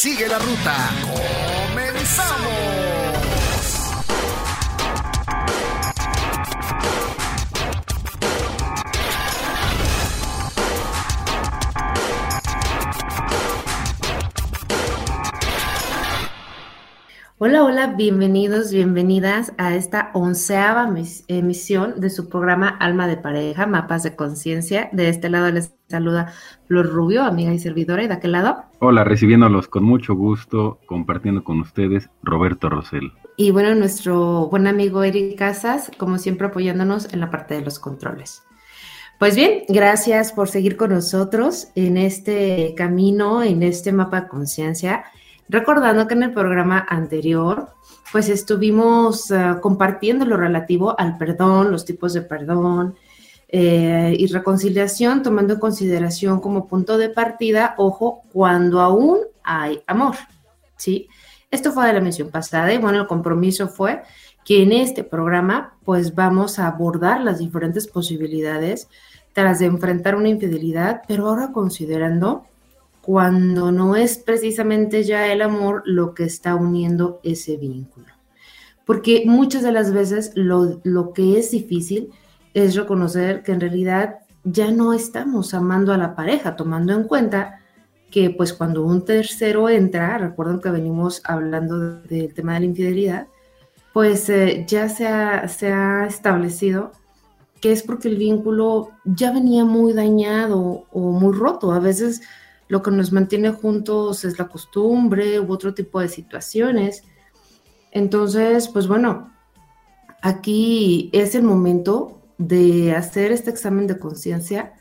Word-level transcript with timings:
Sigue 0.00 0.28
la 0.28 0.38
ruta. 0.38 0.76
¡Comenzamos! 1.66 2.38
Hola, 17.40 17.62
hola, 17.62 17.86
bienvenidos, 17.96 18.72
bienvenidas 18.72 19.52
a 19.58 19.74
esta 19.76 20.10
onceava 20.12 20.88
mis- 20.88 21.24
emisión 21.28 22.00
de 22.00 22.10
su 22.10 22.28
programa 22.28 22.68
Alma 22.68 23.06
de 23.06 23.16
Pareja, 23.16 23.66
Mapas 23.66 24.02
de 24.02 24.16
Conciencia. 24.16 24.88
De 24.92 25.08
este 25.08 25.28
lado 25.28 25.48
les 25.52 25.72
saluda 25.88 26.32
Flor 26.68 26.86
Rubio, 26.86 27.24
amiga 27.24 27.52
y 27.52 27.58
servidora, 27.58 28.04
y 28.04 28.08
de 28.08 28.14
aquel 28.14 28.32
lado. 28.32 28.58
Hola, 28.78 29.02
recibiéndolos 29.02 29.68
con 29.68 29.84
mucho 29.84 30.14
gusto, 30.14 30.78
compartiendo 30.84 31.42
con 31.42 31.60
ustedes 31.60 32.10
Roberto 32.22 32.68
Rosell. 32.68 33.10
Y 33.38 33.52
bueno, 33.52 33.74
nuestro 33.74 34.48
buen 34.48 34.66
amigo 34.66 35.02
Eric 35.02 35.38
Casas, 35.38 35.90
como 35.96 36.18
siempre 36.18 36.48
apoyándonos 36.48 37.12
en 37.14 37.20
la 37.20 37.30
parte 37.30 37.54
de 37.54 37.62
los 37.62 37.78
controles. 37.78 38.42
Pues 39.18 39.34
bien, 39.34 39.62
gracias 39.68 40.32
por 40.32 40.48
seguir 40.48 40.76
con 40.76 40.90
nosotros 40.90 41.68
en 41.74 41.96
este 41.96 42.74
camino, 42.76 43.42
en 43.42 43.62
este 43.62 43.90
mapa 43.90 44.20
de 44.20 44.28
conciencia. 44.28 45.04
Recordando 45.48 46.06
que 46.06 46.14
en 46.14 46.24
el 46.24 46.34
programa 46.34 46.86
anterior, 46.86 47.70
pues 48.12 48.28
estuvimos 48.28 49.30
eh, 49.30 49.54
compartiendo 49.62 50.26
lo 50.26 50.36
relativo 50.36 50.94
al 51.00 51.16
perdón, 51.16 51.70
los 51.70 51.86
tipos 51.86 52.12
de 52.12 52.20
perdón 52.20 52.94
eh, 53.50 54.14
y 54.18 54.26
reconciliación, 54.26 55.22
tomando 55.22 55.54
en 55.54 55.60
consideración 55.60 56.40
como 56.40 56.66
punto 56.66 56.98
de 56.98 57.08
partida, 57.08 57.74
ojo, 57.78 58.22
cuando 58.30 58.80
aún 58.80 59.20
hay 59.42 59.82
amor, 59.86 60.16
¿sí? 60.76 61.08
Esto 61.50 61.72
fue 61.72 61.86
de 61.86 61.94
la 61.94 62.00
misión 62.00 62.30
pasada 62.30 62.72
y 62.74 62.78
bueno, 62.78 63.00
el 63.00 63.06
compromiso 63.06 63.68
fue 63.68 64.02
que 64.44 64.62
en 64.62 64.72
este 64.72 65.02
programa 65.02 65.78
pues 65.84 66.14
vamos 66.14 66.58
a 66.58 66.66
abordar 66.66 67.22
las 67.22 67.38
diferentes 67.38 67.86
posibilidades 67.86 68.88
tras 69.32 69.60
de 69.60 69.66
enfrentar 69.66 70.14
una 70.14 70.28
infidelidad, 70.28 71.02
pero 71.08 71.28
ahora 71.28 71.50
considerando 71.52 72.44
cuando 73.00 73.72
no 73.72 73.96
es 73.96 74.18
precisamente 74.18 75.04
ya 75.04 75.32
el 75.32 75.40
amor 75.40 75.82
lo 75.86 76.12
que 76.12 76.24
está 76.24 76.54
uniendo 76.54 77.20
ese 77.22 77.56
vínculo. 77.56 78.08
Porque 78.84 79.22
muchas 79.24 79.62
de 79.62 79.72
las 79.72 79.92
veces 79.94 80.32
lo, 80.34 80.80
lo 80.84 81.14
que 81.14 81.38
es 81.38 81.50
difícil 81.50 82.10
es 82.10 82.18
reconocer 82.54 83.42
que 83.42 83.52
en 83.52 83.60
realidad 83.60 84.18
ya 84.44 84.70
no 84.70 84.92
estamos 84.92 85.54
amando 85.54 85.92
a 85.92 85.98
la 85.98 86.14
pareja, 86.14 86.56
tomando 86.56 86.92
en 86.92 87.04
cuenta 87.04 87.60
que 88.10 88.30
pues 88.30 88.52
cuando 88.52 88.84
un 88.84 89.04
tercero 89.04 89.68
entra, 89.68 90.16
recuerden 90.18 90.60
que 90.60 90.70
venimos 90.70 91.20
hablando 91.24 91.78
de- 91.78 92.08
del 92.08 92.34
tema 92.34 92.54
de 92.54 92.60
la 92.60 92.66
infidelidad, 92.66 93.26
pues 93.92 94.28
eh, 94.30 94.64
ya 94.66 94.88
se 94.88 95.06
ha, 95.06 95.46
se 95.48 95.72
ha 95.72 96.06
establecido 96.06 96.92
que 97.60 97.72
es 97.72 97.82
porque 97.82 98.08
el 98.08 98.16
vínculo 98.16 98.90
ya 99.04 99.32
venía 99.32 99.64
muy 99.64 99.92
dañado 99.92 100.84
o 100.92 101.00
muy 101.10 101.34
roto. 101.36 101.72
A 101.72 101.80
veces 101.80 102.22
lo 102.68 102.82
que 102.82 102.92
nos 102.92 103.10
mantiene 103.12 103.50
juntos 103.50 104.24
es 104.24 104.38
la 104.38 104.46
costumbre 104.46 105.40
u 105.40 105.52
otro 105.52 105.74
tipo 105.74 106.00
de 106.00 106.08
situaciones. 106.08 107.02
Entonces, 107.90 108.68
pues 108.68 108.86
bueno, 108.86 109.32
aquí 110.22 111.10
es 111.12 111.34
el 111.34 111.42
momento 111.42 112.17
de 112.38 112.94
hacer 112.94 113.32
este 113.32 113.50
examen 113.50 113.86
de 113.86 113.98
conciencia 113.98 114.72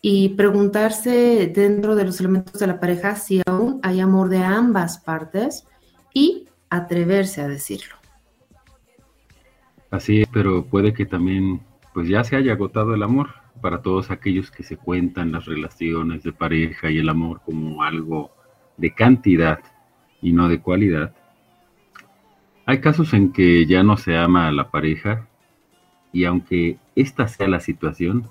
y 0.00 0.30
preguntarse 0.30 1.50
dentro 1.54 1.94
de 1.94 2.04
los 2.04 2.20
elementos 2.20 2.58
de 2.58 2.66
la 2.66 2.80
pareja 2.80 3.16
si 3.16 3.42
aún 3.46 3.80
hay 3.82 4.00
amor 4.00 4.28
de 4.28 4.38
ambas 4.38 4.98
partes 4.98 5.66
y 6.12 6.48
atreverse 6.70 7.42
a 7.42 7.48
decirlo. 7.48 7.96
Así 9.90 10.22
es, 10.22 10.28
pero 10.32 10.64
puede 10.64 10.92
que 10.92 11.06
también 11.06 11.60
pues 11.92 12.08
ya 12.08 12.24
se 12.24 12.36
haya 12.36 12.52
agotado 12.52 12.94
el 12.94 13.02
amor 13.02 13.28
para 13.60 13.82
todos 13.82 14.10
aquellos 14.10 14.50
que 14.50 14.62
se 14.62 14.76
cuentan 14.76 15.32
las 15.32 15.46
relaciones 15.46 16.22
de 16.22 16.32
pareja 16.32 16.90
y 16.90 16.98
el 16.98 17.08
amor 17.08 17.40
como 17.44 17.82
algo 17.82 18.30
de 18.76 18.92
cantidad 18.94 19.60
y 20.20 20.32
no 20.32 20.48
de 20.48 20.60
cualidad. 20.60 21.14
Hay 22.66 22.80
casos 22.80 23.14
en 23.14 23.32
que 23.32 23.64
ya 23.66 23.82
no 23.82 23.96
se 23.96 24.16
ama 24.16 24.48
a 24.48 24.52
la 24.52 24.70
pareja 24.70 25.28
y 26.12 26.24
aunque 26.24 26.78
esta 26.94 27.28
sea 27.28 27.48
la 27.48 27.60
situación, 27.60 28.28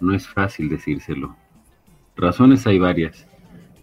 no 0.00 0.14
es 0.14 0.28
fácil 0.28 0.68
decírselo. 0.68 1.36
Razones 2.16 2.66
hay 2.66 2.78
varias. 2.78 3.26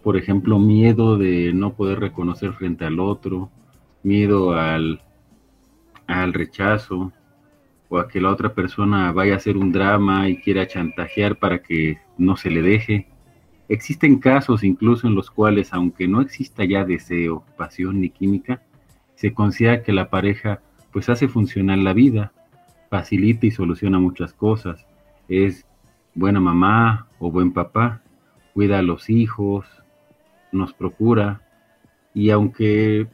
Por 0.02 0.16
ejemplo, 0.16 0.58
miedo 0.58 1.16
de 1.16 1.52
no 1.52 1.74
poder 1.74 2.00
reconocer 2.00 2.52
frente 2.52 2.84
al 2.84 3.00
otro, 3.00 3.50
miedo 4.02 4.54
al, 4.54 5.00
al 6.06 6.32
rechazo 6.32 7.12
o 7.88 7.98
a 7.98 8.08
que 8.08 8.20
la 8.20 8.30
otra 8.30 8.54
persona 8.54 9.12
vaya 9.12 9.34
a 9.34 9.36
hacer 9.36 9.56
un 9.56 9.72
drama 9.72 10.28
y 10.28 10.36
quiera 10.38 10.66
chantajear 10.66 11.36
para 11.36 11.62
que 11.62 11.98
no 12.18 12.36
se 12.36 12.50
le 12.50 12.62
deje. 12.62 13.08
Existen 13.68 14.18
casos 14.18 14.62
incluso 14.62 15.06
en 15.06 15.14
los 15.14 15.30
cuales, 15.30 15.72
aunque 15.72 16.06
no 16.06 16.20
exista 16.20 16.64
ya 16.64 16.84
deseo, 16.84 17.44
pasión 17.56 18.00
ni 18.00 18.10
química, 18.10 18.62
se 19.14 19.32
considera 19.32 19.82
que 19.82 19.92
la 19.92 20.10
pareja 20.10 20.60
pues 20.92 21.08
hace 21.08 21.28
funcionar 21.28 21.78
la 21.78 21.92
vida, 21.92 22.32
facilita 22.90 23.46
y 23.46 23.50
soluciona 23.50 23.98
muchas 23.98 24.32
cosas. 24.32 24.86
Es 25.28 25.66
buena 26.14 26.40
mamá 26.40 27.08
o 27.18 27.30
buen 27.30 27.52
papá, 27.52 28.02
cuida 28.52 28.78
a 28.78 28.82
los 28.82 29.10
hijos, 29.10 29.66
nos 30.52 30.72
procura 30.72 31.42
y 32.14 32.30
aunque 32.30 33.08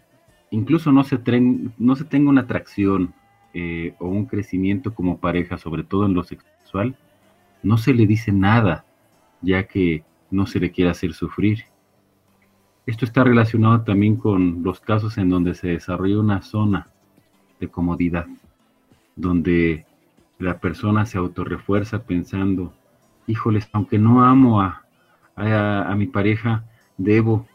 incluso 0.51 0.93
no 0.93 1.05
se, 1.05 1.19
tenga 1.19 2.31
una 2.31 2.43
atracción 2.43 3.15
eh, 3.55 3.95
o 3.99 4.09
un 4.09 4.27
crecimiento 4.27 4.95
como 4.95 5.19
pareja, 5.19 5.57
sobre 5.59 5.83
todo 5.83 6.07
en 6.07 6.15
lo 6.15 6.23
sexual, 6.23 6.97
no 7.63 7.79
se 7.79 7.95
le 7.95 8.07
dice 8.07 8.33
nada, 8.33 8.85
ya 9.41 9.67
que 9.67 10.05
no 10.31 10.47
se 10.47 10.61
le 10.61 10.71
quiere 10.71 10.91
hacer 10.91 11.15
sufrir. 11.15 11.65
Esto 12.87 13.05
está 13.05 13.25
relacionado 13.25 13.83
también 13.83 14.17
con 14.17 14.63
los 14.63 14.81
casos 14.81 15.19
en 15.19 15.28
donde 15.28 15.55
se 15.55 15.69
desarrolla 15.69 16.21
una 16.21 16.43
zona 16.43 16.91
de 17.59 17.69
comodidad, 17.69 18.27
donde 19.21 19.84
la 20.39 20.59
persona 20.59 21.07
se 21.07 21.19
autorrefuerza 21.19 22.05
pensando, 22.05 22.72
híjoles, 23.27 23.69
aunque 23.72 23.99
no 23.99 24.25
amo 24.25 24.61
a, 24.61 24.84
a, 25.37 25.95
mi 25.97 26.07
pareja, 26.07 26.65
debo 26.97 27.47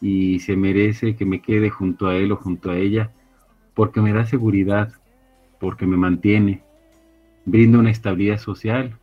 y 0.00 0.40
se 0.40 0.56
merece 0.56 1.14
que 1.14 1.24
me 1.24 1.40
quede 1.40 1.70
junto 1.70 2.08
a 2.08 2.16
él 2.16 2.32
o 2.32 2.36
junto 2.36 2.70
a 2.70 2.76
ella, 2.76 3.12
porque 3.74 4.00
me 4.00 4.12
da 4.12 4.26
seguridad, 4.26 4.92
porque 5.60 5.86
me 5.86 5.96
mantiene, 5.96 6.62
brinda 7.44 7.78
una 7.78 7.90
estabilidad 7.90 8.38
social. 8.38 8.98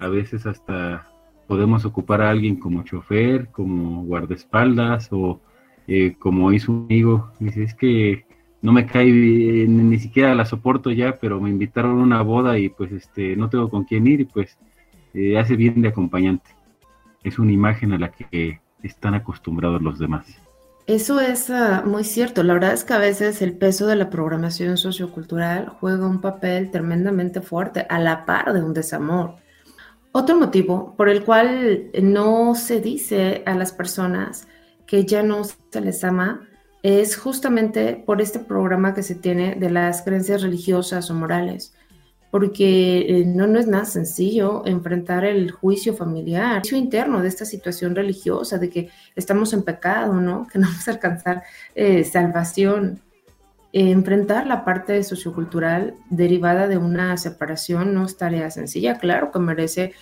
A 0.00 0.08
veces 0.08 0.46
hasta 0.46 1.08
podemos 1.46 1.84
ocupar 1.84 2.22
a 2.22 2.30
alguien 2.30 2.56
como 2.56 2.82
chofer, 2.82 3.48
como 3.48 4.04
guardaespaldas 4.04 5.08
o 5.12 5.40
eh, 5.86 6.16
como 6.18 6.52
hizo 6.52 6.72
un 6.72 6.86
amigo. 6.86 7.30
Dice, 7.38 7.62
es 7.62 7.74
que 7.74 8.24
no 8.64 8.72
me 8.72 8.86
cae 8.86 9.12
bien, 9.12 9.90
ni 9.90 9.98
siquiera 9.98 10.34
la 10.34 10.46
soporto 10.46 10.90
ya, 10.90 11.18
pero 11.20 11.38
me 11.38 11.50
invitaron 11.50 12.00
a 12.00 12.02
una 12.02 12.22
boda 12.22 12.58
y 12.58 12.70
pues 12.70 12.92
este 12.92 13.36
no 13.36 13.50
tengo 13.50 13.68
con 13.68 13.84
quién 13.84 14.06
ir 14.06 14.22
y 14.22 14.24
pues 14.24 14.56
eh, 15.12 15.36
hace 15.36 15.54
bien 15.54 15.82
de 15.82 15.88
acompañante. 15.88 16.50
Es 17.22 17.38
una 17.38 17.52
imagen 17.52 17.92
a 17.92 17.98
la 17.98 18.10
que 18.10 18.62
están 18.82 19.12
acostumbrados 19.12 19.82
los 19.82 19.98
demás. 19.98 20.24
Eso 20.86 21.20
es 21.20 21.50
uh, 21.50 21.86
muy 21.86 22.04
cierto. 22.04 22.42
La 22.42 22.54
verdad 22.54 22.72
es 22.72 22.84
que 22.84 22.94
a 22.94 22.98
veces 22.98 23.42
el 23.42 23.52
peso 23.52 23.86
de 23.86 23.96
la 23.96 24.08
programación 24.08 24.78
sociocultural 24.78 25.68
juega 25.68 26.08
un 26.08 26.22
papel 26.22 26.70
tremendamente 26.70 27.42
fuerte 27.42 27.86
a 27.90 27.98
la 27.98 28.24
par 28.24 28.54
de 28.54 28.62
un 28.62 28.72
desamor. 28.72 29.34
Otro 30.12 30.38
motivo 30.38 30.94
por 30.96 31.10
el 31.10 31.22
cual 31.22 31.90
no 32.02 32.54
se 32.54 32.80
dice 32.80 33.42
a 33.44 33.54
las 33.56 33.72
personas 33.72 34.48
que 34.86 35.04
ya 35.04 35.22
no 35.22 35.42
se 35.44 35.80
les 35.82 36.02
ama 36.02 36.48
es 36.84 37.16
justamente 37.16 37.96
por 37.96 38.20
este 38.20 38.38
programa 38.38 38.92
que 38.92 39.02
se 39.02 39.14
tiene 39.14 39.54
de 39.54 39.70
las 39.70 40.02
creencias 40.02 40.42
religiosas 40.42 41.10
o 41.10 41.14
morales 41.14 41.74
porque 42.30 43.20
eh, 43.20 43.24
no, 43.24 43.46
no 43.46 43.60
es 43.60 43.68
nada 43.68 43.84
sencillo 43.84 44.66
enfrentar 44.66 45.24
el 45.24 45.52
juicio 45.52 45.94
familiar, 45.94 46.56
el 46.56 46.60
juicio 46.62 46.76
interno 46.76 47.22
de 47.22 47.28
esta 47.28 47.44
situación 47.44 47.94
religiosa, 47.94 48.58
de 48.58 48.70
que 48.70 48.90
estamos 49.14 49.52
en 49.52 49.62
pecado, 49.62 50.14
¿no? 50.14 50.44
Que 50.52 50.58
no 50.58 50.66
vamos 50.66 50.88
a 50.88 50.90
alcanzar 50.90 51.44
eh, 51.76 52.02
salvación. 52.02 53.00
enfrentar 53.72 54.48
la 54.48 54.64
parte 54.64 55.00
sociocultural 55.04 55.94
derivada 56.10 56.66
de 56.66 56.76
una 56.76 57.16
separación 57.18 57.94
no 57.94 58.04
es 58.04 58.16
tarea 58.16 58.50
sencilla, 58.50 58.98
claro 58.98 59.30
que 59.30 59.38
merece 59.38 59.94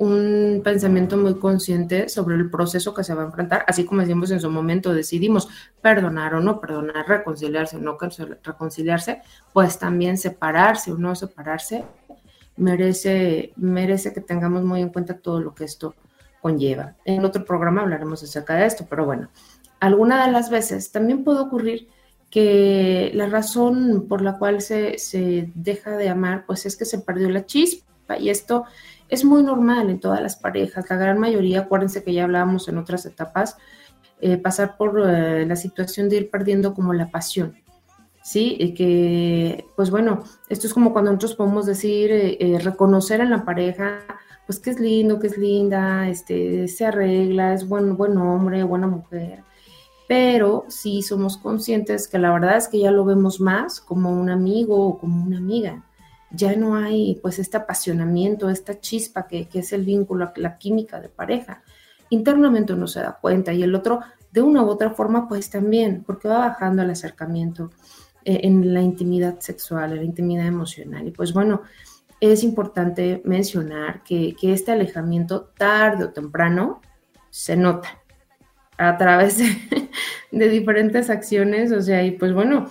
un 0.00 0.62
pensamiento 0.64 1.18
muy 1.18 1.34
consciente 1.34 2.08
sobre 2.08 2.34
el 2.34 2.48
proceso 2.48 2.94
que 2.94 3.04
se 3.04 3.12
va 3.12 3.20
a 3.20 3.26
enfrentar, 3.26 3.66
así 3.68 3.84
como 3.84 4.00
decimos 4.00 4.30
en 4.30 4.40
su 4.40 4.50
momento, 4.50 4.94
decidimos 4.94 5.46
perdonar 5.82 6.34
o 6.34 6.40
no 6.40 6.58
perdonar, 6.58 7.06
reconciliarse 7.06 7.76
o 7.76 7.80
no 7.80 7.98
reconciliarse, 8.42 9.20
pues 9.52 9.78
también 9.78 10.16
separarse 10.16 10.90
o 10.90 10.96
no 10.96 11.14
separarse 11.14 11.84
merece, 12.56 13.52
merece 13.56 14.14
que 14.14 14.22
tengamos 14.22 14.62
muy 14.62 14.80
en 14.80 14.88
cuenta 14.88 15.18
todo 15.18 15.38
lo 15.38 15.54
que 15.54 15.64
esto 15.64 15.94
conlleva. 16.40 16.94
En 17.04 17.22
otro 17.22 17.44
programa 17.44 17.82
hablaremos 17.82 18.22
acerca 18.22 18.54
de 18.54 18.64
esto, 18.64 18.86
pero 18.88 19.04
bueno, 19.04 19.28
alguna 19.80 20.24
de 20.24 20.32
las 20.32 20.48
veces 20.48 20.90
también 20.90 21.24
puede 21.24 21.40
ocurrir 21.40 21.88
que 22.30 23.10
la 23.12 23.26
razón 23.26 24.06
por 24.08 24.22
la 24.22 24.38
cual 24.38 24.62
se, 24.62 24.96
se 24.96 25.50
deja 25.54 25.98
de 25.98 26.08
amar, 26.08 26.46
pues 26.46 26.64
es 26.64 26.74
que 26.74 26.86
se 26.86 27.00
perdió 27.00 27.28
la 27.28 27.44
chispa 27.44 28.16
y 28.18 28.30
esto 28.30 28.64
es 29.10 29.24
muy 29.24 29.42
normal 29.42 29.90
en 29.90 30.00
todas 30.00 30.22
las 30.22 30.36
parejas, 30.36 30.88
la 30.88 30.96
gran 30.96 31.18
mayoría, 31.18 31.60
acuérdense 31.60 32.04
que 32.04 32.12
ya 32.12 32.24
hablábamos 32.24 32.68
en 32.68 32.78
otras 32.78 33.04
etapas, 33.06 33.56
eh, 34.20 34.36
pasar 34.36 34.76
por 34.76 35.02
eh, 35.04 35.44
la 35.46 35.56
situación 35.56 36.08
de 36.08 36.16
ir 36.16 36.30
perdiendo 36.30 36.74
como 36.74 36.92
la 36.92 37.10
pasión, 37.10 37.56
¿sí? 38.22 38.56
Y 38.58 38.74
que, 38.74 39.66
pues 39.76 39.90
bueno, 39.90 40.22
esto 40.48 40.66
es 40.66 40.74
como 40.74 40.92
cuando 40.92 41.10
nosotros 41.10 41.34
podemos 41.34 41.66
decir, 41.66 42.10
eh, 42.12 42.58
reconocer 42.62 43.20
en 43.20 43.30
la 43.30 43.44
pareja, 43.44 43.98
pues 44.46 44.60
que 44.60 44.70
es 44.70 44.78
lindo, 44.80 45.18
que 45.18 45.26
es 45.26 45.38
linda, 45.38 46.08
este, 46.08 46.68
se 46.68 46.86
arregla, 46.86 47.54
es 47.54 47.68
buen, 47.68 47.96
buen 47.96 48.16
hombre, 48.16 48.62
buena 48.62 48.86
mujer, 48.86 49.42
pero 50.06 50.66
sí 50.68 51.02
somos 51.02 51.36
conscientes 51.36 52.08
que 52.08 52.18
la 52.18 52.32
verdad 52.32 52.56
es 52.56 52.68
que 52.68 52.78
ya 52.78 52.90
lo 52.90 53.04
vemos 53.04 53.40
más 53.40 53.80
como 53.80 54.12
un 54.12 54.30
amigo 54.30 54.86
o 54.86 54.98
como 54.98 55.24
una 55.24 55.38
amiga 55.38 55.84
ya 56.30 56.54
no 56.56 56.76
hay 56.76 57.18
pues 57.20 57.38
este 57.38 57.56
apasionamiento, 57.56 58.50
esta 58.50 58.80
chispa 58.80 59.26
que, 59.26 59.48
es 59.52 59.72
el 59.72 59.84
vínculo, 59.84 60.32
la 60.36 60.58
química 60.58 61.00
de 61.00 61.08
pareja. 61.08 61.62
Internamente 62.08 62.72
uno 62.72 62.86
se 62.86 63.00
da 63.00 63.18
cuenta 63.20 63.52
y 63.52 63.62
el 63.62 63.74
otro 63.74 64.00
de 64.32 64.42
una 64.42 64.62
u 64.62 64.68
otra 64.68 64.90
forma 64.90 65.28
pues 65.28 65.50
también, 65.50 66.04
porque 66.04 66.28
va 66.28 66.38
bajando 66.38 66.82
el 66.82 66.90
acercamiento 66.90 67.70
eh, 68.24 68.40
en 68.44 68.72
la 68.72 68.80
intimidad 68.80 69.40
sexual, 69.40 69.92
en 69.92 69.98
la 69.98 70.04
intimidad 70.04 70.46
emocional. 70.46 71.06
Y 71.06 71.10
pues 71.10 71.32
bueno, 71.32 71.62
es 72.20 72.44
importante 72.44 73.22
mencionar 73.24 74.02
que, 74.04 74.36
que 74.38 74.52
este 74.52 74.72
alejamiento 74.72 75.50
tarde 75.56 76.04
o 76.04 76.10
temprano 76.10 76.80
se 77.30 77.56
nota 77.56 77.98
a 78.76 78.96
través 78.96 79.38
de, 79.38 79.90
de 80.30 80.48
diferentes 80.48 81.10
acciones, 81.10 81.72
o 81.72 81.82
sea, 81.82 82.04
y 82.04 82.12
pues 82.12 82.32
bueno, 82.32 82.68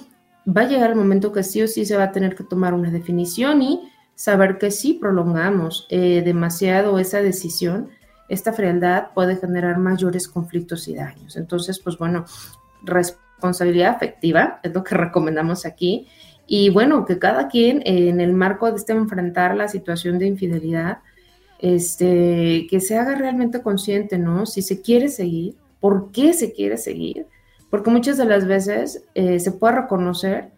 va 0.55 0.61
a 0.61 0.67
llegar 0.67 0.89
el 0.91 0.95
momento 0.95 1.31
que 1.31 1.43
sí 1.43 1.61
o 1.61 1.67
sí 1.67 1.85
se 1.85 1.95
va 1.95 2.05
a 2.05 2.11
tener 2.11 2.35
que 2.35 2.43
tomar 2.43 2.73
una 2.73 2.91
definición 2.91 3.61
y 3.61 3.91
saber 4.15 4.57
que 4.57 4.71
si 4.71 4.93
prolongamos 4.93 5.87
eh, 5.89 6.21
demasiado 6.23 6.99
esa 6.99 7.21
decisión, 7.21 7.89
esta 8.27 8.53
frialdad 8.53 9.07
puede 9.13 9.35
generar 9.35 9.77
mayores 9.79 10.27
conflictos 10.27 10.87
y 10.87 10.95
daños. 10.95 11.35
Entonces, 11.35 11.79
pues 11.79 11.97
bueno, 11.97 12.25
responsabilidad 12.83 13.95
afectiva 13.95 14.59
es 14.63 14.73
lo 14.73 14.83
que 14.83 14.95
recomendamos 14.95 15.65
aquí. 15.65 16.07
Y 16.47 16.69
bueno, 16.69 17.05
que 17.05 17.19
cada 17.19 17.47
quien 17.47 17.81
en 17.85 18.19
el 18.19 18.33
marco 18.33 18.71
de 18.71 18.77
este 18.77 18.93
enfrentar 18.93 19.55
la 19.55 19.67
situación 19.67 20.17
de 20.17 20.27
infidelidad, 20.27 20.99
este, 21.59 22.65
que 22.69 22.79
se 22.79 22.97
haga 22.97 23.15
realmente 23.15 23.61
consciente, 23.61 24.17
¿no? 24.17 24.45
Si 24.45 24.61
se 24.61 24.81
quiere 24.81 25.09
seguir, 25.09 25.55
por 25.79 26.11
qué 26.11 26.33
se 26.33 26.51
quiere 26.51 26.77
seguir, 26.77 27.27
porque 27.69 27.89
muchas 27.89 28.17
de 28.17 28.25
las 28.25 28.45
veces 28.45 29.03
eh, 29.13 29.39
se 29.39 29.51
puede 29.51 29.81
reconocer 29.81 30.51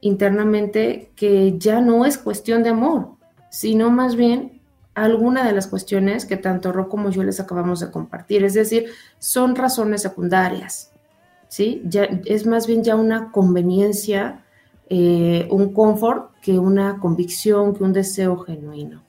internamente 0.00 1.10
que 1.16 1.58
ya 1.58 1.80
no 1.80 2.04
es 2.04 2.18
cuestión 2.18 2.62
de 2.62 2.70
amor, 2.70 3.10
sino 3.50 3.90
más 3.90 4.16
bien 4.16 4.60
alguna 4.94 5.46
de 5.46 5.52
las 5.52 5.66
cuestiones 5.66 6.24
que 6.26 6.36
tanto 6.36 6.72
Ro 6.72 6.88
como 6.88 7.10
yo 7.10 7.22
les 7.22 7.40
acabamos 7.40 7.80
de 7.80 7.90
compartir, 7.90 8.44
es 8.44 8.54
decir, 8.54 8.86
son 9.18 9.54
razones 9.56 10.02
secundarias, 10.02 10.92
¿sí? 11.48 11.82
Ya, 11.84 12.04
es 12.24 12.46
más 12.46 12.66
bien 12.66 12.82
ya 12.82 12.96
una 12.96 13.30
conveniencia, 13.30 14.44
eh, 14.88 15.46
un 15.50 15.72
confort 15.72 16.32
que 16.42 16.58
una 16.58 16.98
convicción, 16.98 17.74
que 17.74 17.84
un 17.84 17.92
deseo 17.92 18.38
genuino. 18.38 19.02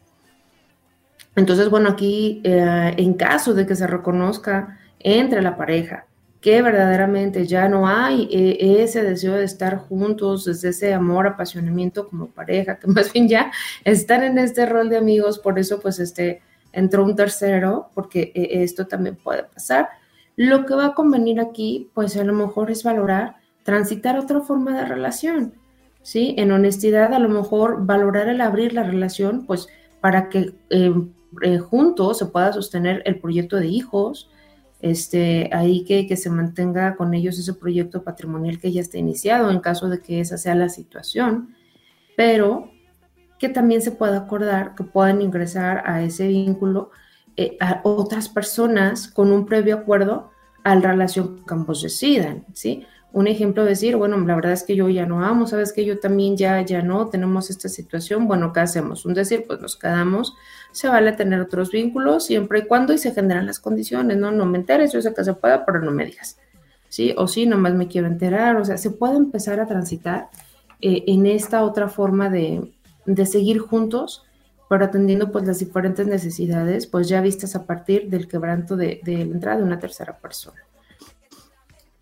Entonces, 1.36 1.70
bueno, 1.70 1.90
aquí 1.90 2.42
eh, 2.44 2.94
en 2.98 3.14
caso 3.14 3.54
de 3.54 3.66
que 3.66 3.76
se 3.76 3.88
reconozca 3.88 4.78
entre 5.00 5.42
la 5.42 5.56
pareja 5.58 6.06
que 6.42 6.62
verdaderamente 6.62 7.46
ya 7.46 7.68
no 7.68 7.88
hay 7.88 8.30
eh, 8.32 8.82
ese 8.82 9.04
deseo 9.04 9.34
de 9.34 9.44
estar 9.44 9.78
juntos, 9.78 10.46
desde 10.46 10.70
ese 10.70 10.94
amor, 10.94 11.28
apasionamiento 11.28 12.08
como 12.08 12.28
pareja, 12.28 12.80
que 12.80 12.88
más 12.92 13.12
bien 13.12 13.28
ya 13.28 13.52
están 13.84 14.24
en 14.24 14.38
este 14.38 14.66
rol 14.66 14.90
de 14.90 14.98
amigos, 14.98 15.40
por 15.40 15.60
eso 15.60 15.80
pues 15.80 16.00
este 16.00 16.42
entró 16.72 17.04
un 17.04 17.16
tercero, 17.16 17.90
porque 17.94 18.32
eh, 18.36 18.64
esto 18.64 18.88
también 18.88 19.16
puede 19.16 19.44
pasar. 19.44 19.90
Lo 20.36 20.66
que 20.66 20.76
va 20.76 20.88
a 20.88 20.94
convenir 20.94 21.40
aquí, 21.40 21.90
pues 21.94 22.16
a 22.16 22.24
lo 22.24 22.34
mejor 22.34 22.72
es 22.72 22.84
valorar, 22.84 23.38
transitar 23.64 24.18
otra 24.18 24.40
forma 24.40 24.78
de 24.78 24.86
relación, 24.86 25.54
¿sí? 26.02 26.36
En 26.38 26.52
honestidad, 26.52 27.14
a 27.14 27.20
lo 27.20 27.28
mejor 27.28 27.86
valorar 27.86 28.30
el 28.30 28.40
abrir 28.40 28.74
la 28.74 28.84
relación, 28.84 29.46
pues 29.46 29.68
para 30.00 30.30
que 30.30 30.54
eh, 30.70 31.58
juntos 31.58 32.20
se 32.20 32.28
pueda 32.28 32.54
sostener 32.54 33.02
el 33.06 33.20
proyecto 33.20 33.58
de 33.58 33.68
hijos, 33.68 34.30
este, 34.80 35.50
ahí 35.54 35.84
que, 35.84 36.08
que, 36.08 36.18
se 36.18 36.30
mantenga 36.30 36.96
con 36.96 37.14
ellos 37.14 37.38
ese 37.38 37.54
proyecto 37.54 38.04
patrimonial 38.04 38.60
que 38.60 38.72
ya 38.72 38.82
está 38.82 38.98
iniciado 38.98 39.52
en 39.52 39.60
caso 39.60 39.90
de 39.90 40.00
que 40.00 40.22
esa 40.22 40.38
sea 40.38 40.56
la 40.56 40.70
situación, 40.70 41.56
pero 42.16 42.72
que 43.40 43.50
también 43.50 43.82
se 43.82 43.92
pueda 43.92 44.18
acordar 44.18 44.76
que 44.76 44.84
puedan 44.84 45.22
ingresar 45.22 45.84
a 45.86 46.04
ese 46.04 46.28
vínculo 46.28 46.92
eh, 47.38 47.58
a 47.62 47.82
otras 47.84 48.28
personas 48.28 49.08
con 49.08 49.32
un 49.32 49.46
previo 49.46 49.76
acuerdo 49.76 50.32
a 50.64 50.76
la 50.76 50.92
relación 50.92 51.46
que 51.46 51.54
ambos 51.54 51.82
decidan, 51.82 52.46
¿sí? 52.54 52.86
Un 53.12 53.28
ejemplo 53.28 53.66
decir, 53.66 53.96
bueno, 53.96 54.18
la 54.20 54.36
verdad 54.36 54.52
es 54.52 54.64
que 54.64 54.76
yo 54.76 54.88
ya 54.90 55.06
no 55.06 55.24
amo, 55.24 55.48
sabes 55.48 55.74
que 55.74 55.84
yo 55.84 56.00
también 56.00 56.38
ya, 56.38 56.62
ya 56.62 56.82
no, 56.82 57.08
tenemos 57.08 57.50
esta 57.50 57.68
situación, 57.68 58.28
bueno, 58.28 58.54
¿qué 58.54 58.60
hacemos? 58.60 59.06
Un 59.06 59.16
decir, 59.16 59.46
pues 59.48 59.60
nos 59.60 59.76
quedamos, 59.76 60.36
se 60.72 60.88
vale 60.88 61.12
tener 61.14 61.42
otros 61.42 61.72
vínculos 61.72 62.26
siempre 62.26 62.60
y 62.60 62.68
cuando 62.68 62.94
y 62.94 63.00
se 63.00 63.12
generan 63.12 63.48
las 63.48 63.60
condiciones, 63.60 64.18
¿no? 64.18 64.32
No 64.32 64.46
me 64.46 64.60
enteres, 64.60 64.94
yo 64.94 65.02
sé 65.02 65.14
que 65.14 65.24
se 65.24 65.34
puede, 65.34 65.60
pero 65.66 65.82
no 65.82 65.92
me 65.92 66.06
digas, 66.06 66.38
¿sí? 66.88 67.16
O 67.18 67.28
sí, 67.28 67.48
nomás 67.48 67.74
me 67.74 67.88
quiero 67.88 68.06
enterar, 68.06 68.58
o 68.58 68.66
sea, 68.66 68.78
se 68.78 68.92
puede 68.92 69.18
empezar 69.18 69.60
a 69.60 69.66
transitar 69.66 70.30
eh, 70.80 71.04
en 71.08 71.26
esta 71.26 71.64
otra 71.64 71.90
forma 71.90 72.30
de, 72.30 72.72
de 73.06 73.26
seguir 73.26 73.58
juntos, 73.58 74.24
pero 74.70 74.86
atendiendo 74.86 75.32
pues 75.32 75.48
las 75.48 75.58
diferentes 75.58 76.06
necesidades, 76.06 76.86
pues 76.86 77.10
ya 77.10 77.22
vistas 77.22 77.56
a 77.56 77.66
partir 77.66 78.08
del 78.08 78.28
quebranto 78.28 78.78
de, 78.78 79.02
de 79.04 79.26
la 79.26 79.34
entrada 79.34 79.58
de 79.58 79.64
una 79.64 79.80
tercera 79.80 80.16
persona. 80.16 80.62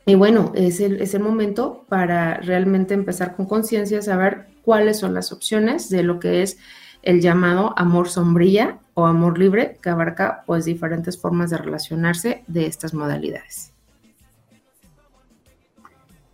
Y 0.08 0.16
bueno, 0.16 0.54
es 0.56 0.80
el, 0.80 1.02
es 1.02 1.14
el 1.16 1.22
momento 1.22 1.84
para 1.90 2.36
realmente 2.38 2.94
empezar 2.94 3.36
con 3.36 3.46
conciencia, 3.46 4.02
saber 4.02 4.48
cuáles 4.62 5.00
son 5.00 5.14
las 5.14 5.34
opciones 5.34 5.90
de 5.90 6.02
lo 6.02 6.18
que 6.18 6.42
es 6.44 6.58
el 7.04 7.20
llamado 7.20 7.74
amor 7.78 8.08
sombrilla 8.08 8.80
o 8.94 9.06
amor 9.06 9.38
libre, 9.38 9.78
que 9.84 9.90
abarca 9.90 10.44
pues 10.46 10.64
diferentes 10.64 11.20
formas 11.20 11.50
de 11.50 11.58
relacionarse 11.58 12.46
de 12.48 12.68
estas 12.68 12.94
modalidades. 12.94 13.74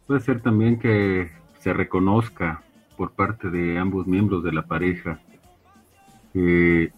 Puede 0.05 0.19
ser 0.19 0.39
también 0.41 0.77
que 0.77 1.31
se 1.57 1.73
reconozca 1.73 2.61
por 2.95 3.13
parte 3.13 3.49
de 3.49 3.79
ambos 3.79 4.05
miembros 4.05 4.43
de 4.43 4.51
la 4.51 4.67
pareja 4.67 5.19
que 6.31 6.93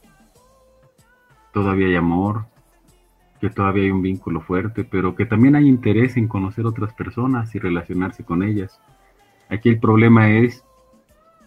todavía 1.53 1.88
hay 1.88 1.96
amor, 1.96 2.48
que 3.45 3.51
todavía 3.51 3.83
hay 3.83 3.91
un 3.91 4.01
vínculo 4.01 4.41
fuerte, 4.41 4.83
pero 4.83 5.15
que 5.15 5.27
también 5.27 5.55
hay 5.55 5.67
interés 5.67 6.17
en 6.17 6.27
conocer 6.27 6.65
otras 6.65 6.93
personas 6.93 7.53
y 7.53 7.59
relacionarse 7.59 8.23
con 8.23 8.41
ellas. 8.41 8.81
Aquí 9.49 9.69
el 9.69 9.79
problema 9.79 10.31
es, 10.31 10.63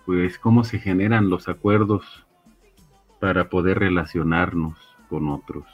pues, 0.07 0.39
cómo 0.39 0.63
se 0.63 0.79
generan 0.79 1.29
los 1.29 1.49
acuerdos 1.49 2.25
para 3.19 3.49
poder 3.49 3.81
relacionarnos 3.81 4.79
con 5.09 5.29
otros. 5.29 5.65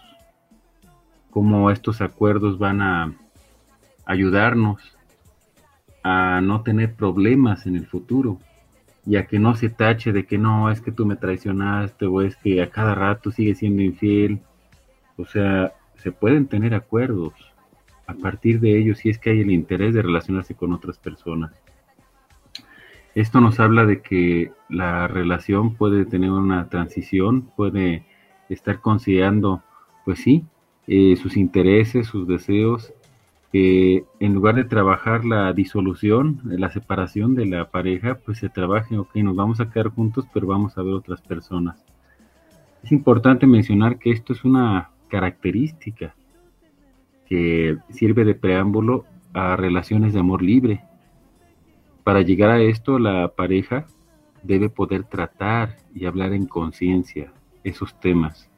Cómo 1.29 1.71
estos 1.71 2.01
acuerdos 2.01 2.59
van 2.59 2.81
a 2.81 3.13
ayudarnos 4.07 4.97
a 6.03 6.41
no 6.41 6.63
tener 6.63 6.95
problemas 6.95 7.67
en 7.67 7.77
el 7.77 7.87
futuro 7.87 8.39
y 9.05 9.17
a 9.17 9.27
que 9.27 9.39
no 9.39 9.57
se 9.57 9.69
tache 9.69 10.11
de 10.13 10.25
que 10.25 10.39
no, 10.39 10.71
es 10.71 10.81
que 10.81 10.91
tú 10.91 11.05
me 11.05 11.17
traicionaste 11.17 12.07
o 12.07 12.23
es 12.23 12.35
que 12.37 12.63
a 12.63 12.71
cada 12.71 12.95
rato 12.95 13.31
sigue 13.31 13.55
siendo 13.55 13.83
infiel. 13.83 14.41
O 15.19 15.27
sea, 15.27 15.75
se 16.05 16.13
pueden 16.13 16.47
tener 16.49 16.75
acuerdos 16.75 17.33
a 18.07 18.13
partir 18.13 18.61
de 18.61 18.79
ellos 18.79 18.99
si 18.99 19.09
es 19.09 19.19
que 19.19 19.31
hay 19.31 19.41
el 19.41 19.51
interés 19.51 19.95
de 19.95 20.03
relacionarse 20.03 20.55
con 20.55 20.75
otras 20.75 20.99
personas. 20.99 21.51
Esto 23.15 23.41
nos 23.41 23.59
habla 23.59 23.87
de 23.87 24.03
que 24.03 24.53
la 24.69 25.09
relación 25.09 25.77
puede 25.77 26.05
tener 26.05 26.31
una 26.31 26.69
transición, 26.69 27.51
puede 27.57 28.05
estar 28.51 28.83
considerando, 28.83 29.63
pues 30.05 30.19
sí, 30.19 30.45
eh, 30.87 31.17
sus 31.17 31.39
intereses, 31.39 32.07
sus 32.07 32.29
deseos, 32.29 32.93
que 33.51 34.05
en 34.21 34.35
lugar 34.35 34.57
de 34.57 34.65
trabajar 34.65 35.25
la 35.25 35.55
disolución, 35.55 36.43
la 36.45 36.71
separación 36.71 37.35
de 37.35 37.47
la 37.47 37.71
pareja, 37.71 38.19
pues 38.27 38.39
se 38.39 38.51
trabaje, 38.51 38.99
ok, 38.99 39.15
nos 39.17 39.37
vamos 39.37 39.61
a 39.61 39.71
quedar 39.71 39.89
juntos, 39.89 40.27
pero 40.35 40.49
vamos 40.49 40.77
a 40.77 40.83
ver 40.83 40.93
otras 40.93 41.23
personas. 41.23 41.83
Es 42.83 42.93
importante 42.93 43.47
mencionar 43.47 43.99
que 43.99 44.11
esto 44.11 44.35
es 44.35 44.45
una 44.45 44.91
característica 45.09 46.15
que 47.27 47.79
sirve 47.91 48.25
de 48.25 48.35
preámbulo 48.35 49.05
a 49.33 49.57
relaciones 49.57 50.13
de 50.13 50.21
amor 50.21 50.43
libre. 50.43 50.85
Para 52.03 52.23
llegar 52.23 52.51
a 52.51 52.61
esto, 52.61 52.99
la 52.99 53.29
pareja 53.29 53.87
debe 54.43 54.69
poder 54.69 55.05
tratar 55.05 55.77
y 55.95 56.07
hablar 56.07 56.33
en 56.33 56.47
conciencia 56.47 57.33
esos 57.65 57.99
temas, 57.99 58.51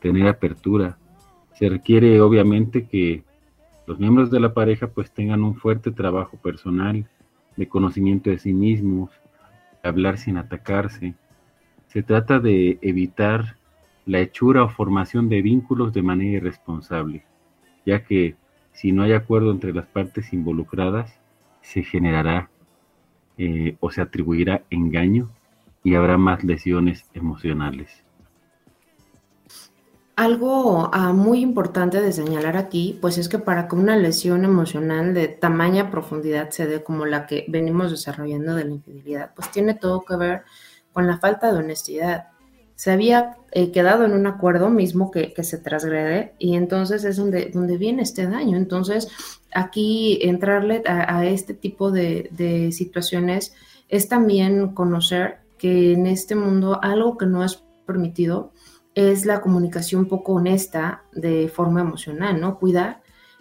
tener 0.00 0.26
apertura. 0.26 0.98
Se 1.52 1.68
requiere 1.68 2.20
obviamente 2.20 2.86
que 2.86 3.22
los 3.86 3.98
miembros 3.98 4.30
de 4.30 4.40
la 4.40 4.54
pareja 4.54 4.88
pues 4.88 5.12
tengan 5.12 5.44
un 5.44 5.54
fuerte 5.54 5.90
trabajo 5.90 6.38
personal 6.38 7.06
de 7.56 7.68
conocimiento 7.68 8.30
de 8.30 8.38
sí 8.38 8.52
mismos, 8.52 9.10
hablar 9.82 10.18
sin 10.18 10.38
atacarse. 10.38 11.14
Se 11.88 12.02
trata 12.02 12.40
de 12.40 12.78
evitar 12.80 13.56
la 14.06 14.20
hechura 14.20 14.64
o 14.64 14.68
formación 14.68 15.28
de 15.28 15.42
vínculos 15.42 15.92
de 15.92 16.02
manera 16.02 16.38
irresponsable, 16.38 17.24
ya 17.86 18.04
que 18.04 18.36
si 18.72 18.92
no 18.92 19.02
hay 19.02 19.12
acuerdo 19.12 19.50
entre 19.50 19.72
las 19.72 19.86
partes 19.86 20.32
involucradas, 20.32 21.18
se 21.62 21.82
generará 21.82 22.50
eh, 23.38 23.76
o 23.80 23.90
se 23.90 24.00
atribuirá 24.00 24.62
engaño 24.70 25.30
y 25.82 25.94
habrá 25.94 26.18
más 26.18 26.44
lesiones 26.44 27.04
emocionales. 27.14 28.04
Algo 30.16 30.90
ah, 30.92 31.12
muy 31.12 31.40
importante 31.40 32.00
de 32.00 32.12
señalar 32.12 32.56
aquí, 32.56 32.96
pues 33.00 33.18
es 33.18 33.28
que 33.28 33.40
para 33.40 33.66
que 33.66 33.74
una 33.74 33.96
lesión 33.96 34.44
emocional 34.44 35.12
de 35.12 35.26
tamaña 35.26 35.90
profundidad 35.90 36.50
se 36.50 36.66
dé 36.68 36.84
como 36.84 37.04
la 37.04 37.26
que 37.26 37.44
venimos 37.48 37.90
desarrollando 37.90 38.54
de 38.54 38.64
la 38.64 38.70
infidelidad, 38.70 39.32
pues 39.34 39.50
tiene 39.50 39.74
todo 39.74 40.04
que 40.04 40.16
ver 40.16 40.42
con 40.92 41.08
la 41.08 41.18
falta 41.18 41.52
de 41.52 41.58
honestidad. 41.58 42.28
Se 42.84 42.92
había 42.92 43.38
eh, 43.52 43.72
quedado 43.72 44.04
en 44.04 44.12
un 44.12 44.26
acuerdo 44.26 44.68
mismo 44.68 45.10
que, 45.10 45.32
se 45.42 45.56
transgrede 45.56 46.34
y 46.38 46.54
entonces 46.54 47.02
es 47.04 47.16
donde, 47.16 47.46
donde 47.46 47.78
viene 47.78 48.02
este 48.02 48.26
daño. 48.26 48.58
Entonces, 48.58 49.08
aquí 49.54 50.18
entrarle 50.20 50.82
a, 50.86 51.24
este 51.24 51.54
tipo 51.54 51.90
de, 51.90 52.28
de 52.32 52.72
situaciones 52.72 53.54
es 53.88 54.10
también 54.10 54.74
conocer 54.74 55.38
que 55.56 55.94
en 55.94 56.06
este 56.06 56.34
mundo 56.34 56.78
algo 56.82 57.16
que 57.16 57.24
no 57.24 57.42
es 57.42 57.64
permitido 57.86 58.52
es 58.94 59.24
la 59.24 59.40
comunicación 59.40 60.04
poco 60.04 60.34
honesta 60.34 61.04
de 61.14 61.48
forma 61.48 61.80
emocional, 61.80 62.38
¿no? 62.38 62.58
Cuidar 62.58 63.00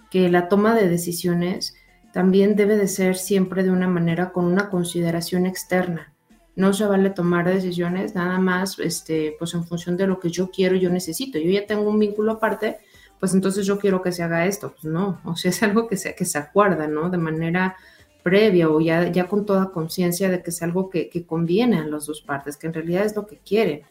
que 0.09 0.29
la 0.29 0.47
toma 0.47 0.73
de 0.73 0.87
decisiones 0.87 1.75
también 2.13 2.55
debe 2.55 2.77
de 2.77 2.87
ser 2.87 3.17
siempre 3.17 3.61
de 3.63 3.71
una 3.71 3.89
manera 3.89 4.31
con 4.31 4.45
una 4.45 4.69
consideración 4.69 5.45
externa. 5.45 6.12
No 6.55 6.73
se 6.73 6.85
vale 6.85 7.09
tomar 7.09 7.47
decisiones 7.47 8.15
nada 8.15 8.39
más 8.39 8.77
este, 8.79 9.35
pues 9.39 9.53
en 9.53 9.65
función 9.65 9.97
de 9.97 10.07
lo 10.07 10.19
que 10.19 10.29
yo 10.29 10.51
quiero 10.51 10.75
yo 10.75 10.89
necesito. 10.89 11.39
Yo 11.39 11.49
ya 11.49 11.65
tengo 11.65 11.89
un 11.89 11.99
vínculo 11.99 12.33
aparte, 12.33 12.77
pues 13.19 13.33
entonces 13.33 13.65
yo 13.65 13.79
quiero 13.79 14.01
que 14.01 14.11
se 14.11 14.23
haga 14.23 14.45
esto. 14.45 14.71
Pues 14.71 14.85
no, 14.85 15.19
o 15.25 15.35
sea, 15.35 15.49
es 15.49 15.63
algo 15.63 15.87
que 15.87 15.97
se, 15.97 16.15
que 16.15 16.25
se 16.25 16.37
acuerda, 16.37 16.87
¿no? 16.87 17.09
De 17.09 17.17
manera 17.17 17.75
previa 18.21 18.69
o 18.69 18.79
ya, 18.79 19.11
ya 19.11 19.27
con 19.27 19.45
toda 19.45 19.71
conciencia 19.71 20.29
de 20.29 20.41
que 20.41 20.51
es 20.51 20.61
algo 20.61 20.89
que, 20.89 21.09
que 21.09 21.25
conviene 21.25 21.79
a 21.79 21.85
las 21.85 22.05
dos 22.05 22.21
partes, 22.21 22.55
que 22.55 22.67
en 22.67 22.73
realidad 22.73 23.05
es 23.05 23.15
lo 23.15 23.27
que 23.27 23.37
quieren 23.37 23.83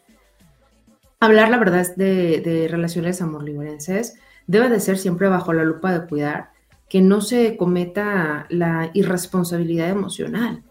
hablar 1.23 1.49
la 1.49 1.57
verdad 1.57 1.95
de, 1.95 2.67
relaciones 2.69 3.21
amor-librenses 3.21 4.15
debe 4.45 4.69
de 4.69 4.81
ser 4.81 4.97
siempre 4.97 5.29
bajo 5.29 5.53
la 5.53 5.63
lupa 5.63 5.97
de 5.97 6.05
cuidar 6.05 6.51
que 6.89 7.01
no 7.01 7.21
se 7.21 7.55
cometa 7.55 8.45
la 8.49 8.91
irresponsabilidad 8.93 9.89
emocional 9.89 10.63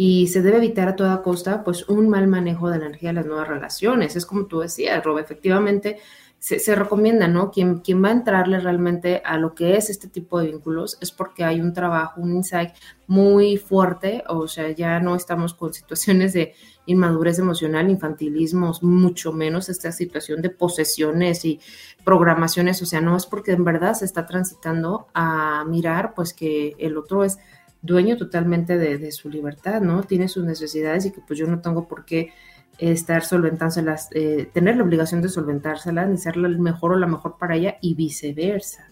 y 0.00 0.28
se 0.28 0.42
debe 0.42 0.58
evitar 0.58 0.86
a 0.86 0.94
toda 0.94 1.22
costa 1.22 1.64
pues 1.64 1.88
un 1.88 2.08
mal 2.08 2.28
manejo 2.28 2.70
de 2.70 2.78
la 2.78 2.86
energía 2.86 3.08
de 3.08 3.14
las 3.14 3.26
nuevas 3.26 3.48
relaciones. 3.48 4.14
Es 4.14 4.26
como 4.26 4.46
tú 4.46 4.60
decías, 4.60 5.02
Rob, 5.02 5.18
efectivamente 5.18 5.98
se, 6.38 6.76
recomienda, 6.76 7.26
¿no? 7.26 7.50
Quien, 7.50 7.80
quien 7.80 8.04
va 8.04 8.10
a 8.10 8.12
entrarle 8.12 8.60
realmente 8.60 9.20
a 9.24 9.38
lo 9.38 9.56
que 9.56 9.76
es 9.76 9.90
este 9.90 10.06
tipo 10.06 10.38
de 10.38 10.52
vínculos 10.52 10.98
es 11.00 11.10
porque 11.10 11.42
hay 11.42 11.60
un 11.60 11.72
trabajo, 11.72 12.20
un 12.20 12.36
insight 12.36 12.70
muy 13.08 13.56
fuerte, 13.56 14.22
o 14.28 14.46
sea, 14.46 14.70
ya 14.70 15.00
no 15.00 15.16
estamos 15.16 15.52
con 15.52 15.74
situaciones 15.74 16.32
de 16.32 16.54
inmadurez 16.86 17.40
emocional, 17.40 17.90
infantilismos, 17.90 18.84
mucho 18.84 19.32
menos 19.32 19.68
esta 19.68 19.90
situación 19.90 20.42
de 20.42 20.50
posesiones 20.50 21.44
y 21.44 21.58
programaciones, 22.04 22.80
o 22.82 22.86
sea, 22.86 23.00
no 23.00 23.16
es 23.16 23.26
porque 23.26 23.50
en 23.50 23.64
verdad 23.64 23.94
se 23.94 24.04
está 24.04 24.26
transitando 24.26 25.08
a 25.12 25.64
mirar 25.66 26.14
pues 26.14 26.34
que 26.34 26.76
el 26.78 26.96
otro 26.96 27.24
es 27.24 27.40
dueño 27.82 28.16
totalmente 28.16 28.76
de, 28.78 29.12
su 29.12 29.28
libertad, 29.28 29.80
¿no? 29.80 30.02
Tiene 30.02 30.28
sus 30.28 30.44
necesidades 30.44 31.06
y 31.06 31.12
que 31.12 31.20
pues 31.20 31.38
yo 31.38 31.46
no 31.46 31.60
tengo 31.60 31.86
por 31.86 32.04
qué 32.04 32.32
estar 32.78 33.24
solventándoselas, 33.24 34.08
eh, 34.12 34.48
tener 34.52 34.76
la 34.76 34.84
obligación 34.84 35.22
de 35.22 35.28
solventárselas, 35.28 36.08
ni 36.08 36.16
ser 36.16 36.36
la 36.36 36.48
mejor 36.48 36.92
o 36.92 36.96
la 36.96 37.06
mejor 37.06 37.36
para 37.38 37.56
ella 37.56 37.76
y 37.80 37.94
viceversa. 37.94 38.90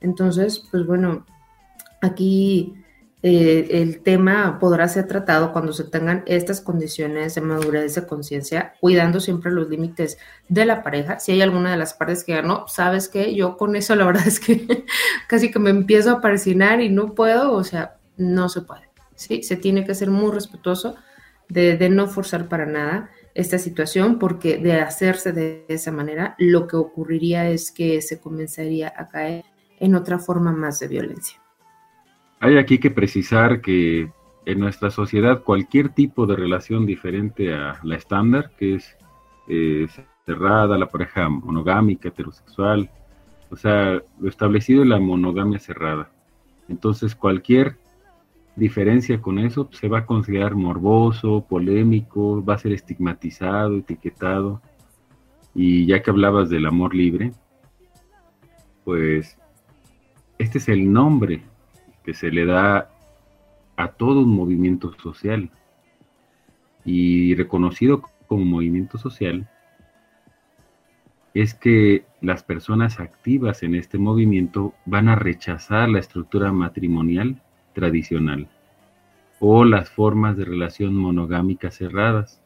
Entonces, 0.00 0.66
pues 0.70 0.86
bueno, 0.86 1.26
aquí 2.00 2.74
eh, 3.24 3.68
el 3.80 4.02
tema 4.02 4.58
podrá 4.58 4.88
ser 4.88 5.06
tratado 5.06 5.52
cuando 5.52 5.72
se 5.72 5.84
tengan 5.84 6.24
estas 6.26 6.60
condiciones 6.60 7.36
de 7.36 7.40
madurez 7.40 7.94
de 7.94 8.04
conciencia, 8.06 8.74
cuidando 8.80 9.20
siempre 9.20 9.52
los 9.52 9.68
límites 9.68 10.18
de 10.48 10.64
la 10.66 10.82
pareja. 10.82 11.20
Si 11.20 11.30
hay 11.30 11.40
alguna 11.40 11.70
de 11.70 11.76
las 11.76 11.94
partes 11.94 12.24
que 12.24 12.42
no, 12.42 12.66
sabes 12.66 13.08
que 13.08 13.34
yo 13.34 13.56
con 13.56 13.76
eso 13.76 13.94
la 13.94 14.06
verdad 14.06 14.26
es 14.26 14.40
que 14.40 14.84
casi 15.28 15.52
que 15.52 15.60
me 15.60 15.70
empiezo 15.70 16.10
a 16.10 16.20
parecinar 16.20 16.80
y 16.80 16.88
no 16.88 17.14
puedo, 17.14 17.52
o 17.52 17.62
sea, 17.62 17.98
no 18.16 18.48
se 18.48 18.62
puede. 18.62 18.88
Sí, 19.14 19.42
se 19.42 19.56
tiene 19.56 19.84
que 19.84 19.94
ser 19.94 20.10
muy 20.10 20.32
respetuoso 20.32 20.96
de, 21.48 21.88
no 21.90 22.08
forzar 22.08 22.48
para 22.48 22.66
nada 22.66 23.10
esta 23.34 23.58
situación, 23.58 24.18
porque 24.18 24.58
de 24.58 24.74
hacerse 24.80 25.32
de 25.32 25.64
esa 25.68 25.92
manera, 25.92 26.34
lo 26.38 26.66
que 26.66 26.76
ocurriría 26.76 27.48
es 27.48 27.70
que 27.70 28.00
se 28.02 28.20
comenzaría 28.20 28.92
a 28.96 29.08
caer 29.08 29.44
en 29.78 29.94
otra 29.94 30.18
forma 30.18 30.52
más 30.52 30.80
de 30.80 30.88
violencia. 30.88 31.40
Hay 32.40 32.58
aquí 32.58 32.78
que 32.78 32.90
precisar 32.90 33.60
que 33.60 34.10
en 34.44 34.58
nuestra 34.58 34.90
sociedad 34.90 35.42
cualquier 35.42 35.90
tipo 35.90 36.26
de 36.26 36.36
relación 36.36 36.84
diferente 36.84 37.54
a 37.54 37.78
la 37.82 37.96
estándar, 37.96 38.50
que 38.58 38.76
es 38.76 38.96
eh, 39.48 39.86
cerrada, 40.26 40.76
la 40.76 40.88
pareja 40.88 41.28
monogámica, 41.28 42.08
heterosexual, 42.08 42.90
o 43.50 43.56
sea, 43.56 44.00
lo 44.18 44.28
establecido 44.28 44.82
es 44.82 44.88
la 44.88 44.98
monogamia 44.98 45.58
cerrada. 45.58 46.10
Entonces 46.68 47.14
cualquier 47.14 47.76
diferencia 48.56 49.20
con 49.20 49.38
eso, 49.38 49.68
se 49.72 49.88
va 49.88 50.00
a 50.00 50.06
considerar 50.06 50.54
morboso, 50.54 51.46
polémico, 51.48 52.44
va 52.44 52.54
a 52.54 52.58
ser 52.58 52.72
estigmatizado, 52.72 53.78
etiquetado. 53.78 54.60
Y 55.54 55.86
ya 55.86 56.02
que 56.02 56.10
hablabas 56.10 56.50
del 56.50 56.66
amor 56.66 56.94
libre, 56.94 57.32
pues 58.84 59.38
este 60.38 60.58
es 60.58 60.68
el 60.68 60.92
nombre 60.92 61.42
que 62.04 62.14
se 62.14 62.30
le 62.30 62.46
da 62.46 62.90
a 63.76 63.88
todo 63.88 64.20
un 64.20 64.34
movimiento 64.34 64.92
social. 64.98 65.50
Y 66.84 67.34
reconocido 67.34 68.02
como 68.26 68.44
movimiento 68.44 68.98
social, 68.98 69.48
es 71.34 71.54
que 71.54 72.04
las 72.20 72.42
personas 72.42 73.00
activas 73.00 73.62
en 73.62 73.74
este 73.74 73.98
movimiento 73.98 74.74
van 74.84 75.08
a 75.08 75.16
rechazar 75.16 75.88
la 75.88 75.98
estructura 75.98 76.52
matrimonial 76.52 77.40
tradicional 77.72 78.48
o 79.44 79.64
las 79.64 79.90
formas 79.90 80.36
de 80.36 80.44
relación 80.44 80.94
monogámica 80.94 81.72
cerradas. 81.72 82.40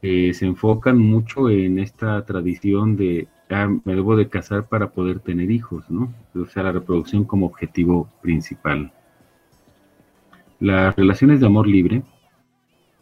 se 0.00 0.44
enfocan 0.44 0.98
mucho 0.98 1.48
en 1.48 1.78
esta 1.78 2.24
tradición 2.24 2.96
de 2.96 3.28
ah, 3.48 3.68
me 3.84 3.94
debo 3.94 4.16
de 4.16 4.28
casar 4.28 4.66
para 4.68 4.90
poder 4.90 5.20
tener 5.20 5.52
hijos, 5.52 5.88
¿no? 5.88 6.12
O 6.34 6.46
sea, 6.46 6.64
la 6.64 6.72
reproducción 6.72 7.24
como 7.24 7.46
objetivo 7.46 8.08
principal. 8.20 8.92
Las 10.58 10.96
relaciones 10.96 11.38
de 11.38 11.46
amor 11.46 11.68
libre 11.68 12.02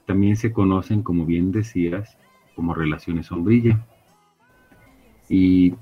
también 0.04 0.36
se 0.36 0.52
conocen, 0.52 1.02
como 1.02 1.24
bien 1.24 1.52
decías, 1.52 2.18
como 2.54 2.74
relaciones 2.74 3.26
sombrilla. 3.26 3.86
Y 5.30 5.74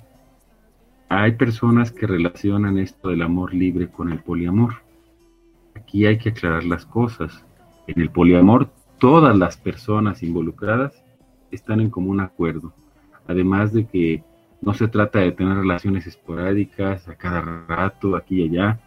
hay 1.09 1.33
personas 1.33 1.91
que 1.91 2.07
relacionan 2.07 2.79
esto 2.79 3.09
del 3.09 3.23
amor 3.23 3.53
libre 3.53 3.89
con 3.89 4.13
el 4.13 4.21
poliamor 4.21 4.88
aquí 5.79 6.07
hay 6.07 6.19
que 6.19 6.31
aclarar 6.31 6.65
las 6.65 6.85
cosas. 6.85 7.45
En 7.87 8.01
el 8.01 8.11
poliamor, 8.11 8.69
todas 8.99 9.37
las 9.37 9.57
personas 9.57 10.23
involucradas 10.23 11.03
están 11.51 11.81
en 11.81 11.91
común 11.91 12.21
acuerdo. 12.21 12.73
Además 13.27 13.73
de 13.73 13.87
que 13.87 14.23
no 14.61 14.75
se 14.75 14.89
trata 14.89 15.21
de 15.21 15.33
tener 15.33 15.57
relaciones 15.57 16.07
esporádicas 16.07 17.09
a 17.09 17.15
cada 17.15 17.41
rato, 17.67 18.17
aquí 18.17 18.43
y 18.43 18.49
allá, 18.49 18.81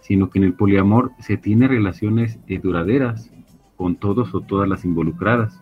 sino 0.00 0.30
que 0.30 0.38
en 0.38 0.44
el 0.44 0.54
poliamor 0.54 1.12
se 1.18 1.36
tiene 1.36 1.68
relaciones 1.68 2.38
eh, 2.46 2.58
duraderas 2.58 3.30
con 3.76 3.96
todos 3.96 4.34
o 4.34 4.40
todas 4.40 4.68
las 4.68 4.84
involucradas. 4.84 5.60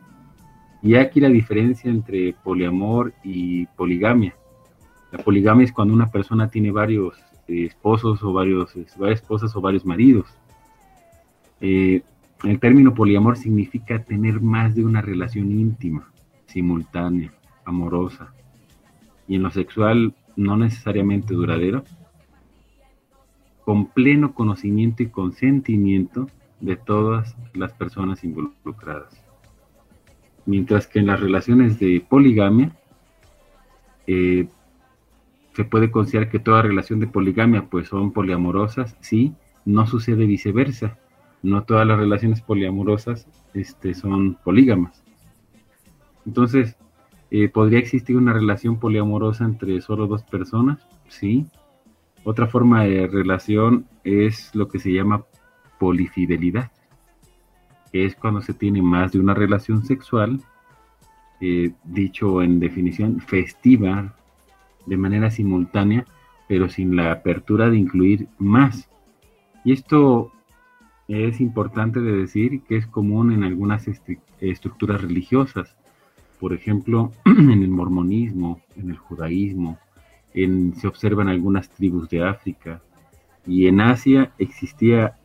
Y 0.82 0.94
aquí 0.94 1.20
la 1.20 1.28
diferencia 1.28 1.90
entre 1.90 2.34
poliamor 2.44 3.12
y 3.24 3.66
poligamia. 3.66 4.36
La 5.10 5.18
poligamia 5.24 5.64
es 5.64 5.72
cuando 5.72 5.94
una 5.94 6.10
persona 6.10 6.48
tiene 6.48 6.70
varios 6.70 7.16
eh, 7.48 7.64
esposos 7.64 8.22
o 8.22 8.32
varios, 8.32 8.74
varias 8.98 9.20
esposas 9.20 9.56
o 9.56 9.60
varios 9.60 9.86
maridos. 9.86 10.26
Eh, 11.60 12.02
el 12.44 12.60
término 12.60 12.94
poliamor 12.94 13.36
significa 13.36 14.02
tener 14.02 14.40
más 14.40 14.74
de 14.74 14.84
una 14.84 15.00
relación 15.00 15.50
íntima, 15.50 16.10
simultánea, 16.46 17.32
amorosa, 17.64 18.32
y 19.26 19.36
en 19.36 19.42
lo 19.42 19.50
sexual 19.50 20.14
no 20.36 20.56
necesariamente 20.56 21.34
duradero, 21.34 21.84
con 23.64 23.86
pleno 23.86 24.34
conocimiento 24.34 25.02
y 25.02 25.08
consentimiento 25.08 26.28
de 26.60 26.76
todas 26.76 27.36
las 27.54 27.72
personas 27.72 28.22
involucradas. 28.22 29.20
Mientras 30.44 30.86
que 30.86 31.00
en 31.00 31.06
las 31.06 31.18
relaciones 31.18 31.80
de 31.80 32.04
poligamia, 32.08 32.76
eh, 34.06 34.46
se 35.54 35.64
puede 35.64 35.90
considerar 35.90 36.30
que 36.30 36.38
toda 36.38 36.62
relación 36.62 37.00
de 37.00 37.06
poligamia 37.06 37.64
pues 37.68 37.88
son 37.88 38.12
poliamorosas, 38.12 38.94
sí, 39.00 39.34
no 39.64 39.86
sucede 39.86 40.26
viceversa. 40.26 40.98
No 41.46 41.62
todas 41.62 41.86
las 41.86 41.96
relaciones 41.96 42.40
poliamorosas 42.40 43.28
este, 43.54 43.94
son 43.94 44.34
polígamas. 44.34 45.04
Entonces, 46.26 46.76
eh, 47.30 47.48
¿podría 47.48 47.78
existir 47.78 48.16
una 48.16 48.32
relación 48.32 48.80
poliamorosa 48.80 49.44
entre 49.44 49.80
solo 49.80 50.08
dos 50.08 50.24
personas? 50.24 50.84
Sí. 51.06 51.46
Otra 52.24 52.48
forma 52.48 52.82
de 52.82 53.06
relación 53.06 53.86
es 54.02 54.52
lo 54.56 54.66
que 54.66 54.80
se 54.80 54.92
llama 54.92 55.24
polifidelidad, 55.78 56.72
que 57.92 58.06
es 58.06 58.16
cuando 58.16 58.42
se 58.42 58.52
tiene 58.52 58.82
más 58.82 59.12
de 59.12 59.20
una 59.20 59.34
relación 59.34 59.84
sexual, 59.84 60.40
eh, 61.40 61.70
dicho 61.84 62.42
en 62.42 62.58
definición 62.58 63.20
festiva, 63.20 64.16
de 64.84 64.96
manera 64.96 65.30
simultánea, 65.30 66.04
pero 66.48 66.68
sin 66.68 66.96
la 66.96 67.12
apertura 67.12 67.70
de 67.70 67.78
incluir 67.78 68.26
más. 68.38 68.88
Y 69.64 69.72
esto 69.72 70.32
es 71.08 71.40
importante 71.40 72.00
de 72.00 72.12
decir 72.12 72.62
que 72.62 72.76
es 72.76 72.86
común 72.86 73.32
en 73.32 73.44
algunas 73.44 73.88
estructuras 74.40 75.00
religiosas, 75.00 75.76
por 76.40 76.52
ejemplo, 76.52 77.12
en 77.24 77.62
el 77.62 77.68
mormonismo, 77.68 78.60
en 78.76 78.90
el 78.90 78.96
judaísmo, 78.96 79.78
en, 80.34 80.74
se 80.74 80.88
observan 80.88 81.28
algunas 81.28 81.70
tribus 81.70 82.08
de 82.08 82.24
África, 82.24 82.82
y 83.46 83.68
en 83.68 83.80
Asia 83.80 84.32
existía 84.38 85.16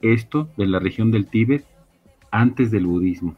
esto 0.00 0.48
de 0.56 0.66
la 0.66 0.78
región 0.78 1.10
del 1.10 1.26
Tíbet 1.26 1.64
antes 2.30 2.70
del 2.70 2.86
budismo, 2.86 3.36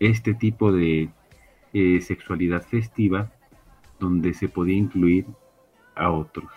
este 0.00 0.34
tipo 0.34 0.72
de 0.72 1.10
eh, 1.72 2.00
sexualidad 2.00 2.62
festiva 2.62 3.30
donde 4.00 4.32
se 4.34 4.48
podía 4.48 4.76
incluir 4.76 5.26
a 5.94 6.10
otros. 6.10 6.50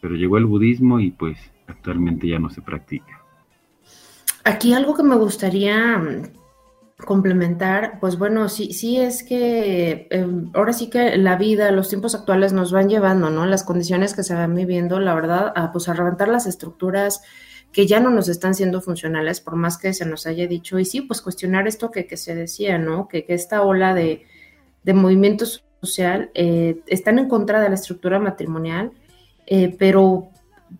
Pero 0.00 0.16
llegó 0.16 0.38
el 0.38 0.46
budismo 0.46 0.98
y 1.00 1.10
pues 1.10 1.38
actualmente 1.66 2.26
ya 2.26 2.38
no 2.38 2.50
se 2.50 2.62
practica. 2.62 3.23
Aquí 4.44 4.74
algo 4.74 4.94
que 4.94 5.02
me 5.02 5.16
gustaría 5.16 5.98
mm, 5.98 6.32
complementar, 7.04 7.98
pues 8.00 8.18
bueno, 8.18 8.48
sí, 8.48 8.72
sí 8.72 8.98
es 8.98 9.22
que 9.22 10.06
em, 10.10 10.50
ahora 10.54 10.72
sí 10.72 10.90
que 10.90 11.16
la 11.16 11.36
vida, 11.36 11.70
los 11.70 11.88
tiempos 11.88 12.14
actuales 12.14 12.52
nos 12.52 12.70
van 12.70 12.88
llevando, 12.88 13.30
¿no? 13.30 13.46
Las 13.46 13.64
condiciones 13.64 14.14
que 14.14 14.22
se 14.22 14.34
van 14.34 14.54
viviendo, 14.54 15.00
la 15.00 15.14
verdad, 15.14 15.52
a 15.56 15.72
pues 15.72 15.88
a 15.88 15.94
las 15.94 16.46
estructuras 16.46 17.22
que 17.72 17.86
ya 17.86 17.98
no 17.98 18.10
nos 18.10 18.28
están 18.28 18.54
siendo 18.54 18.80
funcionales, 18.80 19.40
por 19.40 19.56
más 19.56 19.78
que 19.78 19.92
se 19.92 20.06
nos 20.06 20.26
haya 20.26 20.46
dicho, 20.46 20.78
y 20.78 20.84
sí, 20.84 21.00
pues 21.00 21.20
cuestionar 21.20 21.66
esto 21.66 21.90
que, 21.90 22.16
se 22.16 22.34
decía, 22.34 22.78
¿no? 22.78 23.08
Que, 23.08 23.24
que 23.24 23.34
esta 23.34 23.62
ola 23.62 23.94
de, 23.94 24.26
de 24.84 24.94
movimientos 24.94 25.64
social 25.82 26.30
eh, 26.34 26.80
están 26.86 27.18
en 27.18 27.28
contra 27.28 27.60
de 27.60 27.68
la 27.68 27.74
estructura 27.74 28.18
matrimonial, 28.18 28.92
eh, 29.46 29.74
pero 29.78 30.28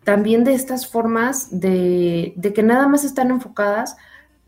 también 0.02 0.44
de 0.44 0.54
estas 0.54 0.87
formas 0.87 1.48
de, 1.50 2.35
que 2.54 2.62
nada 2.62 2.88
más 2.88 3.04
están 3.04 3.30
enfocadas 3.30 3.96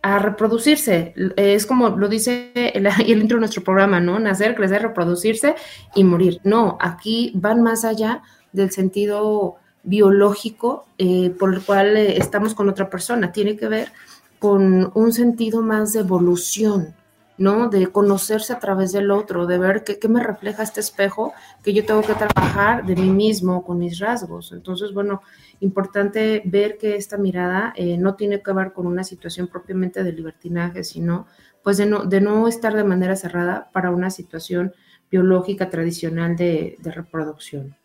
a 0.03 0.19
reproducirse. 0.19 1.15
Es 1.37 1.67
como 1.67 1.91
lo 1.91 2.09
dice 2.09 2.53
el, 2.55 2.87
el, 3.07 3.21
intro 3.21 3.37
de 3.37 3.41
nuestro 3.41 3.63
programa, 3.63 4.01
¿no? 4.01 4.19
Nacer, 4.19 4.55
crecer, 4.55 4.83
reproducirse 4.83 5.55
y 5.95 6.05
morir. 6.05 6.41
No, 6.45 6.79
aquí 6.81 7.33
van 7.35 7.63
más 7.63 7.85
allá 7.85 8.23
del 8.53 8.71
sentido 8.71 9.57
biológico 9.87 10.87
eh, 10.99 11.31
por 11.39 11.55
el 11.55 11.63
cual 11.63 11.97
eh, 11.97 12.19
estamos 12.19 12.55
con 12.55 12.69
otra 12.69 12.91
persona. 12.91 13.33
Tiene 13.33 13.57
que 13.57 13.69
ver 13.69 13.93
con 14.39 14.91
un 14.95 15.13
sentido 15.13 15.63
más 15.63 15.93
de 15.93 16.01
evolución, 16.01 16.95
¿no? 17.39 17.69
De 17.69 17.89
conocerse 17.89 18.53
a 18.53 18.59
través 18.59 18.93
del 18.93 19.11
otro, 19.11 19.47
de 19.47 19.59
ver 19.59 19.85
qué, 19.85 19.99
qué, 19.99 20.09
me 20.09 20.23
refleja 20.23 20.63
este 20.63 20.81
espejo 20.81 21.33
que 21.63 21.73
yo 21.73 21.85
tengo 21.85 22.03
que 22.03 22.15
trabajar 22.15 22.87
de 22.87 22.97
mí 22.97 23.11
mismo 23.11 23.65
con 23.65 23.79
mis 23.79 23.99
rasgos. 23.99 24.53
Entonces, 24.53 24.93
bueno, 24.93 25.23
importante 25.61 26.43
ver 26.45 26.79
que 26.79 26.97
esta 26.97 27.17
mirada 27.17 27.73
eh, 27.77 27.97
no 27.99 28.15
tiene 28.15 28.43
que 28.43 28.53
ver 28.53 28.73
con 28.73 28.87
una 28.87 29.05
situación 29.05 29.49
propiamente 29.49 30.03
de 30.03 30.13
libertinaje, 30.13 30.85
sino 30.85 31.27
pues 31.63 31.77
de 31.77 31.87
no, 31.87 32.05
de 32.05 32.21
no 32.21 32.49
estar 32.49 32.75
de 32.75 32.85
manera 32.85 33.17
cerrada 33.17 33.71
para 33.73 33.91
una 33.91 34.11
situación 34.11 34.73
biológica 35.11 35.69
tradicional 35.69 36.37
de, 36.37 36.77
de 36.79 36.91
reproducción. 36.91 37.77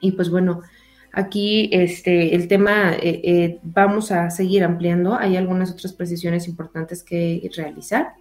Y 0.00 0.12
pues 0.12 0.30
bueno, 0.30 0.62
aquí 1.12 1.68
este, 1.72 2.34
el 2.34 2.48
tema 2.48 2.94
eh, 2.94 3.20
eh, 3.24 3.58
vamos 3.62 4.10
a 4.12 4.30
seguir 4.30 4.64
ampliando. 4.64 5.14
Hay 5.14 5.36
algunas 5.36 5.70
otras 5.70 5.92
precisiones 5.92 6.48
importantes 6.48 7.02
que 7.02 7.48
realizar. 7.56 8.14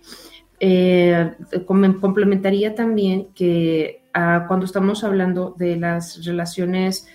Eh, 0.60 1.36
complementaría 1.66 2.76
también 2.76 3.30
que 3.34 4.04
uh, 4.10 4.46
cuando 4.48 4.66
estamos 4.66 5.04
hablando 5.04 5.56
de 5.58 5.78
las 5.78 6.26
relaciones 6.26 7.08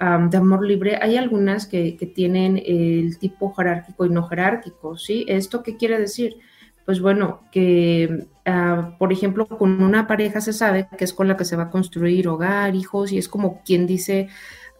um, 0.00 0.28
de 0.28 0.36
amor 0.36 0.66
libre, 0.66 0.98
hay 1.00 1.16
algunas 1.16 1.66
que, 1.66 1.96
que, 1.96 2.06
tienen 2.06 2.62
el 2.64 3.18
tipo 3.18 3.54
jerárquico 3.54 4.04
y 4.04 4.10
no 4.10 4.24
jerárquico, 4.24 4.98
¿sí? 4.98 5.24
¿Esto 5.26 5.62
qué 5.62 5.76
quiere 5.78 5.98
decir? 5.98 6.36
Pues 6.84 7.00
bueno, 7.00 7.40
que 7.50 8.26
uh, 8.46 8.98
por 8.98 9.12
ejemplo 9.12 9.46
con 9.46 9.82
una 9.82 10.06
pareja 10.06 10.40
se 10.40 10.52
sabe 10.52 10.88
que 10.98 11.04
es 11.04 11.14
con 11.14 11.28
la 11.28 11.36
que 11.36 11.44
se 11.44 11.56
va 11.56 11.64
a 11.64 11.70
construir 11.70 12.28
hogar, 12.28 12.74
hijos, 12.74 13.12
y 13.12 13.18
es 13.18 13.28
como 13.28 13.62
quien 13.64 13.86
dice, 13.86 14.28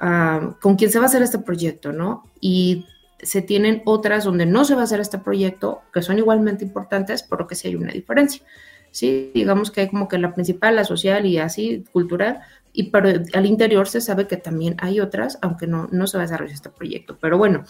uh, 0.02 0.52
con 0.60 0.76
quien 0.76 0.90
se 0.90 0.98
va 0.98 1.06
a 1.06 1.08
hacer 1.08 1.22
este 1.22 1.38
proyecto, 1.38 1.92
¿no? 1.92 2.24
Y 2.40 2.84
se 3.22 3.40
tienen 3.40 3.82
otras 3.84 4.24
donde 4.24 4.46
no 4.46 4.64
se 4.64 4.74
va 4.74 4.82
a 4.82 4.84
hacer 4.84 5.00
este 5.00 5.18
proyecto, 5.18 5.82
que 5.92 6.02
son 6.02 6.18
igualmente 6.18 6.64
importantes, 6.64 7.22
pero 7.22 7.46
que 7.46 7.54
sí 7.54 7.68
hay 7.68 7.76
una 7.76 7.92
diferencia. 7.92 8.42
Sí, 8.90 9.30
digamos 9.34 9.70
que 9.70 9.82
hay 9.82 9.88
como 9.88 10.06
que 10.06 10.18
la 10.18 10.34
principal, 10.34 10.76
la 10.76 10.84
social 10.84 11.24
y 11.24 11.38
así, 11.38 11.84
cultural, 11.92 12.40
y 12.72 12.90
pero 12.90 13.08
al 13.32 13.46
interior 13.46 13.88
se 13.88 14.00
sabe 14.00 14.26
que 14.26 14.36
también 14.36 14.76
hay 14.78 15.00
otras, 15.00 15.38
aunque 15.40 15.66
no, 15.66 15.88
no 15.92 16.06
se 16.06 16.18
va 16.18 16.24
a 16.24 16.26
desarrollar 16.26 16.54
este 16.54 16.70
proyecto. 16.70 17.16
Pero 17.20 17.38
bueno, 17.38 17.64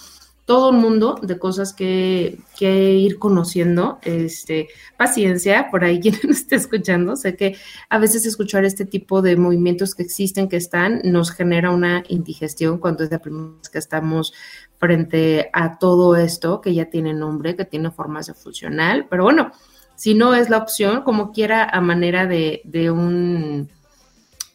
todo 0.45 0.71
un 0.71 0.81
mundo 0.81 1.19
de 1.23 1.39
cosas 1.39 1.73
que, 1.73 2.39
que, 2.59 2.95
ir 2.95 3.19
conociendo, 3.19 3.99
este, 4.03 4.69
paciencia, 4.97 5.69
por 5.71 5.85
ahí 5.85 6.01
quien 6.03 6.17
nos 6.25 6.39
esté 6.39 6.57
escuchando, 6.57 7.17
sé 7.17 7.37
que 7.37 7.57
a 7.89 7.99
veces 7.99 8.27
escuchar 8.27 8.65
este 8.65 8.85
tipo 8.85 9.23
de 9.23 9.37
movimientos 9.37 9.95
que 9.95 10.03
existen, 10.03 10.49
que 10.49 10.57
están, 10.57 11.01
nos 11.05 11.31
genera 11.31 11.71
una 11.71 12.03
indigestión 12.09 12.79
cuando 12.79 13.05
es 13.05 13.11
la 13.11 13.21
primera 13.21 13.57
vez 13.57 13.69
que 13.69 13.79
estamos 13.79 14.33
frente 14.79 15.49
a 15.53 15.79
todo 15.79 16.17
esto 16.17 16.61
que 16.61 16.75
ya 16.75 16.87
tiene 16.87 17.15
nombre, 17.15 17.55
que 17.55 17.65
tiene 17.65 17.91
formas 17.91 18.27
de 18.27 18.35
funcional, 18.35 19.07
pero 19.09 19.25
bueno, 19.25 19.53
si 19.95 20.15
no 20.15 20.35
es 20.35 20.51
la 20.51 20.59
opción, 20.59 21.03
como 21.03 21.31
quiera, 21.31 21.65
a 21.65 21.81
manera 21.81 22.27
de, 22.27 22.63
de 22.65 22.91
un, 22.91 23.69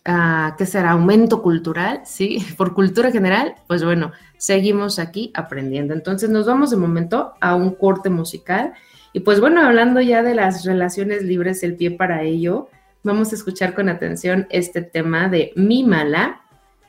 uh, 0.07 0.55
¿qué 0.57 0.65
será? 0.65 0.91
Aumento 0.91 1.41
cultural, 1.41 2.01
¿sí? 2.05 2.45
Por 2.57 2.73
cultura 2.73 3.11
general, 3.11 3.55
pues 3.67 3.83
bueno, 3.83 4.11
seguimos 4.37 4.99
aquí 4.99 5.31
aprendiendo. 5.33 5.93
Entonces 5.93 6.29
nos 6.29 6.45
vamos 6.45 6.71
de 6.71 6.77
momento 6.77 7.33
a 7.41 7.55
un 7.55 7.71
corte 7.71 8.09
musical. 8.09 8.73
Y 9.13 9.21
pues 9.21 9.39
bueno, 9.39 9.65
hablando 9.65 10.01
ya 10.01 10.23
de 10.23 10.35
las 10.35 10.65
relaciones 10.65 11.23
libres, 11.23 11.63
el 11.63 11.75
pie 11.75 11.91
para 11.91 12.23
ello, 12.23 12.69
vamos 13.03 13.31
a 13.31 13.35
escuchar 13.35 13.73
con 13.73 13.89
atención 13.89 14.47
este 14.49 14.81
tema 14.81 15.29
de 15.29 15.51
Mi 15.55 15.83
Mala, 15.83 16.41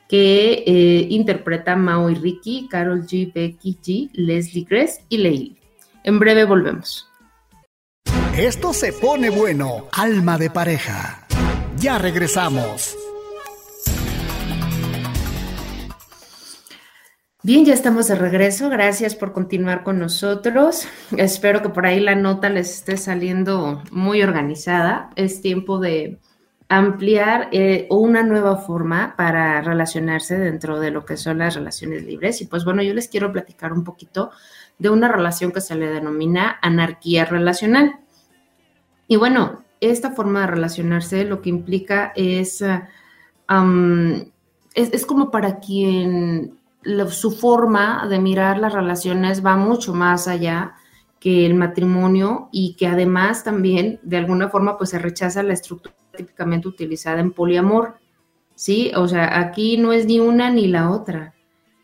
que 0.09 0.65
eh, 0.67 1.07
interpreta 1.11 1.77
Mao 1.77 2.11
y 2.11 2.15
Ricky, 2.15 2.67
Carol 2.71 3.07
G, 3.07 3.33
Becky 3.33 3.79
G, 3.83 4.11
Leslie 4.15 4.67
Gress 4.69 5.01
y 5.09 5.19
Leil. 5.19 5.59
En 6.05 6.19
breve 6.19 6.45
volvemos. 6.45 7.09
Esto 8.37 8.73
se 8.73 8.93
pone 8.93 9.31
bueno, 9.31 9.89
alma 9.93 10.39
de 10.39 10.49
pareja. 10.49 11.27
Ya 11.79 11.99
regresamos. 11.99 12.97
Bien, 17.49 17.65
ya 17.65 17.73
estamos 17.73 18.09
de 18.09 18.15
regreso. 18.15 18.69
Gracias 18.69 19.15
por 19.15 19.33
continuar 19.33 19.83
con 19.83 19.99
nosotros. 19.99 20.87
Espero 21.17 21.63
que 21.63 21.71
por 21.71 21.87
ahí 21.87 21.99
la 21.99 22.15
nota 22.15 22.51
les 22.51 22.71
esté 22.71 22.99
saliendo 22.99 23.83
muy 23.91 24.21
organizada. 24.21 25.09
Es 25.17 25.41
tiempo 25.41 25.79
de 25.79 26.19
ampliar 26.69 27.49
eh, 27.53 27.87
una 27.89 28.23
nueva 28.23 28.59
forma 28.59 29.15
para 29.17 29.63
relacionarse 29.63 30.37
dentro 30.37 30.79
de 30.79 30.91
lo 30.91 31.07
que 31.07 31.17
son 31.17 31.39
las 31.39 31.55
relaciones 31.55 32.05
libres. 32.05 32.43
Y 32.43 32.45
pues 32.45 32.67
bueno, 32.67 32.83
yo 32.83 32.93
les 32.93 33.09
quiero 33.09 33.33
platicar 33.33 33.73
un 33.73 33.83
poquito 33.83 34.31
de 34.79 34.91
una 34.91 35.09
relación 35.09 35.51
que 35.51 35.63
se 35.63 35.75
le 35.75 35.87
denomina 35.87 36.59
anarquía 36.61 37.25
relacional. 37.25 37.99
Y 39.07 39.17
bueno, 39.17 39.65
esta 39.81 40.11
forma 40.11 40.43
de 40.43 40.49
relacionarse 40.49 41.25
lo 41.25 41.41
que 41.41 41.49
implica 41.49 42.13
es, 42.15 42.63
es, 44.75 45.07
como 45.07 45.31
para 45.31 45.61
quien 45.61 46.58
su 47.11 47.31
forma 47.33 48.07
de 48.09 48.19
mirar 48.19 48.59
las 48.59 48.73
relaciones 48.73 49.45
va 49.45 49.57
mucho 49.57 49.95
más 49.95 50.29
allá 50.29 50.75
que 51.21 51.45
el 51.45 51.55
matrimonio 51.55 52.49
y 52.53 52.75
que 52.75 52.87
además 52.87 53.45
también 53.45 53.99
de 54.03 54.19
alguna 54.19 54.49
forma 54.49 54.79
pues 54.79 54.91
se 54.91 54.99
rechaza 54.99 55.43
la 55.43 55.55
estructura 55.55 55.95
típicamente 56.17 56.69
utilizada 56.69 57.21
en 57.21 57.33
poliamor, 57.33 57.97
¿sí? 58.55 58.93
O 58.97 59.07
sea, 59.09 59.39
aquí 59.39 59.77
no 59.79 59.93
es 59.93 60.07
ni 60.07 60.21
una 60.21 60.51
ni 60.51 60.67
la 60.67 60.91
otra. 60.91 61.35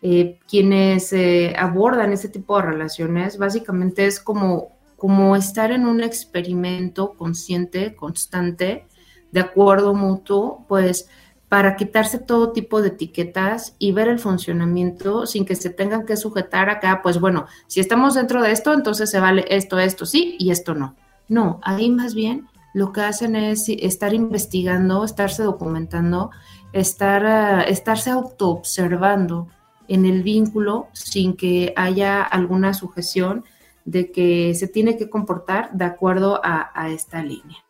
Eh, 0.03 0.39
quienes 0.47 1.13
eh, 1.13 1.55
abordan 1.59 2.13
este 2.13 2.29
tipo 2.29 2.57
de 2.57 2.67
relaciones 2.67 3.39
básicamente 3.39 4.07
es 4.07 4.21
como, 4.21 4.69
como 4.97 5.35
estar 5.35 5.73
en 5.73 5.87
un 5.87 6.03
experimento 6.03 7.15
consciente, 7.15 7.95
constante, 7.95 8.87
de 9.33 9.41
acuerdo 9.41 9.95
mutuo, 9.95 10.65
pues 10.69 11.09
para 11.55 11.77
quitarse 11.77 12.19
todo 12.19 12.51
tipo 12.51 12.83
de 12.83 12.89
etiquetas 12.89 13.77
y 13.79 13.93
ver 13.93 14.09
el 14.09 14.19
funcionamiento 14.19 15.25
sin 15.25 15.45
que 15.45 15.55
se 15.55 15.71
tengan 15.71 16.05
que 16.05 16.17
sujetar 16.17 16.69
acá, 16.69 16.99
pues 17.01 17.21
bueno, 17.21 17.47
si 17.69 17.79
estamos 17.79 18.15
dentro 18.15 18.43
de 18.43 18.51
esto, 18.51 18.75
entonces 18.75 19.09
se 19.09 19.21
vale 19.21 19.45
esto, 19.49 19.79
esto 19.79 20.05
sí 20.05 20.35
y 20.41 20.51
esto 20.51 20.75
no. 20.75 20.97
No, 21.29 21.61
ahí 21.63 21.91
más 21.91 22.13
bien 22.17 22.49
lo 22.73 22.93
que 22.93 23.03
hacen 23.03 23.37
es 23.37 23.69
estar 23.69 24.15
investigando, 24.15 25.05
estarse 25.05 25.45
documentando, 25.45 26.33
estar, 26.73 27.23
uh, 27.23 27.71
estarse 27.71 28.11
autoobservando 28.11 29.47
en 29.87 30.07
el 30.07 30.25
vínculo 30.25 30.89
sin 30.93 31.37
que 31.37 31.73
haya 31.77 32.21
alguna 32.21 32.75
sujeción 32.75 33.45
de 33.85 34.11
que 34.11 34.57
se 34.57 34.67
tiene 34.67 34.97
que 34.97 35.09
comportar 35.09 35.71
de 35.73 35.85
acuerdo 35.85 36.41
a, 36.43 36.89
esta 36.91 37.23
línea. 37.23 37.64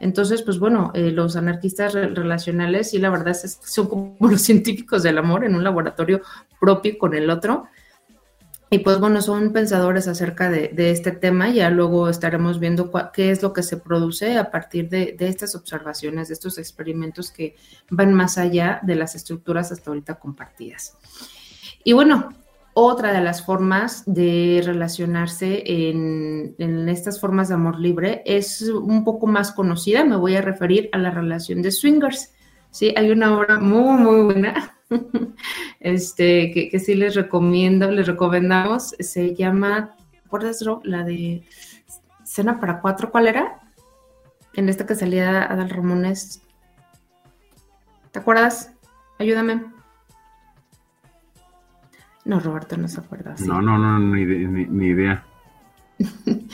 Entonces, 0.00 0.42
pues 0.42 0.58
bueno, 0.58 0.90
eh, 0.94 1.12
los 1.12 1.36
anarquistas 1.36 1.92
relacionales, 1.92 2.90
sí, 2.90 2.98
la 2.98 3.10
verdad 3.10 3.34
son 3.34 3.88
como 3.88 4.16
los 4.28 4.40
científicos 4.40 5.02
del 5.02 5.18
amor 5.18 5.44
en 5.44 5.54
un 5.54 5.62
laboratorio 5.62 6.22
propio 6.58 6.98
con 6.98 7.14
el 7.14 7.30
otro, 7.30 7.68
y 8.72 8.78
pues 8.78 9.00
bueno, 9.00 9.20
son 9.20 9.52
pensadores 9.52 10.06
acerca 10.06 10.48
de, 10.48 10.70
este 10.92 11.10
tema, 11.10 11.50
ya 11.50 11.70
luego 11.70 12.08
estaremos 12.08 12.60
viendo 12.60 12.92
qué 13.12 13.32
es 13.32 13.42
lo 13.42 13.52
que 13.52 13.64
se 13.64 13.76
produce 13.76 14.38
a 14.38 14.52
partir 14.52 14.88
de, 14.88 15.16
estas 15.18 15.56
observaciones, 15.56 16.28
de 16.28 16.34
estos 16.34 16.56
experimentos 16.56 17.32
que 17.32 17.56
van 17.90 18.14
más 18.14 18.38
allá 18.38 18.78
de 18.84 18.94
las 18.94 19.16
estructuras 19.16 19.72
hasta 19.72 19.90
ahorita 19.90 20.20
compartidas. 20.20 20.96
Y 21.82 21.94
bueno, 21.94 22.32
otra 22.74 23.12
de 23.12 23.20
las 23.20 23.44
formas 23.44 24.04
de 24.06 24.62
relacionarse 24.64 25.62
en, 25.66 26.54
estas 26.88 27.20
formas 27.20 27.48
de 27.48 27.54
amor 27.54 27.80
libre 27.80 28.22
es 28.24 28.62
un 28.62 29.04
poco 29.04 29.26
más 29.26 29.52
conocida, 29.52 30.04
me 30.04 30.16
voy 30.16 30.36
a 30.36 30.42
referir 30.42 30.88
a 30.92 30.98
la 30.98 31.10
relación 31.10 31.62
de 31.62 31.72
swingers. 31.72 32.32
Sí, 32.70 32.94
hay 32.96 33.10
una 33.10 33.36
obra 33.36 33.58
muy, 33.58 34.00
muy 34.00 34.22
buena 34.22 34.78
este, 35.80 36.52
que, 36.52 36.78
sí 36.78 36.94
les 36.94 37.14
recomiendo, 37.14 37.90
les 37.90 38.06
recomendamos, 38.06 38.94
se 38.98 39.34
llama, 39.34 39.96
¿recuerdas, 40.22 40.64
La 40.84 41.02
de 41.02 41.42
Cena 42.24 42.60
para 42.60 42.80
Cuatro, 42.80 43.10
¿cuál 43.10 43.26
era? 43.26 43.60
En 44.52 44.68
esta 44.68 44.86
que 44.86 44.94
salía 44.94 45.42
Adal 45.42 45.70
Ramones. 45.70 46.42
¿Te 48.12 48.18
acuerdas? 48.18 48.72
Ayúdame. 49.18 49.79
No, 52.24 52.40
Roberto 52.40 52.76
no 52.76 52.88
se 52.88 53.00
acuerda. 53.00 53.34
No, 53.46 53.62
no, 53.62 53.78
no, 53.78 53.98
ni, 53.98 54.86
idea. 54.86 55.24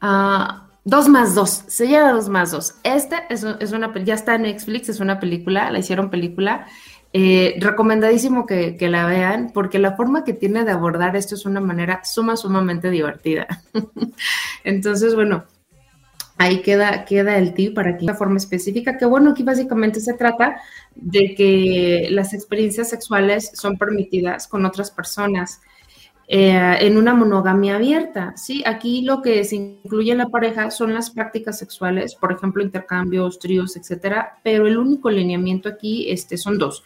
Ah, 0.00 0.68
dos 0.84 1.08
más 1.08 1.34
dos, 1.34 1.64
se 1.66 1.88
llama 1.88 2.12
dos 2.12 2.28
más 2.28 2.52
dos. 2.52 2.76
Esta 2.84 3.18
es, 3.28 3.42
es 3.42 3.72
una, 3.72 3.92
ya 4.04 4.14
está 4.14 4.36
en 4.36 4.42
Netflix, 4.42 4.88
es 4.88 5.00
una 5.00 5.18
película, 5.18 5.72
la 5.72 5.80
hicieron 5.80 6.08
película 6.08 6.68
eh, 7.14 7.56
recomendadísimo 7.58 8.44
que, 8.44 8.76
la 8.80 9.06
vean 9.06 9.50
porque 9.54 9.78
la 9.78 9.96
forma 9.96 10.24
que 10.24 10.34
tiene 10.34 10.64
de 10.64 10.72
abordar 10.72 11.16
esto 11.16 11.36
es 11.36 11.46
una 11.46 11.60
manera 11.60 12.04
suma, 12.04 12.36
sumamente 12.36 12.90
divertida. 12.90 13.46
Entonces, 14.64 15.14
bueno, 15.14 15.44
ahí 16.38 16.62
queda, 16.62 17.04
queda 17.04 17.36
el 17.36 17.52
tip 17.52 17.74
para 17.74 17.96
que 17.96 18.04
una 18.04 18.14
forma 18.14 18.36
específica, 18.36 18.96
que 18.96 19.04
bueno, 19.04 19.32
aquí 19.32 19.42
básicamente 19.42 20.00
se 20.00 20.14
trata 20.14 20.60
de 20.94 21.34
que 21.34 22.08
las 22.10 22.32
experiencias 22.32 22.88
sexuales 22.88 23.50
son 23.54 23.76
permitidas 23.76 24.46
con 24.46 24.64
otras 24.64 24.90
personas. 24.90 25.60
Eh, 26.30 26.76
en 26.80 26.98
una 26.98 27.14
monogamia 27.14 27.76
abierta, 27.76 28.34
¿sí? 28.36 28.62
Aquí 28.66 29.00
lo 29.00 29.22
que 29.22 29.44
se 29.44 29.56
incluye 29.56 30.12
en 30.12 30.18
la 30.18 30.28
pareja 30.28 30.70
son 30.70 30.92
las 30.92 31.08
prácticas 31.08 31.58
sexuales, 31.58 32.14
por 32.14 32.32
ejemplo, 32.32 32.62
intercambios, 32.62 33.38
tríos, 33.38 33.78
etcétera, 33.78 34.38
pero 34.44 34.66
el 34.66 34.76
único 34.76 35.10
lineamiento 35.10 35.70
aquí 35.70 36.10
este, 36.10 36.36
son 36.36 36.58
dos. 36.58 36.84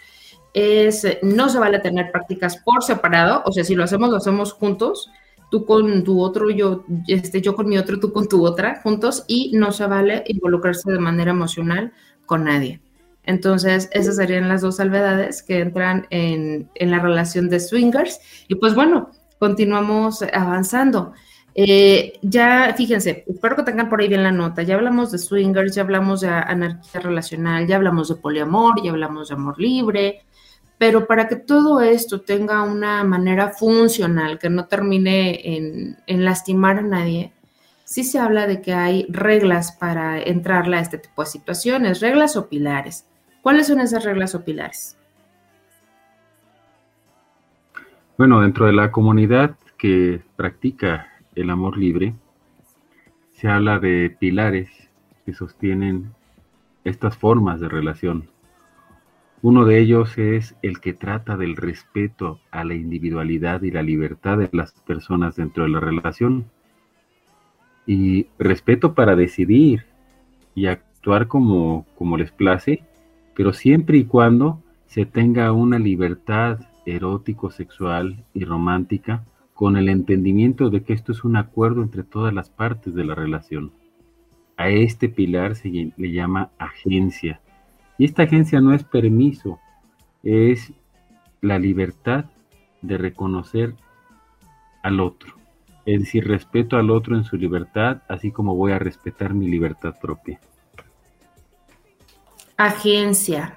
Es, 0.55 1.05
no 1.23 1.49
se 1.49 1.59
vale 1.59 1.81
tener 1.81 2.13
prácticas 2.13 2.57
por 2.59 2.85
separado, 2.85 3.43
o 3.45 3.51
sea, 3.51 3.65
si 3.65 3.75
lo 3.75 3.83
hacemos, 3.83 4.11
lo 4.11 4.19
hacemos 4.19 4.53
juntos, 4.53 5.11
tú 5.53 5.67
con 5.67 6.03
tu 6.03 6.23
otro, 6.23 6.49
yo, 6.49 6.83
este, 7.07 7.43
yo 7.43 7.55
con 7.55 7.69
mi 7.69 7.77
otro, 7.77 8.01
tú 8.01 8.11
con 8.11 8.27
tu 8.27 8.43
otra, 8.43 8.81
juntos, 8.83 9.27
y 9.29 9.51
no 9.53 9.71
se 9.71 9.87
vale 9.87 10.25
involucrarse 10.27 10.91
de 10.91 10.99
manera 10.99 11.33
emocional 11.33 11.93
con 12.25 12.45
nadie. 12.45 12.81
Entonces, 13.25 13.91
esas 13.93 14.17
serían 14.17 14.49
las 14.49 14.63
dos 14.63 14.77
salvedades 14.77 15.43
que 15.43 15.61
entran 15.61 16.07
en, 16.09 16.71
en 16.75 16.91
la 16.91 17.01
relación 17.01 17.51
de 17.51 17.61
swingers. 17.61 18.19
Y 18.49 18.55
pues 18.55 18.75
bueno, 18.75 19.11
continuamos 19.39 20.25
avanzando. 20.33 21.13
Eh, 21.55 22.15
ya, 22.23 22.73
fíjense, 22.75 23.25
espero 23.29 23.55
que 23.55 23.63
tengan 23.63 23.91
por 23.91 24.01
ahí 24.01 24.09
bien 24.09 24.23
la 24.23 24.33
nota. 24.33 24.63
Ya 24.63 24.77
hablamos 24.77 25.13
de 25.13 25.19
swingers, 25.19 25.75
ya 25.75 25.83
hablamos 25.83 26.23
de 26.23 26.29
anarquía 26.29 27.03
relacional, 27.03 27.67
ya 27.67 27.77
hablamos 27.77 28.09
de 28.09 28.15
poliamor, 28.15 28.83
ya 28.83 28.91
hablamos 28.91 29.29
de 29.29 29.35
amor 29.35 29.61
libre, 29.61 30.23
pero 30.83 31.07
para 31.07 31.29
que 31.29 31.37
todo 31.37 31.81
esto 31.81 32.23
tenga 32.23 32.65
una 32.65 33.05
manera 33.05 33.51
funcional, 33.51 34.41
que 34.41 34.51
no 34.51 34.67
termine 34.67 35.57
en, 36.09 36.25
lastimar 36.25 36.79
a 36.79 36.83
nadie, 36.83 37.33
sí 37.85 38.03
se 38.03 38.19
habla 38.19 38.49
de 38.49 38.61
que 38.61 38.75
hay 38.75 39.07
reglas 39.09 39.71
para 39.79 40.21
entrarle 40.21 40.79
a 40.79 40.81
este 40.81 40.99
tipo 40.99 41.23
de 41.23 41.29
situaciones, 41.29 42.01
reglas 42.01 42.37
o 42.37 42.49
pilares. 42.49 43.07
¿Cuáles 43.43 43.69
son 43.69 43.79
esas 43.79 44.03
reglas 44.03 44.35
o 44.35 44.45
pilares? 44.45 44.99
Bueno, 48.19 48.41
dentro 48.41 48.67
de 48.67 48.73
la 48.73 48.91
comunidad 48.91 49.55
que 49.79 50.21
practica 50.35 51.07
el 51.37 51.51
amor 51.51 51.79
libre, 51.79 52.13
se 53.37 53.47
habla 53.47 53.79
de 53.79 54.17
pilares 54.19 54.69
que 55.25 55.33
sostienen 55.33 56.13
estas 56.83 57.17
formas 57.17 57.61
de 57.61 57.69
relación. 57.69 58.32
Uno 59.43 59.65
de 59.65 59.81
ellos 59.81 60.17
es 60.19 60.55
el 60.63 60.81
que 60.81 60.93
trata 60.93 61.37
del 61.37 61.57
respeto 61.57 62.39
a 62.53 62.63
la 62.63 62.75
individualidad 62.75 63.63
y 63.63 63.73
la 63.73 63.83
libertad 63.83 64.39
de 64.39 64.49
las 64.53 64.73
personas 64.87 65.35
dentro 65.35 65.65
de 65.65 65.71
la 65.71 65.81
relación. 65.81 66.45
Y 67.85 68.29
respeto 68.39 68.95
para 68.95 69.17
decidir 69.17 69.85
y 70.55 70.67
actuar 70.67 71.27
como, 71.27 71.87
como 71.99 72.17
les 72.17 72.31
place, 72.31 72.85
pero 73.35 73.53
siempre 73.53 73.99
y 73.99 74.05
cuando 74.05 74.63
se 74.87 75.07
tenga 75.07 75.51
una 75.51 75.81
libertad 75.81 76.61
erótico, 76.87 77.51
sexual 77.51 78.25
y 78.35 78.45
romántica, 78.45 79.25
con 79.55 79.77
el 79.77 79.89
entendimiento 79.89 80.71
de 80.71 80.85
que 80.85 80.93
esto 80.93 81.11
es 81.11 81.25
un 81.25 81.37
acuerdo 81.37 81.83
entre 81.83 82.05
todas 82.05 82.33
las 82.33 82.49
partes 82.49 82.95
de 82.95 83.05
la 83.05 83.17
relación. 83.17 83.73
A 84.57 84.69
este 84.69 85.09
pilar 85.09 85.57
se 85.57 85.93
le 85.97 86.13
llama 86.13 86.51
agencia. 86.59 87.41
Y 87.99 88.05
esta 88.05 88.25
agencia 88.25 88.61
no 88.61 88.75
es 88.75 88.85
permiso, 88.85 89.61
es 90.23 90.73
la 91.41 91.59
libertad 91.59 92.27
de 92.81 92.99
reconocer 92.99 93.75
al 94.83 95.01
otro. 95.01 95.35
Es 95.85 96.01
decir, 96.01 96.27
respeto 96.27 96.77
al 96.77 96.91
otro 96.91 97.17
en 97.17 97.25
su 97.25 97.37
libertad, 97.37 98.03
así 98.09 98.31
como 98.31 98.55
voy 98.55 98.73
a 98.73 98.79
respetar 98.79 99.35
mi 99.35 99.49
libertad 99.49 99.95
propia. 100.01 100.41
Agencia. 102.57 103.57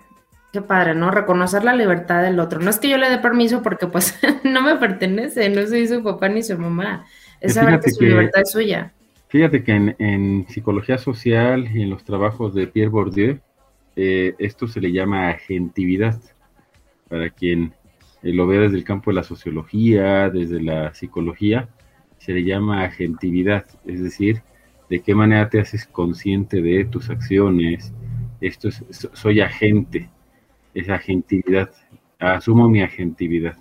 Qué 0.52 0.62
padre, 0.62 0.96
¿no? 0.96 1.12
Reconocer 1.12 1.64
la 1.64 1.76
libertad 1.76 2.24
del 2.24 2.40
otro. 2.40 2.62
No 2.62 2.70
es 2.70 2.80
que 2.80 2.90
yo 2.90 2.98
le 2.98 3.10
dé 3.10 3.18
permiso 3.18 3.62
porque 3.62 3.88
pues 3.88 4.18
no 4.44 4.62
me 4.62 4.76
pertenece, 4.78 5.50
no 5.50 5.68
soy 5.68 5.88
su 5.88 6.02
papá 6.02 6.30
ni 6.30 6.42
su 6.42 6.58
mamá. 6.58 7.06
Es 7.42 7.56
saber 7.56 7.80
que 7.80 7.92
su 7.92 8.04
libertad 8.04 8.42
es 8.42 8.52
suya. 8.52 8.94
Fíjate 9.28 9.64
que 9.64 9.96
en, 9.98 10.48
psicología 10.48 10.98
social 10.98 11.70
y 11.76 11.82
en 11.82 11.90
los 11.90 12.04
trabajos 12.06 12.54
de 12.54 12.68
Pierre 12.68 12.90
Bourdieu, 12.90 13.40
eh, 13.96 14.36
esto 14.40 14.68
se 14.68 14.82
le 14.82 14.92
llama 14.92 15.30
agentividad. 15.30 16.20
Para 17.10 17.30
quien 17.30 17.74
eh, 18.24 18.34
lo 18.34 18.48
veo 18.48 18.62
desde 18.62 18.78
el 18.78 18.84
campo 18.84 19.12
de 19.12 19.16
la 19.16 19.24
sociología, 19.24 20.30
desde 20.30 20.62
la 20.62 20.94
psicología, 20.94 21.70
se 22.18 22.34
le 22.34 22.44
llama 22.44 22.84
agentividad, 22.84 23.66
es 23.86 24.02
decir, 24.02 24.42
de 24.90 25.02
qué 25.02 25.14
manera 25.14 25.50
te 25.50 25.60
haces 25.60 25.86
consciente 25.86 26.62
de 26.62 26.86
tus 26.86 27.10
acciones. 27.10 27.94
Esto 28.42 28.70
es, 28.70 28.84
soy 29.14 29.42
agente, 29.42 30.10
es 30.74 30.90
agentividad, 30.90 31.72
asumo 32.20 32.68
mi 32.70 32.82
agentividad. 32.82 33.58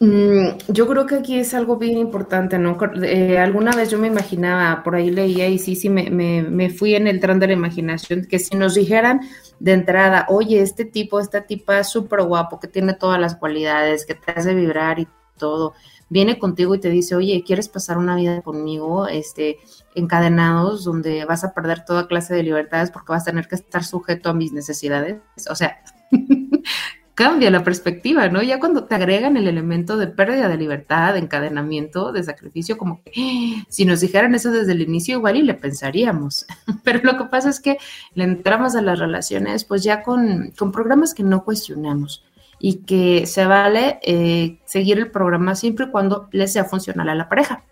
Mm, 0.00 0.48
yo 0.68 0.88
creo 0.88 1.06
que 1.06 1.16
aquí 1.16 1.38
es 1.38 1.54
algo 1.54 1.76
bien 1.76 1.98
importante, 1.98 2.58
¿no? 2.58 2.76
Eh, 3.02 3.38
alguna 3.38 3.72
vez 3.72 3.90
yo 3.90 3.98
me 3.98 4.08
imaginaba, 4.08 4.82
por 4.82 4.96
ahí 4.96 5.10
leía 5.10 5.48
y 5.48 5.58
sí, 5.58 5.76
sí, 5.76 5.88
me, 5.88 6.10
me, 6.10 6.70
fui 6.70 6.94
en 6.94 7.06
el 7.06 7.20
tren 7.20 7.38
de 7.38 7.46
la 7.46 7.52
imaginación, 7.52 8.24
que 8.24 8.38
si 8.38 8.56
nos 8.56 8.74
dijeran 8.74 9.20
de 9.60 9.72
entrada, 9.72 10.26
oye, 10.28 10.60
este 10.60 10.84
tipo, 10.84 11.20
esta 11.20 11.42
tipa 11.46 11.78
es 11.78 11.88
súper 11.88 12.22
guapo, 12.22 12.58
que 12.58 12.68
tiene 12.68 12.94
todas 12.94 13.20
las 13.20 13.36
cualidades, 13.36 14.04
que 14.04 14.14
te 14.14 14.32
hace 14.32 14.54
vibrar 14.54 14.98
y 14.98 15.08
todo, 15.38 15.74
viene 16.08 16.38
contigo 16.38 16.74
y 16.74 16.80
te 16.80 16.90
dice, 16.90 17.14
oye, 17.14 17.42
¿quieres 17.46 17.68
pasar 17.68 17.96
una 17.96 18.16
vida 18.16 18.42
conmigo, 18.42 19.06
este, 19.06 19.58
encadenados, 19.94 20.84
donde 20.84 21.24
vas 21.24 21.44
a 21.44 21.54
perder 21.54 21.84
toda 21.84 22.08
clase 22.08 22.34
de 22.34 22.42
libertades 22.42 22.90
porque 22.90 23.12
vas 23.12 23.22
a 23.22 23.30
tener 23.30 23.48
que 23.48 23.56
estar 23.56 23.84
sujeto 23.84 24.30
a 24.30 24.34
mis 24.34 24.52
necesidades? 24.52 25.20
O 25.48 25.54
sea, 25.54 25.78
cambia 27.14 27.50
la 27.50 27.62
perspectiva, 27.62 28.28
¿no? 28.28 28.42
Ya 28.42 28.58
cuando 28.58 28.84
te 28.84 28.94
agregan 28.96 29.36
el 29.36 29.46
elemento 29.46 29.96
de 29.96 30.08
pérdida 30.08 30.48
de 30.48 30.56
libertad, 30.56 31.14
de 31.14 31.20
encadenamiento, 31.20 32.12
de 32.12 32.24
sacrificio, 32.24 32.76
como 32.76 33.02
que 33.02 33.12
¡ah! 33.16 33.64
si 33.68 33.84
nos 33.84 34.00
dijeran 34.00 34.34
eso 34.34 34.50
desde 34.50 34.72
el 34.72 34.82
inicio, 34.82 35.18
igual 35.18 35.36
y 35.36 35.42
le 35.42 35.54
pensaríamos. 35.54 36.46
Pero 36.82 37.00
lo 37.02 37.16
que 37.16 37.24
pasa 37.26 37.48
es 37.48 37.60
que 37.60 37.78
le 38.14 38.24
entramos 38.24 38.74
a 38.74 38.82
las 38.82 38.98
relaciones, 38.98 39.64
pues 39.64 39.84
ya 39.84 40.02
con, 40.02 40.52
con 40.58 40.72
programas 40.72 41.14
que 41.14 41.22
no 41.22 41.44
cuestionamos 41.44 42.24
y 42.58 42.78
que 42.78 43.26
se 43.26 43.46
vale 43.46 44.00
eh, 44.02 44.58
seguir 44.64 44.98
el 44.98 45.10
programa 45.10 45.54
siempre 45.54 45.86
y 45.86 45.90
cuando 45.90 46.28
le 46.32 46.48
sea 46.48 46.64
funcional 46.64 47.08
a 47.08 47.14
la 47.14 47.28
pareja. 47.28 47.62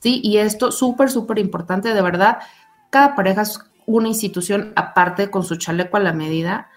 ¿Sí? 0.00 0.20
Y 0.22 0.36
esto 0.36 0.70
súper, 0.70 1.10
súper 1.10 1.38
importante, 1.38 1.94
de 1.94 2.02
verdad, 2.02 2.38
cada 2.90 3.14
pareja 3.14 3.42
es 3.42 3.58
una 3.86 4.08
institución 4.08 4.74
aparte 4.76 5.30
con 5.30 5.44
su 5.44 5.56
chaleco 5.56 5.96
a 5.96 6.00
la 6.00 6.12
medida 6.12 6.68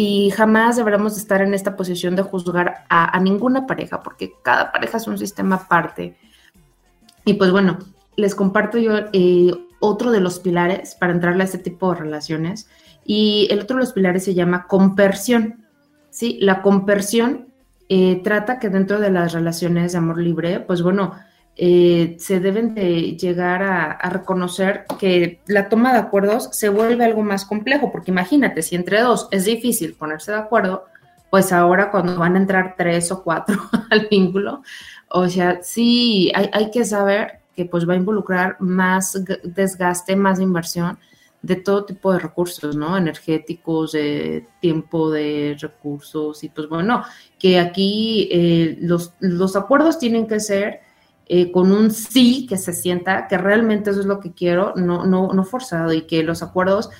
y 0.00 0.30
jamás 0.30 0.76
deberemos 0.76 1.16
estar 1.16 1.42
en 1.42 1.54
esta 1.54 1.74
posición 1.74 2.14
de 2.14 2.22
juzgar 2.22 2.84
a, 2.88 3.18
ninguna 3.18 3.66
pareja, 3.66 4.00
porque 4.00 4.32
cada 4.44 4.70
pareja 4.70 4.98
es 4.98 5.08
un 5.08 5.18
sistema 5.18 5.56
aparte. 5.56 6.16
Y 7.24 7.34
pues 7.34 7.50
bueno, 7.50 7.80
les 8.14 8.36
comparto 8.36 8.78
yo 8.78 8.92
eh, 9.12 9.50
otro 9.80 10.12
de 10.12 10.20
los 10.20 10.38
pilares 10.38 10.94
para 10.94 11.12
entrarle 11.12 11.42
a 11.42 11.46
este 11.46 11.58
tipo 11.58 11.92
de 11.92 11.98
relaciones. 11.98 12.70
Y 13.04 13.48
el 13.50 13.58
otro 13.58 13.76
de 13.76 13.82
los 13.82 13.92
pilares 13.92 14.22
se 14.22 14.34
llama 14.34 14.68
compersión. 14.68 15.66
¿sí? 16.10 16.38
La 16.42 16.62
compersión 16.62 17.48
eh, 17.88 18.20
trata 18.22 18.60
que 18.60 18.68
dentro 18.68 19.00
de 19.00 19.10
las 19.10 19.32
relaciones 19.32 19.90
de 19.90 19.98
amor 19.98 20.20
libre, 20.20 20.60
pues 20.60 20.80
bueno, 20.80 21.14
eh, 21.60 22.14
se 22.20 22.38
deben 22.38 22.72
de 22.72 23.16
llegar 23.16 23.64
a, 23.64 24.08
reconocer 24.10 24.84
que 24.96 25.40
la 25.46 25.68
toma 25.68 25.92
de 25.92 25.98
acuerdos 25.98 26.50
se 26.52 26.68
vuelve 26.68 27.04
algo 27.04 27.24
más 27.24 27.44
complejo, 27.44 27.90
porque 27.90 28.12
imagínate, 28.12 28.62
si 28.62 28.76
entre 28.76 29.00
dos 29.00 29.26
es 29.32 29.44
difícil 29.44 29.94
ponerse 29.94 30.30
de 30.30 30.38
acuerdo, 30.38 30.84
pues 31.30 31.52
ahora 31.52 31.90
cuando 31.90 32.16
van 32.16 32.36
a 32.36 32.38
entrar 32.38 32.76
tres 32.78 33.10
o 33.10 33.24
cuatro 33.24 33.60
al 33.90 34.06
vínculo, 34.08 34.62
o 35.08 35.28
sea, 35.28 35.58
sí, 35.60 36.30
hay, 36.32 36.48
hay 36.52 36.70
que 36.70 36.84
saber 36.84 37.40
que 37.56 37.64
pues 37.64 37.88
va 37.88 37.94
a 37.94 37.96
involucrar 37.96 38.56
más 38.60 39.20
desgaste, 39.42 40.14
más 40.14 40.38
inversión 40.38 40.96
de 41.42 41.56
todo 41.56 41.84
tipo 41.84 42.12
de 42.12 42.20
recursos, 42.20 42.76
¿no? 42.76 42.96
Energéticos, 42.96 43.92
de 43.92 44.46
tiempo, 44.60 45.10
de 45.10 45.56
recursos, 45.60 46.44
y 46.44 46.50
pues 46.50 46.68
bueno, 46.68 47.02
que 47.36 47.58
aquí 47.58 48.28
eh, 48.30 48.78
los, 48.80 49.14
los 49.18 49.56
acuerdos 49.56 49.98
tienen 49.98 50.28
que 50.28 50.38
ser 50.38 50.87
eh, 51.28 51.52
con 51.52 51.72
un 51.72 51.90
sí 51.90 52.46
que 52.46 52.56
se 52.56 52.72
sienta 52.72 53.28
que 53.28 53.36
realmente 53.36 53.90
eso 53.90 54.00
es 54.00 54.06
lo 54.06 54.18
que 54.20 54.32
quiero, 54.32 54.72
no, 54.76 55.04
no, 55.04 55.32
no 55.32 55.44
forzado 55.44 55.92
y 55.92 56.02
que 56.02 56.22
los 56.22 56.42
acuerdos 56.42 56.90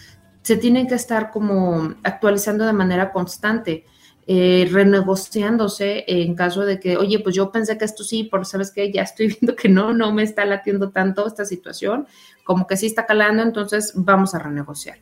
se 0.42 0.56
tienen 0.56 0.86
que 0.86 0.94
estar 0.94 1.30
como 1.30 1.94
actualizando 2.02 2.66
de 2.66 2.72
manera 2.72 3.12
constante. 3.12 3.84
Eh, 4.30 4.68
renegociándose 4.70 6.04
en 6.06 6.34
caso 6.34 6.66
de 6.66 6.78
que, 6.78 6.98
oye, 6.98 7.18
pues 7.20 7.34
yo 7.34 7.50
pensé 7.50 7.78
que 7.78 7.86
esto 7.86 8.04
sí, 8.04 8.28
pero 8.30 8.44
sabes 8.44 8.70
que 8.70 8.92
ya 8.92 9.00
estoy 9.00 9.28
viendo 9.40 9.56
que 9.56 9.70
no, 9.70 9.94
no 9.94 10.12
me 10.12 10.22
está 10.22 10.44
latiendo 10.44 10.90
tanto 10.90 11.26
esta 11.26 11.46
situación, 11.46 12.06
como 12.44 12.66
que 12.66 12.76
sí 12.76 12.84
está 12.84 13.06
calando, 13.06 13.42
entonces 13.42 13.92
vamos 13.94 14.34
a 14.34 14.38
renegociar. 14.38 14.98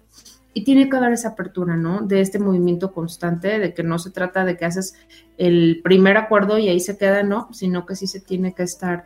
Y 0.55 0.63
tiene 0.63 0.89
que 0.89 0.97
haber 0.97 1.13
esa 1.13 1.31
apertura, 1.31 1.77
¿no? 1.77 2.03
De 2.03 2.21
este 2.21 2.39
movimiento 2.39 2.93
constante, 2.93 3.59
de 3.59 3.75
que 3.75 3.83
no 3.83 3.99
se 3.99 4.11
trata 4.11 4.45
de 4.45 4.57
que 4.57 4.65
haces 4.65 4.95
el 5.39 5.81
primer 5.83 6.17
acuerdo 6.17 6.57
y 6.57 6.69
ahí 6.69 6.79
se 6.79 6.97
queda, 6.97 7.25
no, 7.25 7.49
sino 7.53 7.85
que 7.85 7.97
sí 7.97 8.07
se 8.07 8.21
tiene 8.21 8.55
que 8.55 8.63
estar 8.63 9.05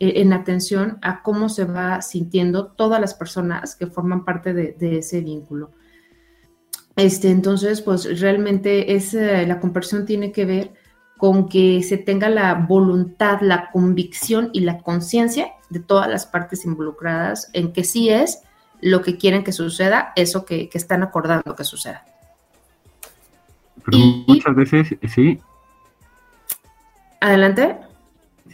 en 0.00 0.32
atención 0.32 0.98
a 1.02 1.22
cómo 1.22 1.50
se 1.50 1.66
va 1.66 2.00
sintiendo 2.00 2.68
todas 2.68 3.00
las 3.00 3.12
personas 3.12 3.76
que 3.76 3.86
forman 3.86 4.24
parte 4.24 4.54
de, 4.54 4.98
ese 4.98 5.20
vínculo. 5.20 5.72
Este, 6.96 7.30
entonces, 7.30 7.82
pues 7.82 8.18
realmente 8.18 8.94
es, 8.94 9.12
la 9.12 9.60
conversión 9.60 10.06
tiene 10.06 10.32
que 10.32 10.46
ver 10.46 10.72
con 11.18 11.50
que 11.50 11.82
se 11.82 11.98
tenga 11.98 12.30
la 12.30 12.54
voluntad, 12.54 13.42
la 13.42 13.70
convicción 13.70 14.48
y 14.54 14.60
la 14.60 14.78
conciencia 14.78 15.52
de 15.68 15.80
todas 15.80 16.08
las 16.08 16.24
partes 16.24 16.64
involucradas 16.64 17.50
en 17.52 17.74
que 17.74 17.84
sí 17.84 18.08
es 18.08 18.42
lo 18.80 19.02
que 19.02 19.18
quieren 19.18 19.44
que 19.44 19.52
suceda, 19.52 20.14
eso 20.16 20.46
que, 20.46 20.70
están 20.72 21.02
acordando 21.02 21.54
que 21.54 21.64
suceda. 21.64 22.06
Pero 23.84 23.98
muchas 24.26 24.54
veces, 24.56 24.96
sí. 25.14 25.38
Adelante. 27.20 27.89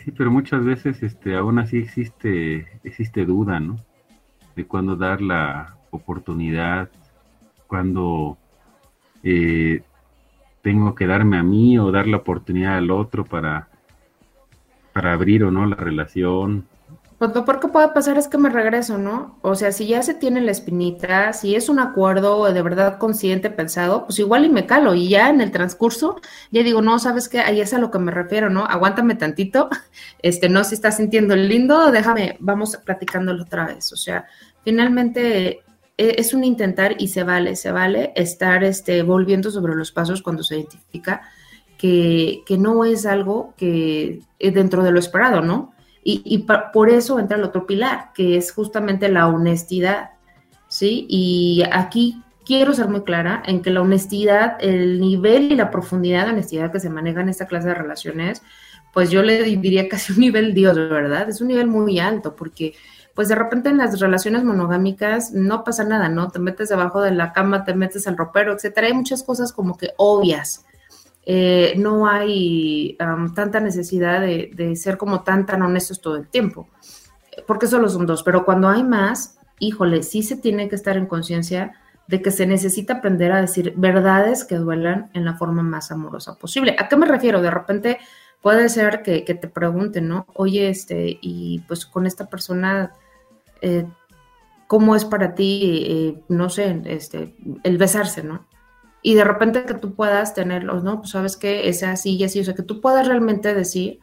Sí, 0.06 0.12
pero 0.12 0.30
muchas 0.30 0.64
veces 0.64 1.02
este, 1.02 1.34
aún 1.34 1.58
así 1.58 1.78
existe, 1.78 2.78
existe 2.84 3.24
duda, 3.24 3.58
¿no? 3.58 3.76
De 4.54 4.64
cuándo 4.64 4.94
dar 4.94 5.20
la 5.20 5.78
oportunidad, 5.90 6.88
cuándo 7.66 8.38
eh, 9.24 9.82
tengo 10.62 10.94
que 10.94 11.08
darme 11.08 11.38
a 11.38 11.42
mí 11.42 11.76
o 11.80 11.90
dar 11.90 12.06
la 12.06 12.18
oportunidad 12.18 12.76
al 12.76 12.92
otro 12.92 13.24
para, 13.24 13.68
para 14.92 15.12
abrir 15.12 15.42
o 15.42 15.50
no 15.50 15.66
la 15.66 15.74
relación, 15.74 16.68
pues 17.18 17.34
lo 17.34 17.46
peor 17.46 17.60
que 17.60 17.68
puede 17.68 17.88
pasar 17.88 18.18
es 18.18 18.28
que 18.28 18.36
me 18.36 18.50
regreso, 18.50 18.98
¿no? 18.98 19.38
O 19.40 19.54
sea, 19.54 19.72
si 19.72 19.86
ya 19.86 20.02
se 20.02 20.12
tiene 20.12 20.42
la 20.42 20.50
espinita, 20.50 21.32
si 21.32 21.54
es 21.54 21.70
un 21.70 21.78
acuerdo 21.78 22.52
de 22.52 22.60
verdad 22.60 22.98
consciente, 22.98 23.48
pensado, 23.48 24.04
pues 24.04 24.18
igual 24.18 24.44
y 24.44 24.50
me 24.50 24.66
calo. 24.66 24.94
Y 24.94 25.08
ya 25.08 25.30
en 25.30 25.40
el 25.40 25.50
transcurso, 25.50 26.20
ya 26.50 26.62
digo, 26.62 26.82
no, 26.82 26.98
¿sabes 26.98 27.30
qué? 27.30 27.40
Ahí 27.40 27.60
es 27.60 27.72
a 27.72 27.78
lo 27.78 27.90
que 27.90 27.98
me 27.98 28.12
refiero, 28.12 28.50
¿no? 28.50 28.64
Aguántame 28.66 29.14
tantito. 29.14 29.68
Este, 30.22 30.48
no, 30.48 30.64
si 30.64 30.74
estás 30.74 30.96
sintiendo 30.96 31.36
lindo, 31.36 31.92
déjame, 31.92 32.36
vamos 32.40 32.76
platicándolo 32.84 33.44
otra 33.44 33.66
vez. 33.66 33.92
O 33.92 33.96
sea, 33.96 34.26
finalmente 34.64 35.60
e, 35.96 36.16
es 36.18 36.34
un 36.34 36.42
intentar 36.44 36.96
y 36.98 37.08
se 37.08 37.22
vale, 37.22 37.54
se 37.56 37.70
vale 37.70 38.12
estar 38.16 38.64
este, 38.64 39.02
volviendo 39.02 39.50
sobre 39.50 39.74
los 39.74 39.92
pasos 39.92 40.22
cuando 40.22 40.42
se 40.42 40.56
identifica 40.56 41.22
que, 41.78 42.42
que 42.44 42.58
no 42.58 42.84
es 42.84 43.06
algo 43.06 43.54
que 43.56 44.20
eh, 44.38 44.50
dentro 44.50 44.82
de 44.82 44.90
lo 44.90 44.98
esperado, 44.98 45.42
¿no? 45.42 45.75
Y, 46.08 46.46
por 46.72 46.88
eso 46.88 47.18
entra 47.18 47.36
el 47.36 47.42
otro 47.42 47.66
pilar, 47.66 48.12
que 48.14 48.36
es 48.36 48.52
justamente 48.52 49.08
la 49.08 49.26
honestidad, 49.26 50.10
¿sí? 50.68 51.04
Y 51.08 51.64
aquí 51.72 52.22
quiero 52.44 52.74
ser 52.74 52.86
muy 52.86 53.02
clara 53.02 53.42
en 53.44 53.60
que 53.60 53.70
la 53.70 53.82
honestidad, 53.82 54.56
el 54.60 55.00
nivel 55.00 55.50
y 55.50 55.56
la 55.56 55.72
profundidad 55.72 56.26
de 56.26 56.32
honestidad 56.34 56.70
que 56.70 56.78
se 56.78 56.90
maneja 56.90 57.22
en 57.22 57.28
esta 57.28 57.48
clase 57.48 57.66
de 57.66 57.74
relaciones, 57.74 58.42
pues 58.92 59.10
yo 59.10 59.24
le 59.24 59.42
diría 59.42 59.88
casi 59.88 60.12
un 60.12 60.20
nivel 60.20 60.54
Dios, 60.54 60.76
¿verdad? 60.76 61.28
Es 61.28 61.40
un 61.40 61.48
nivel 61.48 61.66
muy 61.66 61.98
alto 61.98 62.36
porque 62.36 62.74
pues 63.12 63.26
de 63.26 63.34
repente 63.34 63.70
en 63.70 63.78
las 63.78 63.98
relaciones 63.98 64.44
monogámicas 64.44 65.32
no 65.32 65.64
pasa 65.64 65.82
nada, 65.82 66.08
¿no? 66.08 66.28
Te 66.28 66.38
metes 66.38 66.68
debajo 66.68 67.00
de 67.00 67.10
la 67.10 67.32
cama, 67.32 67.64
te 67.64 67.74
metes 67.74 68.06
al 68.06 68.16
ropero, 68.16 68.52
etcétera. 68.52 68.86
Hay 68.86 68.92
muchas 68.92 69.24
cosas 69.24 69.52
como 69.52 69.76
que 69.76 69.90
obvias, 69.96 70.65
eh, 71.28 71.74
no 71.76 72.06
hay 72.06 72.96
tanta 73.34 73.58
necesidad 73.58 74.20
de, 74.20 74.76
ser 74.76 74.96
como 74.96 75.24
tan, 75.24 75.44
tan 75.44 75.60
honestos 75.60 76.00
todo 76.00 76.14
el 76.14 76.28
tiempo, 76.28 76.68
porque 77.48 77.66
solo 77.66 77.88
son 77.88 78.06
dos, 78.06 78.22
pero 78.22 78.44
cuando 78.44 78.68
hay 78.68 78.84
más, 78.84 79.38
híjole, 79.58 80.04
sí 80.04 80.22
se 80.22 80.36
tiene 80.36 80.68
que 80.68 80.76
estar 80.76 80.96
en 80.96 81.06
conciencia 81.06 81.74
de 82.06 82.22
que 82.22 82.30
se 82.30 82.46
necesita 82.46 82.94
aprender 82.94 83.32
a 83.32 83.40
decir 83.40 83.74
verdades 83.76 84.44
que 84.44 84.54
duelan 84.54 85.10
en 85.14 85.24
la 85.24 85.34
forma 85.34 85.64
más 85.64 85.90
amorosa 85.90 86.36
posible. 86.36 86.76
¿A 86.78 86.88
qué 86.88 86.96
me 86.96 87.06
refiero? 87.06 87.42
De 87.42 87.50
repente 87.50 87.98
puede 88.40 88.68
ser 88.68 89.02
que, 89.02 89.22
te 89.22 89.48
pregunten, 89.48 90.06
¿no? 90.06 90.26
Oye, 90.34 90.68
este, 90.68 91.18
y 91.20 91.58
pues 91.66 91.86
con 91.86 92.06
esta 92.06 92.26
persona, 92.26 92.92
eh, 93.60 93.84
¿cómo 94.68 94.94
es 94.94 95.04
para 95.04 95.34
ti, 95.34 95.84
eh, 95.88 96.22
no 96.28 96.48
sé, 96.48 96.80
este, 96.84 97.34
el 97.64 97.78
besarse, 97.78 98.22
¿no? 98.22 98.46
Y 99.06 99.14
de 99.14 99.22
repente 99.22 99.64
que 99.64 99.74
tú 99.74 99.94
puedas 99.94 100.34
tenerlos, 100.34 100.82
¿no? 100.82 100.98
Pues 100.98 101.10
sabes 101.10 101.36
que 101.36 101.68
es 101.68 101.84
así 101.84 102.16
y 102.16 102.24
así, 102.24 102.40
o 102.40 102.44
sea, 102.44 102.56
que 102.56 102.64
tú 102.64 102.80
puedas 102.80 103.06
realmente 103.06 103.54
decir 103.54 104.00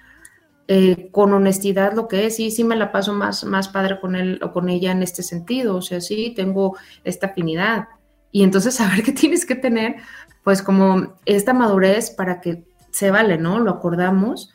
eh, 0.69 1.09
con 1.11 1.33
honestidad 1.33 1.91
lo 1.91 2.07
que 2.07 2.25
es, 2.25 2.37
sí, 2.37 2.51
sí 2.51 2.63
me 2.63 2.77
la 2.77 2.93
paso 2.93 3.11
más, 3.11 3.43
más 3.43 3.67
padre 3.67 3.99
con 3.99 4.15
él 4.15 4.39
o 4.41 4.53
con 4.53 4.69
ella 4.69 4.93
en 4.93 5.03
este 5.03 5.21
sentido, 5.21 5.75
o 5.75 5.81
sea, 5.81 5.99
sí, 5.99 6.31
tengo 6.33 6.77
esta 7.03 7.27
afinidad. 7.27 7.89
Y 8.31 8.43
entonces 8.43 8.75
saber 8.77 9.03
que 9.03 9.11
tienes 9.11 9.45
que 9.45 9.55
tener, 9.55 9.97
pues 10.41 10.61
como 10.63 11.15
esta 11.25 11.51
madurez 11.51 12.09
para 12.09 12.39
que 12.39 12.63
se 12.91 13.11
vale, 13.11 13.37
¿no? 13.37 13.59
Lo 13.59 13.71
acordamos 13.71 14.53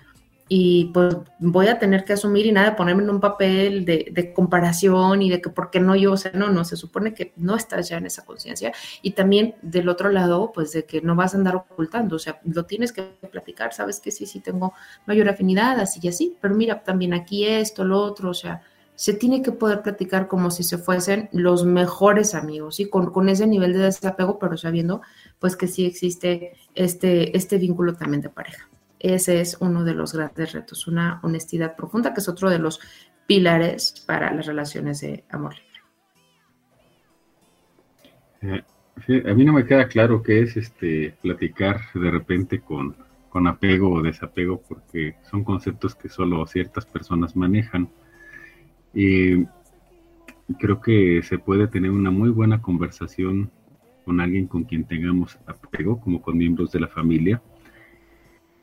y 0.48 0.87
pues 0.87 1.16
voy 1.38 1.68
a 1.68 1.78
tener 1.78 2.04
que 2.04 2.14
asumir 2.14 2.46
y 2.46 2.52
nada, 2.52 2.74
ponerme 2.74 3.02
en 3.02 3.11
un 3.11 3.20
papel 3.20 3.84
de, 3.84 4.32
comparación 4.34 5.22
y 5.22 5.30
de 5.30 5.42
que 5.42 5.50
por 5.50 5.70
qué 5.70 5.80
no 5.80 5.94
yo, 5.94 6.12
o 6.12 6.16
sea, 6.16 6.32
no, 6.32 6.48
no, 6.48 6.64
se 6.64 6.76
supone 6.76 7.12
que 7.12 7.32
no 7.37 7.54
estás 7.54 7.88
ya 7.88 7.98
en 7.98 8.06
esa 8.06 8.24
conciencia 8.24 8.72
y 9.02 9.12
también 9.12 9.56
del 9.62 9.88
otro 9.88 10.11
lado, 10.11 10.52
pues 10.52 10.72
de 10.72 10.84
que 10.84 11.02
no 11.02 11.14
vas 11.14 11.34
a 11.34 11.38
andar 11.38 11.56
ocultando, 11.56 12.16
o 12.16 12.18
sea, 12.18 12.40
lo 12.44 12.64
tienes 12.64 12.92
que 12.92 13.02
platicar, 13.30 13.72
sabes 13.72 14.00
que 14.00 14.11
sí, 14.11 14.26
sí 14.26 14.40
tengo 14.40 14.72
mayor 15.06 15.28
afinidad, 15.28 15.78
así 15.80 16.00
y 16.02 16.08
así, 16.08 16.37
pero 16.40 16.54
mira, 16.54 16.82
también 16.82 17.12
aquí 17.12 17.46
esto, 17.46 17.84
lo 17.84 18.00
otro, 18.00 18.30
o 18.30 18.34
sea, 18.34 18.62
se 18.94 19.12
tiene 19.12 19.42
que 19.42 19.52
poder 19.52 19.82
platicar 19.82 20.26
como 20.26 20.50
si 20.50 20.64
se 20.64 20.76
fuesen 20.76 21.28
los 21.32 21.64
mejores 21.64 22.34
amigos, 22.34 22.80
y 22.80 22.88
con, 22.88 23.12
con 23.12 23.28
ese 23.28 23.46
nivel 23.46 23.72
de 23.72 23.80
desapego, 23.80 24.38
pero 24.38 24.56
sabiendo 24.56 25.02
pues 25.38 25.56
que 25.56 25.68
sí 25.68 25.84
existe 25.84 26.54
este, 26.74 27.37
este 27.37 27.58
vínculo 27.58 27.94
también 27.94 28.22
de 28.22 28.30
pareja. 28.30 28.67
Ese 29.00 29.40
es 29.40 29.56
uno 29.61 29.84
de 29.84 29.94
los 29.94 30.12
grandes 30.12 30.52
retos, 30.52 30.87
una 30.87 31.20
honestidad 31.22 31.76
profunda, 31.76 32.12
que 32.12 32.20
es 32.20 32.28
otro 32.28 32.50
de 32.50 32.58
los 32.58 32.80
pilares 33.26 34.04
para 34.06 34.32
las 34.32 34.46
relaciones 34.46 35.00
de 35.00 35.24
amor 35.30 35.54
libre. 38.40 38.64
Eh, 39.06 39.24
a 39.30 39.34
mí 39.34 39.44
no 39.44 39.52
me 39.52 39.64
queda 39.64 39.87
claro 39.87 40.22
qué 40.22 40.40
es 40.40 40.56
este 40.56 41.14
platicar 41.22 41.80
de 41.94 42.11
repente 42.11 42.61
con, 42.61 42.96
con 43.28 43.46
apego 43.46 43.90
o 43.92 44.02
desapego, 44.02 44.61
porque 44.68 45.16
son 45.30 45.44
conceptos 45.44 45.94
que 45.94 46.08
solo 46.08 46.44
ciertas 46.46 46.87
personas 46.87 47.37
manejan. 47.37 47.88
Y 48.94 49.44
creo 50.58 50.80
que 50.80 51.22
se 51.22 51.38
puede 51.38 51.68
tener 51.68 51.90
una 51.90 52.11
muy 52.11 52.30
buena 52.30 52.61
conversación 52.61 53.50
con 54.04 54.20
alguien 54.20 54.46
con 54.46 54.64
quien 54.64 54.84
tengamos 54.84 55.38
apego, 55.46 56.00
como 56.00 56.22
con 56.22 56.38
miembros 56.38 56.72
de 56.72 56.80
la 56.80 56.88
familia, 56.88 57.42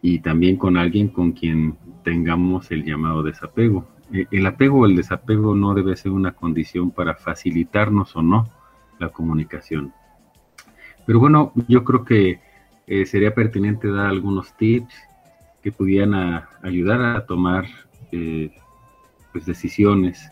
y 0.07 0.19
también 0.19 0.55
con 0.55 0.77
alguien 0.77 1.07
con 1.07 1.31
quien 1.31 1.77
tengamos 2.03 2.69
el 2.69 2.85
llamado 2.85 3.23
desapego. 3.23 3.87
E, 4.13 4.27
el 4.29 4.45
apego 4.45 4.81
o 4.81 4.85
el 4.85 4.95
desapego 4.95 5.55
no 5.55 5.73
debe 5.73 5.95
ser 5.95 6.11
una 6.11 6.33
condición 6.33 6.91
para 6.91 7.15
facilitarnos 7.15 8.15
o 8.15 8.21
no 8.21 8.47
la 8.99 9.09
comunicación. 9.09 9.93
Pero 11.07 11.19
bueno, 11.19 11.53
yo 11.67 11.83
creo 11.83 12.05
que 12.05 12.39
eh, 12.85 13.07
sería 13.07 13.33
pertinente 13.33 13.87
dar 13.87 14.05
algunos 14.05 14.55
tips 14.55 14.93
que 15.63 15.71
pudieran 15.71 16.43
ayudar 16.61 17.01
a 17.01 17.25
tomar 17.25 17.65
eh, 18.11 18.51
pues, 19.31 19.47
decisiones 19.47 20.29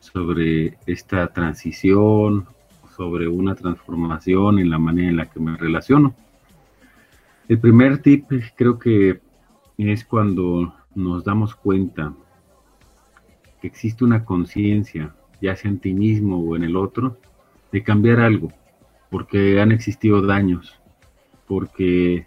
sobre 0.00 0.76
esta 0.86 1.28
transición, 1.28 2.48
sobre 2.96 3.28
una 3.28 3.54
transformación 3.54 4.58
en 4.58 4.70
la 4.70 4.78
manera 4.80 5.08
en 5.08 5.16
la 5.18 5.26
que 5.26 5.38
me 5.38 5.56
relaciono. 5.56 6.16
El 7.46 7.58
primer 7.58 7.98
tip 7.98 8.30
creo 8.56 8.78
que 8.78 9.20
es 9.76 10.04
cuando 10.04 10.74
nos 10.94 11.24
damos 11.24 11.54
cuenta 11.54 12.14
que 13.60 13.66
existe 13.66 14.04
una 14.04 14.24
conciencia, 14.24 15.14
ya 15.42 15.54
sea 15.54 15.70
en 15.70 15.78
ti 15.78 15.92
mismo 15.92 16.38
o 16.38 16.56
en 16.56 16.64
el 16.64 16.76
otro, 16.76 17.18
de 17.70 17.82
cambiar 17.82 18.20
algo, 18.20 18.50
porque 19.10 19.60
han 19.60 19.72
existido 19.72 20.22
daños, 20.22 20.80
porque 21.46 22.26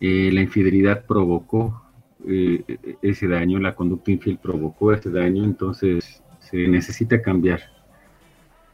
eh, 0.00 0.30
la 0.32 0.42
infidelidad 0.42 1.04
provocó 1.04 1.82
eh, 2.28 2.62
ese 3.02 3.26
daño, 3.26 3.58
la 3.58 3.74
conducta 3.74 4.12
infiel 4.12 4.38
provocó 4.38 4.92
ese 4.92 5.10
daño, 5.10 5.42
entonces 5.42 6.22
se 6.38 6.68
necesita 6.68 7.20
cambiar. 7.20 7.75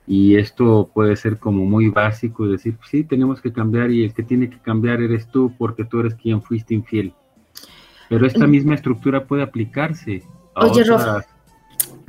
Y 0.06 0.36
esto 0.36 0.90
puede 0.92 1.16
ser 1.16 1.38
como 1.38 1.64
muy 1.64 1.88
básico 1.88 2.46
decir, 2.46 2.76
pues 2.76 2.90
sí, 2.90 3.04
tenemos 3.04 3.40
que 3.40 3.52
cambiar 3.52 3.90
y 3.90 4.04
el 4.04 4.12
que 4.12 4.22
tiene 4.22 4.50
que 4.50 4.58
cambiar 4.58 5.00
eres 5.00 5.28
tú 5.28 5.54
porque 5.56 5.84
tú 5.84 6.00
eres 6.00 6.14
quien 6.14 6.42
fuiste 6.42 6.74
infiel. 6.74 7.14
Pero 8.08 8.26
esta 8.26 8.46
misma 8.46 8.74
estructura 8.74 9.24
puede 9.24 9.42
aplicarse 9.42 10.22
a 10.54 10.66
Oye, 10.66 10.84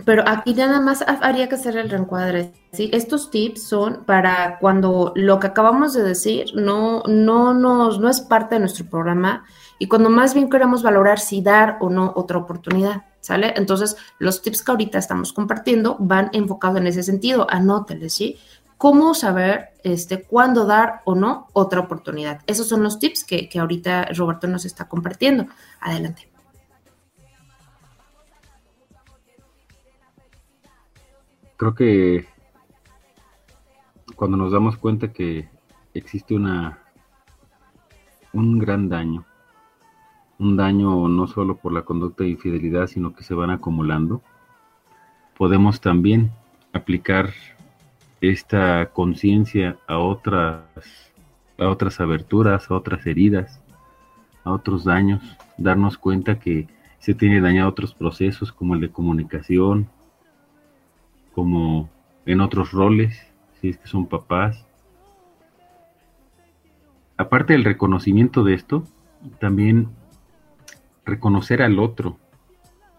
pero 0.05 0.23
aquí 0.27 0.53
nada 0.53 0.81
más 0.81 1.03
haría 1.07 1.47
que 1.47 1.55
hacer 1.55 1.77
el 1.77 1.89
reencuadre. 1.89 2.51
¿sí? 2.73 2.89
Estos 2.91 3.31
tips 3.31 3.63
son 3.63 4.03
para 4.05 4.57
cuando 4.59 5.13
lo 5.15 5.39
que 5.39 5.47
acabamos 5.47 5.93
de 5.93 6.03
decir 6.03 6.47
no, 6.55 7.03
no, 7.07 7.53
nos, 7.53 7.99
no 7.99 8.09
es 8.09 8.21
parte 8.21 8.55
de 8.55 8.59
nuestro 8.59 8.85
programa 8.85 9.45
y 9.79 9.87
cuando 9.87 10.09
más 10.09 10.33
bien 10.33 10.49
queremos 10.49 10.83
valorar 10.83 11.19
si 11.19 11.41
dar 11.41 11.77
o 11.79 11.89
no 11.89 12.11
otra 12.15 12.37
oportunidad. 12.37 13.03
¿Sale? 13.23 13.53
Entonces, 13.55 13.95
los 14.19 14.41
tips 14.41 14.63
que 14.63 14.71
ahorita 14.71 14.97
estamos 14.97 15.31
compartiendo 15.31 15.95
van 15.97 16.29
enfocados 16.33 16.81
en 16.81 16.87
ese 16.87 17.03
sentido. 17.03 17.47
Anóteles, 17.49 18.11
¿sí? 18.13 18.37
Cómo 18.77 19.13
saber 19.13 19.69
este, 19.85 20.23
cuándo 20.23 20.65
dar 20.65 20.99
o 21.05 21.15
no 21.15 21.47
otra 21.53 21.79
oportunidad. 21.79 22.41
Esos 22.47 22.67
son 22.67 22.83
los 22.83 22.99
tips 22.99 23.23
que, 23.23 23.47
que 23.47 23.59
ahorita 23.59 24.09
Roberto 24.13 24.45
nos 24.47 24.65
está 24.65 24.89
compartiendo. 24.89 25.45
Adelante. 25.79 26.29
Creo 31.55 31.75
que 31.75 32.27
cuando 34.17 34.35
nos 34.35 34.51
damos 34.51 34.75
cuenta 34.75 35.13
que 35.13 35.49
existe 35.93 36.35
una 36.35 36.83
un 38.33 38.59
gran 38.59 38.89
daño 38.89 39.25
un 40.43 40.57
daño 40.57 41.07
no 41.07 41.27
solo 41.27 41.57
por 41.57 41.73
la 41.73 41.83
conducta 41.83 42.23
de 42.23 42.31
infidelidad, 42.31 42.87
sino 42.87 43.13
que 43.15 43.23
se 43.23 43.33
van 43.33 43.49
acumulando, 43.49 44.21
podemos 45.37 45.81
también 45.81 46.31
aplicar 46.73 47.31
esta 48.21 48.89
conciencia 48.93 49.77
a 49.87 49.97
otras, 49.97 50.63
a 51.57 51.67
otras 51.67 51.99
aberturas, 51.99 52.69
a 52.69 52.75
otras 52.75 53.05
heridas, 53.05 53.61
a 54.43 54.51
otros 54.51 54.83
daños, 54.83 55.21
darnos 55.57 55.97
cuenta 55.97 56.39
que 56.39 56.67
se 56.99 57.13
tiene 57.13 57.41
dañado 57.41 57.69
otros 57.69 57.93
procesos 57.93 58.51
como 58.51 58.75
el 58.75 58.81
de 58.81 58.89
comunicación, 58.89 59.89
como 61.33 61.89
en 62.25 62.41
otros 62.41 62.71
roles, 62.71 63.19
si 63.59 63.69
es 63.69 63.77
que 63.77 63.87
son 63.87 64.07
papás. 64.07 64.65
Aparte 67.17 67.53
del 67.53 67.65
reconocimiento 67.65 68.43
de 68.43 68.53
esto, 68.53 68.83
también 69.39 69.89
reconocer 71.05 71.61
al 71.61 71.79
otro. 71.79 72.17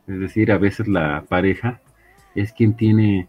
Es 0.06 0.18
decir, 0.18 0.52
a 0.52 0.58
veces 0.58 0.88
la 0.88 1.24
pareja 1.28 1.80
es 2.34 2.52
quien 2.52 2.74
tiene 2.74 3.28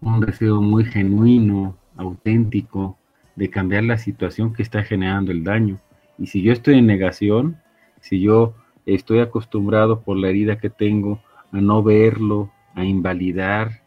un 0.00 0.20
deseo 0.20 0.60
muy 0.60 0.84
genuino, 0.84 1.76
auténtico, 1.96 2.98
de 3.36 3.50
cambiar 3.50 3.84
la 3.84 3.98
situación 3.98 4.52
que 4.52 4.62
está 4.62 4.82
generando 4.84 5.32
el 5.32 5.44
daño. 5.44 5.80
Y 6.18 6.26
si 6.26 6.42
yo 6.42 6.52
estoy 6.52 6.78
en 6.78 6.86
negación, 6.86 7.58
si 8.00 8.20
yo 8.20 8.54
estoy 8.86 9.20
acostumbrado 9.20 10.00
por 10.00 10.16
la 10.16 10.28
herida 10.28 10.58
que 10.58 10.70
tengo 10.70 11.20
a 11.52 11.60
no 11.60 11.82
verlo, 11.82 12.50
a 12.74 12.84
invalidar, 12.84 13.82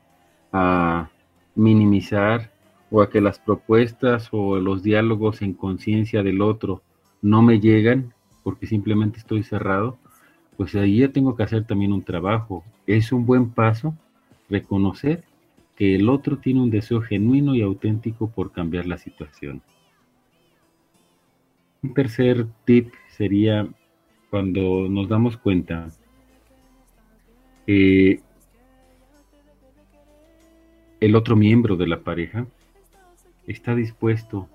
a 0.52 1.10
minimizar 1.56 2.52
o 2.90 3.02
a 3.02 3.10
que 3.10 3.22
las 3.22 3.40
propuestas 3.40 4.30
o 4.32 4.58
los 4.58 4.84
diálogos 4.84 5.42
en 5.42 5.54
conciencia 5.54 6.24
del 6.24 6.42
otro 6.42 6.82
no 7.22 7.42
me 7.42 7.60
llegan 7.60 8.14
porque 8.44 8.66
simplemente 8.66 9.20
estoy 9.20 9.44
cerrado, 9.44 9.98
pues 10.58 10.76
ahí 10.76 11.00
ya 11.00 11.10
tengo 11.10 11.36
que 11.36 11.44
hacer 11.44 11.66
también 11.66 11.94
un 11.94 12.04
trabajo. 12.04 12.64
Es 12.88 13.12
un 13.12 13.26
buen 13.26 13.52
paso 13.52 13.96
reconocer 14.50 15.24
que 15.76 15.96
el 15.96 16.10
otro 16.10 16.38
tiene 16.38 16.62
un 16.62 16.72
deseo 16.72 17.02
genuino 17.02 17.54
y 17.54 17.62
auténtico 17.62 18.30
por 18.30 18.52
cambiar 18.52 18.88
la 18.88 18.98
situación. 18.98 19.62
Un 21.84 21.94
tercer 21.94 22.48
tip 22.66 22.92
sería 23.10 23.68
cuando 24.32 24.90
nos 24.90 25.08
damos 25.08 25.38
cuenta 25.38 25.90
que 27.68 28.22
el 31.00 31.16
otro 31.16 31.36
miembro 31.36 31.78
de 31.78 31.88
la 31.88 32.00
pareja 32.00 32.48
está 33.46 33.76
dispuesto 33.76 34.50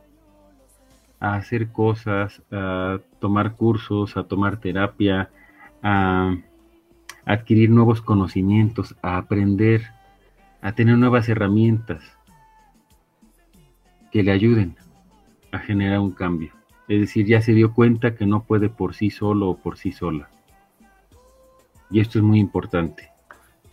a 1.20 1.36
hacer 1.36 1.70
cosas, 1.70 2.42
a 2.50 2.98
tomar 3.20 3.54
cursos, 3.54 4.16
a 4.16 4.24
tomar 4.24 4.58
terapia, 4.58 5.30
a 5.82 6.36
adquirir 7.24 7.70
nuevos 7.70 8.02
conocimientos, 8.02 8.96
a 9.02 9.16
aprender, 9.16 9.82
a 10.60 10.72
tener 10.72 10.96
nuevas 10.96 11.28
herramientas 11.28 12.02
que 14.10 14.22
le 14.22 14.32
ayuden 14.32 14.76
a 15.50 15.58
generar 15.58 16.00
un 16.00 16.12
cambio. 16.12 16.52
Es 16.88 17.00
decir, 17.00 17.26
ya 17.26 17.40
se 17.40 17.52
dio 17.52 17.72
cuenta 17.72 18.14
que 18.14 18.26
no 18.26 18.44
puede 18.44 18.68
por 18.68 18.94
sí 18.94 19.10
solo 19.10 19.50
o 19.50 19.56
por 19.56 19.78
sí 19.78 19.92
sola. 19.92 20.28
Y 21.90 22.00
esto 22.00 22.18
es 22.18 22.24
muy 22.24 22.38
importante. 22.38 23.10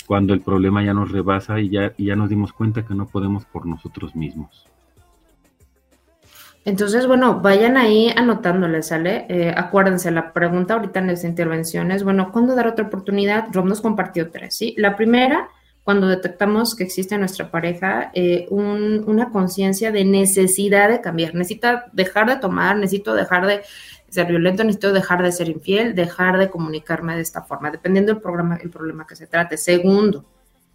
Cuando 0.06 0.34
el 0.34 0.42
problema 0.42 0.84
ya 0.84 0.94
nos 0.94 1.12
rebasa 1.12 1.60
y 1.60 1.70
ya, 1.70 1.94
y 1.98 2.06
ya 2.06 2.16
nos 2.16 2.30
dimos 2.30 2.54
cuenta 2.54 2.86
que 2.86 2.96
no 2.96 3.08
podemos 3.08 3.46
por 3.46 3.66
nosotros 3.66 4.16
mismos. 4.16 4.68
Entonces, 6.70 7.08
bueno, 7.08 7.40
vayan 7.42 7.78
ahí 7.78 8.14
anotándole, 8.16 8.84
¿sale? 8.84 9.26
Eh, 9.28 9.52
acuérdense, 9.56 10.12
la 10.12 10.32
pregunta 10.34 10.76
ahorita 10.76 11.00
en 11.00 11.08
las 11.08 11.24
intervenciones, 11.24 12.04
bueno, 12.04 12.32
¿cuándo 12.32 12.54
dar 12.54 12.68
otra 12.68 12.86
oportunidad? 12.86 13.48
Rob 13.52 13.66
nos 13.66 13.82
compartió 13.82 14.30
tres, 14.30 14.56
¿sí? 14.56 14.76
La 14.78 14.96
primera, 14.96 15.50
cuando 15.84 16.08
detectamos 16.08 16.76
que 16.76 16.84
existe 16.84 17.16
en 17.16 17.22
nuestra 17.22 17.50
pareja 17.50 18.12
eh, 18.14 18.46
un- 18.52 19.04
una 19.08 19.32
conciencia 19.32 19.92
de 19.92 20.06
necesidad 20.06 20.90
de 20.90 21.02
cambiar. 21.02 21.34
Necesita 21.34 21.86
dejar 21.92 22.28
de 22.30 22.36
tomar, 22.36 22.76
necesito 22.76 23.16
dejar 23.16 23.48
de 23.48 23.62
ser 24.10 24.28
violento, 24.28 24.64
necesito 24.64 24.94
dejar 24.94 25.24
de 25.24 25.32
ser 25.32 25.50
infiel, 25.50 25.96
dejar 25.96 26.38
de 26.38 26.50
comunicarme 26.52 27.16
de 27.16 27.22
esta 27.22 27.42
forma, 27.42 27.72
dependiendo 27.72 28.14
del 28.14 28.22
programa, 28.22 28.60
el 28.62 28.70
problema 28.70 29.08
que 29.08 29.16
se 29.16 29.26
trate. 29.26 29.58
Segundo, 29.58 30.24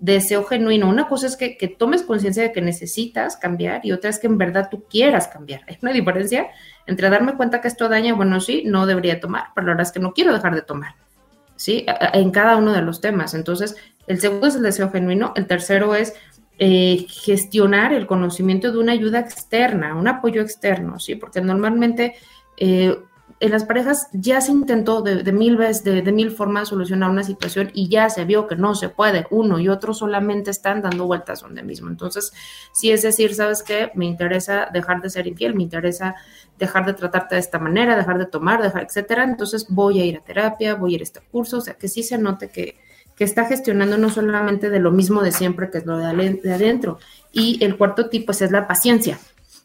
deseo 0.04 0.44
genuino. 0.44 0.88
Una 0.88 1.08
cosa 1.08 1.26
es 1.26 1.36
que, 1.36 1.56
que 1.56 1.66
tomes 1.66 2.02
conciencia 2.02 2.42
de 2.42 2.52
que 2.52 2.60
necesitas 2.60 3.36
cambiar 3.36 3.80
y 3.84 3.92
otra 3.92 4.10
es 4.10 4.18
que 4.18 4.26
en 4.26 4.36
verdad 4.36 4.68
tú 4.70 4.84
quieras 4.84 5.28
cambiar. 5.28 5.62
Hay 5.68 5.78
una 5.80 5.92
diferencia 5.92 6.48
entre 6.86 7.08
darme 7.08 7.34
cuenta 7.36 7.60
que 7.60 7.68
esto 7.68 7.88
daña, 7.88 8.14
bueno, 8.14 8.40
sí, 8.40 8.62
no 8.66 8.86
debería 8.86 9.18
tomar, 9.18 9.46
pero 9.54 9.66
la 9.66 9.72
verdad 9.72 9.86
es 9.86 9.92
que 9.92 10.00
no 10.00 10.12
quiero 10.12 10.34
dejar 10.34 10.54
de 10.54 10.62
tomar. 10.62 10.94
¿Sí? 11.56 11.86
En 12.12 12.32
cada 12.32 12.56
uno 12.56 12.72
de 12.72 12.82
los 12.82 13.00
temas. 13.00 13.32
Entonces, 13.32 13.76
el 14.08 14.20
segundo 14.20 14.48
es 14.48 14.56
el 14.56 14.62
deseo 14.62 14.90
genuino, 14.90 15.32
el 15.36 15.46
tercero 15.46 15.94
es 15.94 16.14
eh, 16.58 17.06
gestionar 17.08 17.92
el 17.92 18.06
conocimiento 18.06 18.72
de 18.72 18.78
una 18.78 18.92
ayuda 18.92 19.20
externa, 19.20 19.94
un 19.94 20.08
apoyo 20.08 20.42
externo, 20.42 20.98
¿sí? 20.98 21.14
Porque 21.14 21.40
normalmente 21.40 22.16
eh, 22.56 22.98
en 23.40 23.50
las 23.50 23.64
parejas 23.64 24.08
ya 24.12 24.40
se 24.40 24.52
intentó 24.52 25.02
de, 25.02 25.30
mil 25.32 25.56
veces, 25.56 25.84
de, 25.84 26.02
mil 26.12 26.30
formas 26.30 26.68
solucionar 26.68 27.10
una 27.10 27.24
situación 27.24 27.70
y 27.74 27.88
ya 27.88 28.08
se 28.08 28.24
vio 28.24 28.46
que 28.46 28.56
no 28.56 28.74
se 28.74 28.88
puede. 28.88 29.26
Uno 29.30 29.58
y 29.58 29.68
otro 29.68 29.92
solamente 29.92 30.50
están 30.50 30.82
dando 30.82 31.06
vueltas 31.06 31.40
donde 31.40 31.62
mismo. 31.62 31.88
Entonces, 31.88 32.32
sí 32.72 32.90
es 32.90 33.02
decir, 33.02 33.34
¿sabes 33.34 33.62
qué? 33.62 33.90
Me 33.94 34.06
interesa 34.06 34.68
dejar 34.72 35.02
de 35.02 35.10
ser 35.10 35.26
infiel, 35.26 35.54
me 35.54 35.62
interesa 35.62 36.14
dejar 36.58 36.86
de 36.86 36.94
tratarte 36.94 37.34
de 37.34 37.40
esta 37.40 37.58
manera, 37.58 37.96
dejar 37.96 38.18
de 38.18 38.26
tomar, 38.26 38.62
dejar, 38.62 38.84
etcétera. 38.84 39.24
Entonces 39.24 39.66
voy 39.68 40.00
a 40.00 40.04
ir 40.04 40.16
a 40.16 40.24
terapia, 40.24 40.74
voy 40.74 40.92
a 40.92 40.94
ir 40.96 41.00
a 41.00 41.04
este 41.04 41.20
curso, 41.20 41.58
o 41.58 41.60
sea, 41.60 41.74
que 41.74 41.88
sí 41.88 42.02
se 42.02 42.18
note 42.18 42.48
que, 42.48 42.76
que 43.16 43.24
está 43.24 43.44
gestionando 43.46 43.98
no 43.98 44.10
solamente 44.10 44.70
de 44.70 44.80
lo 44.80 44.90
mismo 44.90 45.22
de 45.22 45.32
siempre, 45.32 45.70
que 45.70 45.78
es 45.78 45.86
lo 45.86 45.98
de 45.98 46.06
adentro. 46.06 46.98
Y 47.32 47.62
el 47.64 47.76
cuarto 47.76 48.08
tipo 48.08 48.26
pues, 48.26 48.42
es 48.42 48.50
la 48.50 48.66
paciencia, 48.66 49.18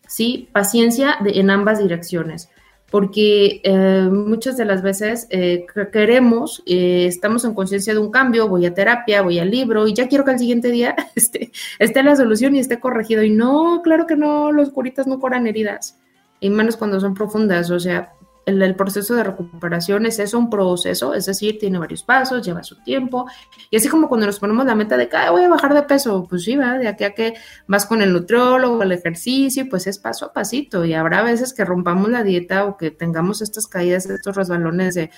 ¿sí? 0.07 0.49
Paciencia 0.51 1.17
de- 1.24 1.39
en 1.39 1.49
ambas 1.49 1.80
direcciones, 1.80 2.49
porque 2.92 3.62
eh, 3.64 4.10
muchas 4.12 4.58
de 4.58 4.66
las 4.66 4.82
veces 4.82 5.28
eh, 5.30 5.66
que- 5.74 5.90
queremos, 5.90 6.64
eh, 6.66 7.06
estamos 7.08 7.46
en 7.46 7.54
conciencia 7.54 7.94
de 7.94 8.00
un 8.00 8.12
cambio, 8.12 8.48
voy 8.48 8.66
a 8.66 8.74
terapia, 8.74 9.22
voy 9.22 9.40
al 9.40 9.52
libro 9.52 9.88
y 9.88 9.94
ya 9.94 10.08
quiero 10.08 10.26
que 10.26 10.32
al 10.32 10.40
siguiente 10.40 10.70
día 10.72 10.96
esté, 11.16 11.52
esté 11.80 12.04
la 12.04 12.16
solución 12.16 12.56
y 12.56 12.60
esté 12.60 12.80
corregido. 12.80 13.24
Y 13.24 13.30
no, 13.32 13.82
claro 13.84 14.08
que 14.08 14.16
no, 14.16 14.52
los 14.52 14.70
curitas 14.72 15.08
no 15.08 15.20
curan 15.20 15.48
heridas, 15.48 15.98
y 16.40 16.50
menos 16.50 16.78
cuando 16.78 17.00
son 17.00 17.14
profundas, 17.14 17.70
o 17.72 17.80
sea, 17.80 18.14
el, 18.46 18.76
proceso 18.76 19.16
de 19.16 19.24
recuperación 19.24 20.06
es 20.06 20.20
eso, 20.20 20.40
un 20.40 20.50
proceso, 20.50 21.14
es 21.14 21.26
decir, 21.26 21.60
tiene 21.60 21.80
varios 21.80 22.04
pasos, 22.04 22.46
lleva 22.46 22.64
su 22.64 22.76
tiempo, 22.84 23.28
y 23.70 23.78
así 23.78 23.88
como 23.88 24.08
cuando 24.08 24.26
nos 24.26 24.40
ponemos 24.40 24.66
la 24.66 24.76
meta 24.76 24.98
de 24.98 25.08
que 25.08 25.18
"Ay, 25.18 25.30
voy 25.30 25.44
a 25.44 25.50
bajar 25.50 25.74
de 25.74 25.84
peso, 25.84 26.26
pues 26.30 26.44
sí, 26.44 26.56
va, 26.56 26.78
de 26.78 26.88
aquí 26.88 27.04
a 27.04 27.14
que 27.14 27.36
vas 27.68 27.86
con 27.86 28.02
el 28.02 28.14
nutriólogo, 28.14 28.82
el 28.82 28.92
ejercicio, 28.92 29.68
pues 29.70 29.88
es 29.88 30.00
paso 30.00 30.26
a 30.26 30.34
pasito, 30.34 30.86
y 30.86 30.94
habrá 30.94 31.22
veces 31.24 31.54
que 31.54 31.66
rompamos 31.66 32.10
la 32.10 32.24
dieta 32.24 32.66
o 32.66 32.78
que 32.78 32.92
tengamos 32.92 33.42
estas 33.42 33.68
caídas, 33.68 34.10
estos 34.10 34.36
resbalones 34.36 34.96
de, 34.96 35.12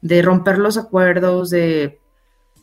de 0.00 0.22
romper 0.22 0.58
los 0.58 0.78
acuerdos, 0.78 1.50
de 1.50 2.00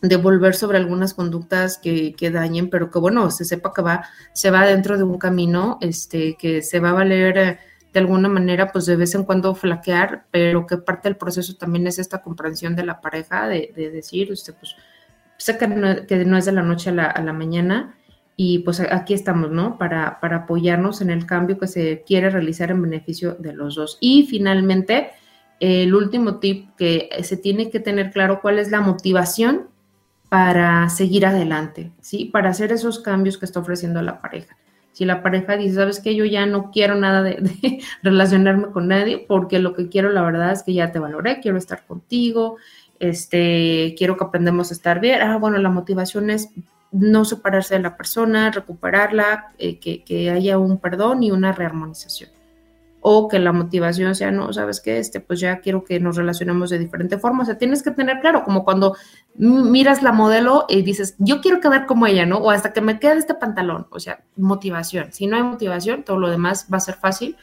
de 0.01 0.15
volver 0.17 0.55
sobre 0.55 0.77
algunas 0.77 1.13
conductas 1.13 1.77
que, 1.77 2.13
que 2.13 2.29
dañen, 2.29 2.69
pero 2.69 2.91
que 2.91 2.99
bueno, 2.99 3.31
se 3.31 3.45
sepa 3.45 3.73
que 3.73 3.81
va, 3.81 4.07
se 4.33 4.51
va 4.51 4.65
dentro 4.65 4.97
de 4.97 5.03
un 5.03 5.17
camino, 5.17 5.77
este, 5.81 6.35
que 6.37 6.61
se 6.61 6.79
va 6.79 6.91
a 6.91 6.93
valer 6.93 7.37
eh, 7.37 7.59
de 7.97 8.01
alguna 8.03 8.29
manera, 8.29 8.71
pues 8.71 8.85
de 8.85 8.95
vez 8.95 9.15
en 9.15 9.23
cuando 9.23 9.55
flaquear, 9.55 10.27
pero 10.29 10.67
que 10.67 10.77
parte 10.77 11.09
del 11.09 11.17
proceso 11.17 11.55
también 11.55 11.87
es 11.87 11.97
esta 11.97 12.21
comprensión 12.21 12.75
de 12.75 12.85
la 12.85 13.01
pareja, 13.01 13.47
de, 13.47 13.73
de 13.75 13.89
decir, 13.89 14.31
usted, 14.31 14.53
pues, 14.53 14.75
sé 15.37 15.57
que 15.57 15.67
no, 15.67 16.05
que 16.05 16.23
no 16.23 16.37
es 16.37 16.45
de 16.45 16.51
la 16.51 16.61
noche 16.61 16.91
a 16.91 16.93
la, 16.93 17.05
a 17.05 17.23
la 17.23 17.33
mañana, 17.33 17.95
y 18.35 18.59
pues 18.59 18.79
aquí 18.79 19.15
estamos, 19.15 19.49
¿no? 19.49 19.79
Para, 19.79 20.19
para 20.19 20.37
apoyarnos 20.37 21.01
en 21.01 21.09
el 21.09 21.25
cambio 21.25 21.57
que 21.57 21.65
se 21.65 22.03
quiere 22.05 22.29
realizar 22.29 22.69
en 22.69 22.83
beneficio 22.83 23.33
de 23.33 23.53
los 23.53 23.73
dos. 23.73 23.97
Y 23.99 24.27
finalmente, 24.27 25.09
el 25.59 25.95
último 25.95 26.35
tip 26.35 26.75
que 26.75 27.09
se 27.23 27.37
tiene 27.37 27.71
que 27.71 27.79
tener 27.79 28.11
claro 28.11 28.39
cuál 28.39 28.59
es 28.59 28.69
la 28.69 28.79
motivación 28.79 29.69
para 30.29 30.87
seguir 30.89 31.25
adelante, 31.25 31.91
¿sí? 31.99 32.25
Para 32.25 32.49
hacer 32.49 32.71
esos 32.71 32.99
cambios 32.99 33.39
que 33.39 33.45
está 33.45 33.59
ofreciendo 33.59 34.03
la 34.03 34.21
pareja. 34.21 34.55
Si 34.97 35.05
la 35.05 35.21
pareja 35.21 35.57
dice, 35.57 35.75
sabes 35.75 35.99
que 35.99 36.15
yo 36.15 36.25
ya 36.25 36.47
no 36.47 36.71
quiero 36.71 36.95
nada 36.95 37.21
de, 37.21 37.37
relacionarme 38.01 38.71
con 38.71 38.87
nadie, 38.87 39.23
porque 39.27 39.59
lo 39.59 39.75
que 39.75 39.89
quiero, 39.89 40.09
la 40.09 40.23
verdad, 40.23 40.51
es 40.51 40.63
que 40.63 40.73
ya 40.73 40.91
te 40.91 40.97
valoré, 40.97 41.39
quiero 41.39 41.59
estar 41.59 41.85
contigo, 41.85 42.57
este, 42.97 43.93
quiero 43.95 44.17
que 44.17 44.23
aprendamos 44.23 44.71
a 44.71 44.73
estar 44.73 44.99
bien. 44.99 45.21
Ah, 45.21 45.37
bueno, 45.37 45.59
la 45.59 45.69
motivación 45.69 46.31
es 46.31 46.49
no 46.91 47.25
separarse 47.25 47.75
de 47.75 47.81
la 47.81 47.95
persona, 47.95 48.49
recuperarla, 48.49 49.53
eh, 49.59 49.77
que, 49.77 50.03
que 50.03 50.31
haya 50.31 50.57
un 50.57 50.79
perdón 50.79 51.21
y 51.21 51.29
una 51.29 51.51
rearmonización 51.51 52.31
o 53.01 53.27
que 53.27 53.39
la 53.39 53.51
motivación 53.51 54.15
sea, 54.15 54.31
no, 54.31 54.51
sabes 54.53 54.81
qué, 54.81 54.97
este, 54.97 55.19
pues 55.19 55.39
ya 55.39 55.59
quiero 55.59 55.83
que 55.83 55.99
nos 55.99 56.15
relacionemos 56.15 56.69
de 56.69 56.79
diferente 56.79 57.17
forma. 57.17 57.43
O 57.43 57.45
sea, 57.45 57.57
tienes 57.57 57.83
que 57.83 57.91
tener 57.91 58.19
claro, 58.19 58.43
como 58.43 58.63
cuando 58.63 58.95
miras 59.35 60.01
la 60.01 60.11
modelo 60.11 60.65
y 60.67 60.81
dices, 60.81 61.15
yo 61.19 61.41
quiero 61.41 61.59
quedar 61.59 61.85
como 61.85 62.07
ella, 62.07 62.25
¿no? 62.25 62.37
O 62.37 62.51
hasta 62.51 62.73
que 62.73 62.81
me 62.81 62.99
quede 62.99 63.17
este 63.17 63.35
pantalón. 63.35 63.87
O 63.91 63.99
sea, 63.99 64.23
motivación. 64.35 65.13
Si 65.13 65.27
no 65.27 65.37
hay 65.37 65.43
motivación, 65.43 66.03
todo 66.03 66.19
lo 66.19 66.29
demás 66.29 66.67
va 66.71 66.77
a 66.77 66.81
ser 66.81 66.95
fácil 66.95 67.37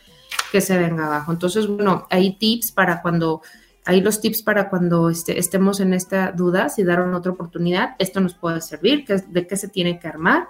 que 0.51 0.61
se 0.61 0.77
venga 0.79 1.07
abajo. 1.07 1.33
Entonces, 1.33 1.67
bueno, 1.67 2.07
hay 2.11 2.37
tips 2.37 2.73
para 2.73 3.01
cuando, 3.01 3.43
hay 3.85 4.01
los 4.01 4.21
tips 4.21 4.43
para 4.43 4.69
cuando 4.69 5.09
este, 5.09 5.39
estemos 5.39 5.81
en 5.81 5.95
esta 5.95 6.33
duda, 6.33 6.69
si 6.69 6.85
daron 6.85 7.15
otra 7.15 7.33
oportunidad, 7.33 7.95
esto 7.99 8.21
nos 8.21 8.35
puede 8.35 8.61
servir, 8.61 9.05
de 9.07 9.47
qué 9.47 9.57
se 9.57 9.69
tiene 9.69 9.99
que 9.99 10.09
armar. 10.09 10.49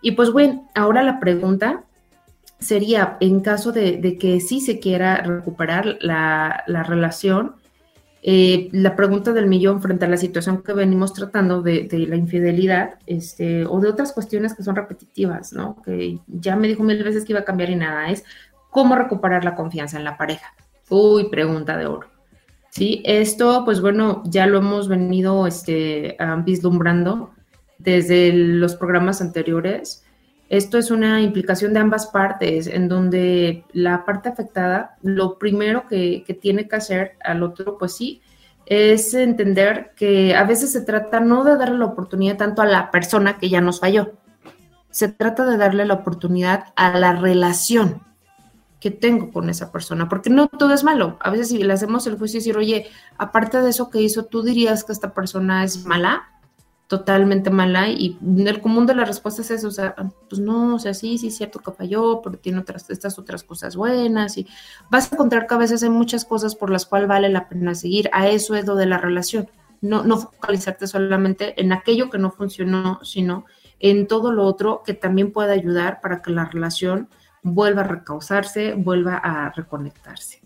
Y 0.00 0.12
pues 0.12 0.32
bueno, 0.32 0.68
ahora 0.74 1.02
la 1.02 1.20
pregunta 1.20 1.84
sería, 2.58 3.16
en 3.20 3.40
caso 3.40 3.72
de, 3.72 4.18
que 4.18 4.40
sí 4.40 4.60
se 4.60 4.80
quiera 4.80 5.16
recuperar 5.22 5.98
la, 6.00 6.64
la 6.66 6.82
relación, 6.82 7.54
eh, 8.22 8.68
la 8.72 8.96
pregunta 8.96 9.32
del 9.32 9.46
millón 9.46 9.80
frente 9.80 10.04
a 10.04 10.08
la 10.08 10.16
situación 10.16 10.62
que 10.62 10.72
venimos 10.72 11.14
tratando 11.14 11.62
de, 11.62 11.88
la 12.08 12.16
infidelidad 12.16 12.94
este, 13.06 13.64
o 13.64 13.80
de 13.80 13.88
otras 13.88 14.12
cuestiones 14.12 14.54
que 14.54 14.64
son 14.64 14.74
repetitivas, 14.74 15.52
¿no? 15.52 15.80
Que 15.82 16.18
ya 16.26 16.56
me 16.56 16.66
dijo 16.66 16.82
mil 16.82 17.02
veces 17.04 17.24
que 17.24 17.32
iba 17.32 17.40
a 17.40 17.44
cambiar 17.44 17.70
y 17.70 17.76
nada, 17.76 18.10
es 18.10 18.24
cómo 18.70 18.96
recuperar 18.96 19.44
la 19.44 19.54
confianza 19.54 19.98
en 19.98 20.04
la 20.04 20.16
pareja. 20.16 20.52
Uy, 20.88 21.30
pregunta 21.30 21.76
de 21.76 21.86
oro. 21.86 22.08
Sí, 22.70 23.02
esto, 23.04 23.64
pues 23.64 23.80
bueno, 23.80 24.22
ya 24.26 24.46
lo 24.46 24.58
hemos 24.58 24.88
venido 24.88 25.46
este, 25.46 26.16
vislumbrando 26.44 27.30
desde 27.78 28.32
los 28.32 28.74
programas 28.74 29.20
anteriores. 29.20 30.04
Esto 30.48 30.78
es 30.78 30.90
una 30.90 31.20
implicación 31.20 31.74
de 31.74 31.80
ambas 31.80 32.06
partes, 32.06 32.66
en 32.66 32.88
donde 32.88 33.64
la 33.72 34.04
parte 34.04 34.28
afectada, 34.30 34.96
lo 35.02 35.38
primero 35.38 35.86
que, 35.86 36.24
que, 36.26 36.34
tiene 36.34 36.66
que 36.68 36.76
hacer 36.76 37.16
al 37.22 37.42
otro, 37.42 37.76
pues 37.76 37.94
sí, 37.94 38.22
es 38.64 39.12
entender 39.14 39.92
que 39.96 40.34
a 40.34 40.44
veces 40.44 40.72
se 40.72 40.82
trata 40.82 41.20
no 41.20 41.44
de 41.44 41.56
darle 41.56 41.78
la 41.78 41.86
oportunidad 41.86 42.36
tanto 42.36 42.62
a 42.62 42.66
la 42.66 42.90
persona 42.90 43.38
que 43.38 43.48
ya 43.48 43.60
nos 43.60 43.80
falló, 43.80 44.12
se 44.90 45.08
trata 45.08 45.44
de 45.44 45.56
darle 45.56 45.84
la 45.84 45.94
oportunidad 45.94 46.72
a 46.76 46.98
la 46.98 47.12
relación 47.12 48.02
que 48.80 48.90
tengo 48.90 49.32
con 49.32 49.50
esa 49.50 49.72
persona, 49.72 50.08
porque 50.08 50.30
no 50.30 50.48
todo 50.48 50.72
es 50.72 50.84
malo. 50.84 51.16
A 51.20 51.30
veces 51.30 51.48
si 51.48 51.58
le 51.58 51.72
hacemos 51.72 52.06
el 52.06 52.16
juicio 52.16 52.38
y 52.38 52.40
decir, 52.40 52.56
oye, 52.56 52.86
aparte 53.16 53.60
de 53.60 53.70
eso 53.70 53.90
que 53.90 54.00
hizo, 54.00 54.24
¿tú 54.24 54.42
dirías 54.42 54.84
que 54.84 54.92
esta 54.92 55.14
persona 55.14 55.64
es 55.64 55.84
mala? 55.84 56.28
Totalmente 56.88 57.50
mala 57.50 57.90
y 57.90 58.18
el 58.38 58.62
común 58.62 58.86
de 58.86 58.94
las 58.94 59.06
respuestas 59.06 59.50
es, 59.50 59.62
o 59.62 59.70
sea, 59.70 59.94
pues 60.28 60.40
no, 60.40 60.76
o 60.76 60.78
sea, 60.78 60.94
sí, 60.94 61.18
sí 61.18 61.30
cierto 61.30 61.58
que 61.58 61.70
falló, 61.70 62.22
pero 62.22 62.38
tiene 62.38 62.60
otras, 62.60 62.88
estas 62.88 63.18
otras 63.18 63.44
cosas 63.44 63.76
buenas 63.76 64.38
y 64.38 64.46
vas 64.90 65.12
a 65.12 65.14
encontrar 65.14 65.46
que 65.46 65.54
a 65.54 65.58
veces 65.58 65.82
hay 65.82 65.90
muchas 65.90 66.24
cosas 66.24 66.54
por 66.54 66.70
las 66.70 66.86
cuales 66.86 67.06
vale 67.06 67.28
la 67.28 67.46
pena 67.46 67.74
seguir, 67.74 68.08
a 68.12 68.28
eso 68.28 68.56
es 68.56 68.66
lo 68.66 68.74
de 68.74 68.86
la 68.86 68.96
relación, 68.96 69.50
no, 69.82 70.02
no 70.02 70.16
focalizarte 70.16 70.86
solamente 70.86 71.60
en 71.60 71.72
aquello 71.72 72.08
que 72.08 72.16
no 72.16 72.30
funcionó, 72.30 73.00
sino 73.04 73.44
en 73.80 74.06
todo 74.06 74.32
lo 74.32 74.44
otro 74.44 74.82
que 74.82 74.94
también 74.94 75.30
puede 75.30 75.52
ayudar 75.52 76.00
para 76.00 76.22
que 76.22 76.30
la 76.30 76.46
relación 76.46 77.10
vuelva 77.42 77.82
a 77.82 77.86
recausarse, 77.86 78.72
vuelva 78.72 79.16
a 79.16 79.50
reconectarse. 79.50 80.40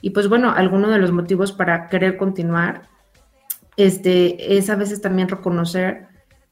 Y 0.00 0.10
pues 0.10 0.28
bueno, 0.28 0.52
alguno 0.52 0.88
de 0.90 0.98
los 0.98 1.10
motivos 1.10 1.50
para 1.50 1.88
querer 1.88 2.16
continuar 2.16 2.91
este, 3.76 4.56
es 4.56 4.70
a 4.70 4.76
veces 4.76 5.00
también 5.00 5.28
reconocer 5.28 6.08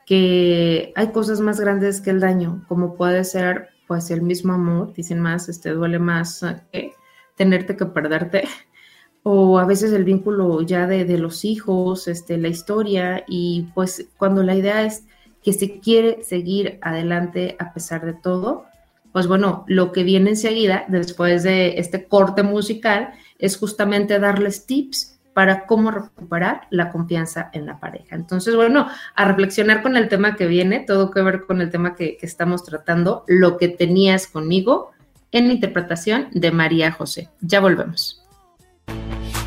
que 0.06 0.92
hay 0.96 1.12
cosas 1.12 1.40
más 1.40 1.60
grandes 1.60 2.00
que 2.00 2.10
el 2.10 2.20
daño, 2.20 2.64
como 2.68 2.96
puede 2.96 3.24
ser 3.24 3.68
pues 3.86 4.10
el 4.10 4.22
mismo 4.22 4.52
amor, 4.52 4.92
dicen 4.92 5.20
más, 5.20 5.48
este, 5.48 5.70
duele 5.70 5.98
más 5.98 6.44
que 6.72 6.92
tenerte 7.36 7.76
que 7.76 7.86
perderte, 7.86 8.44
o 9.22 9.58
a 9.58 9.64
veces 9.64 9.92
el 9.92 10.04
vínculo 10.04 10.62
ya 10.62 10.86
de, 10.86 11.04
de, 11.04 11.18
los 11.18 11.44
hijos, 11.44 12.08
este, 12.08 12.38
la 12.38 12.48
historia, 12.48 13.24
y 13.28 13.68
pues 13.74 14.08
cuando 14.16 14.42
la 14.42 14.54
idea 14.54 14.84
es 14.84 15.04
que 15.42 15.52
se 15.52 15.80
quiere 15.80 16.22
seguir 16.22 16.78
adelante 16.82 17.56
a 17.58 17.72
pesar 17.72 18.04
de 18.04 18.14
todo, 18.14 18.64
pues 19.12 19.26
bueno, 19.26 19.64
lo 19.66 19.90
que 19.92 20.04
viene 20.04 20.30
enseguida, 20.30 20.84
después 20.88 21.42
de 21.42 21.78
este 21.78 22.06
corte 22.06 22.42
musical, 22.42 23.12
es 23.38 23.56
justamente 23.56 24.18
darles 24.18 24.66
tips 24.66 25.19
para 25.34 25.66
cómo 25.66 25.90
recuperar 25.90 26.62
la 26.70 26.90
confianza 26.90 27.50
en 27.52 27.66
la 27.66 27.78
pareja. 27.78 28.16
Entonces, 28.16 28.56
bueno, 28.56 28.88
a 29.14 29.24
reflexionar 29.24 29.82
con 29.82 29.96
el 29.96 30.08
tema 30.08 30.36
que 30.36 30.46
viene, 30.46 30.80
todo 30.80 31.10
que 31.10 31.22
ver 31.22 31.46
con 31.46 31.60
el 31.60 31.70
tema 31.70 31.94
que, 31.94 32.16
que 32.16 32.26
estamos 32.26 32.64
tratando, 32.64 33.24
lo 33.26 33.56
que 33.56 33.68
tenías 33.68 34.26
conmigo 34.26 34.90
en 35.32 35.48
la 35.48 35.54
interpretación 35.54 36.28
de 36.32 36.50
María 36.50 36.92
José. 36.92 37.28
Ya 37.40 37.60
volvemos. 37.60 38.24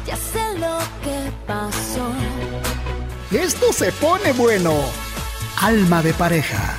Ya 0.06 0.16
sé 0.16 0.40
lo 0.60 0.78
que 1.04 1.32
pasó. 1.46 2.10
Esto 3.32 3.74
se 3.74 3.92
pone 3.94 4.32
bueno. 4.34 4.74
Alma 5.62 6.02
de 6.02 6.14
pareja. 6.14 6.76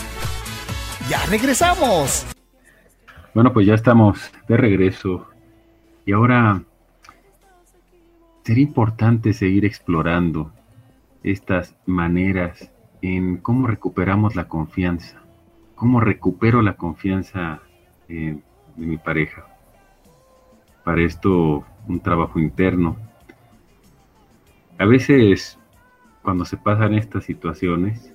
Ya 1.09 1.19
regresamos. 1.27 2.27
Bueno, 3.35 3.53
pues 3.53 3.67
ya 3.67 3.75
estamos 3.75 4.31
de 4.49 4.57
regreso. 4.57 5.27
Y 6.07 6.13
ahora 6.13 6.63
sería 8.45 8.65
importante 8.65 9.33
seguir 9.33 9.65
explorando 9.65 10.53
estas 11.23 11.75
maneras 11.87 12.71
en 13.03 13.39
cómo 13.39 13.67
recuperamos 13.67 14.37
la 14.37 14.47
confianza, 14.49 15.23
cómo 15.75 16.01
recupero 16.01 16.63
la 16.63 16.75
confianza 16.77 17.61
eh, 18.09 18.39
de 18.77 18.87
mi 18.87 18.99
pareja. 18.99 19.47
Para 20.85 21.01
esto, 21.03 21.65
un 21.89 22.01
trabajo 22.01 22.39
interno. 22.39 22.97
A 24.79 24.85
veces, 24.85 25.59
cuando 26.23 26.45
se 26.45 26.57
pasan 26.59 26.95
estas 26.95 27.25
situaciones, 27.25 28.13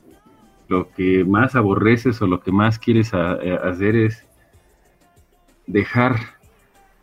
lo 0.68 0.92
que 0.92 1.26
más 1.26 1.56
aborreces 1.56 2.22
o 2.22 2.28
lo 2.28 2.42
que 2.42 2.52
más 2.52 2.78
quieres 2.78 3.14
a- 3.16 3.34
hacer 3.68 3.96
es 3.96 4.28
dejar, 5.66 6.18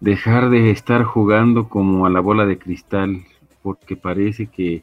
dejar 0.01 0.51
de 0.51 0.71
estar 0.71 1.05
jugando 1.05 1.69
como 1.69 2.07
a 2.07 2.11
la 2.11 2.21
bola 2.21 2.47
de 2.47 2.59
cristal, 2.59 3.25
porque 3.63 3.97
parece 3.97 4.47
que 4.47 4.83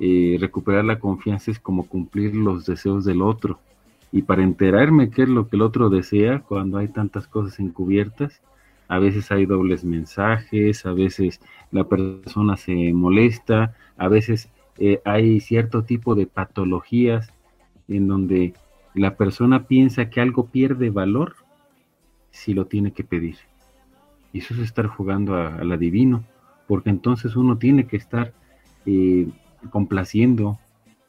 eh, 0.00 0.36
recuperar 0.40 0.84
la 0.84 0.98
confianza 0.98 1.50
es 1.50 1.58
como 1.58 1.86
cumplir 1.86 2.34
los 2.34 2.66
deseos 2.66 3.04
del 3.04 3.22
otro. 3.22 3.58
Y 4.10 4.22
para 4.22 4.42
enterarme 4.42 5.10
qué 5.10 5.22
es 5.22 5.28
lo 5.28 5.48
que 5.48 5.56
el 5.56 5.62
otro 5.62 5.90
desea, 5.90 6.40
cuando 6.40 6.78
hay 6.78 6.88
tantas 6.88 7.26
cosas 7.26 7.60
encubiertas, 7.60 8.40
a 8.88 8.98
veces 8.98 9.30
hay 9.30 9.44
dobles 9.44 9.84
mensajes, 9.84 10.86
a 10.86 10.92
veces 10.92 11.40
la 11.70 11.84
persona 11.84 12.56
se 12.56 12.92
molesta, 12.94 13.74
a 13.98 14.08
veces 14.08 14.48
eh, 14.78 15.00
hay 15.04 15.40
cierto 15.40 15.82
tipo 15.82 16.14
de 16.14 16.26
patologías 16.26 17.30
en 17.86 18.08
donde 18.08 18.54
la 18.94 19.16
persona 19.16 19.64
piensa 19.64 20.08
que 20.08 20.20
algo 20.22 20.46
pierde 20.46 20.88
valor 20.90 21.36
si 22.30 22.54
lo 22.54 22.66
tiene 22.66 22.92
que 22.92 23.04
pedir. 23.04 23.36
Y 24.32 24.38
eso 24.40 24.54
es 24.54 24.60
estar 24.60 24.86
jugando 24.86 25.36
al 25.36 25.72
adivino, 25.72 26.24
porque 26.66 26.90
entonces 26.90 27.36
uno 27.36 27.58
tiene 27.58 27.86
que 27.86 27.96
estar 27.96 28.32
eh, 28.86 29.28
complaciendo, 29.70 30.58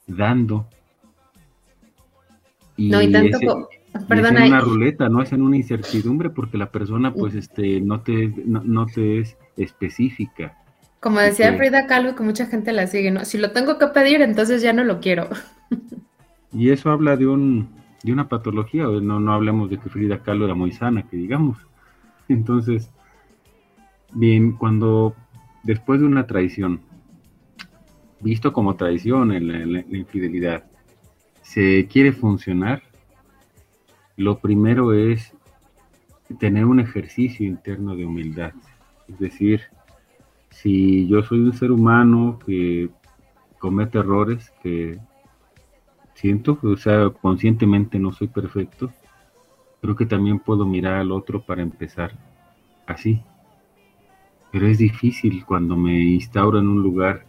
dando. 0.07 0.67
No, 2.87 3.01
y 3.01 3.11
tanto, 3.11 3.37
ese- 3.37 3.45
y 4.07 4.07
perdón, 4.07 4.25
es 4.25 4.31
en 4.31 4.41
una 4.41 4.61
ruleta, 4.61 5.09
no 5.09 5.21
es 5.21 5.31
en 5.33 5.41
una 5.43 5.57
incertidumbre, 5.57 6.29
porque 6.29 6.57
la 6.57 6.71
persona 6.71 7.15
pues 7.15 7.35
este 7.35 7.81
no 7.81 8.01
te, 8.01 8.27
no, 8.45 8.61
no 8.63 8.85
te 8.87 9.19
es 9.19 9.37
específica. 9.57 10.57
como 10.99 11.19
decía. 11.19 11.53
Frida 11.57 11.87
Kahlo, 11.87 12.15
que 12.15 12.23
mucha 12.23 12.45
gente 12.45 12.71
la 12.73 12.87
sigue, 12.87 13.11
¿no? 13.11 13.25
Si 13.25 13.37
lo 13.37 13.51
tengo 13.51 13.77
que 13.77 13.87
pedir, 13.87 14.21
entonces 14.21 14.61
ya 14.61 14.73
no 14.73 14.83
lo 14.83 14.99
quiero. 14.99 15.29
Y 16.51 16.69
eso 16.69 16.89
habla 16.91 17.15
de 17.17 17.27
un 17.27 17.69
de 18.03 18.13
una 18.13 18.29
patología, 18.29 18.83
no, 18.85 19.19
no 19.19 19.33
hablemos 19.33 19.69
de 19.69 19.77
que 19.77 19.89
Frida 19.89 20.23
Kahlo 20.23 20.45
era 20.45 20.55
muy 20.55 20.71
sana, 20.71 21.03
que 21.07 21.17
digamos. 21.17 21.57
Entonces, 22.29 22.91
bien, 24.13 24.53
cuando 24.53 25.15
después 25.63 25.99
de 25.99 26.05
una 26.05 26.27
traición, 26.27 26.81
visto 28.21 28.53
como 28.53 28.75
traición 28.75 29.31
en 29.31 29.47
la, 29.47 29.81
la 29.81 29.97
infidelidad, 29.97 30.65
se 31.41 31.87
quiere 31.87 32.11
funcionar, 32.11 32.83
lo 34.17 34.39
primero 34.39 34.93
es 34.93 35.33
tener 36.37 36.65
un 36.65 36.79
ejercicio 36.79 37.47
interno 37.47 37.95
de 37.95 38.05
humildad. 38.05 38.53
Es 39.07 39.17
decir, 39.17 39.61
si 40.49 41.07
yo 41.07 41.23
soy 41.23 41.39
un 41.39 41.53
ser 41.53 41.71
humano 41.71 42.37
que 42.45 42.89
comete 43.57 43.97
errores, 43.97 44.51
que 44.61 44.99
siento, 46.13 46.59
o 46.61 46.77
sea, 46.77 47.09
conscientemente 47.09 47.97
no 47.97 48.11
soy 48.11 48.27
perfecto, 48.27 48.91
creo 49.81 49.95
que 49.95 50.05
también 50.05 50.39
puedo 50.39 50.65
mirar 50.65 50.95
al 50.95 51.11
otro 51.11 51.41
para 51.41 51.61
empezar 51.61 52.11
así. 52.85 53.23
Pero 54.51 54.67
es 54.67 54.77
difícil 54.77 55.45
cuando 55.45 55.75
me 55.75 55.99
instauro 55.99 56.59
en 56.59 56.67
un 56.67 56.81
lugar 56.81 57.25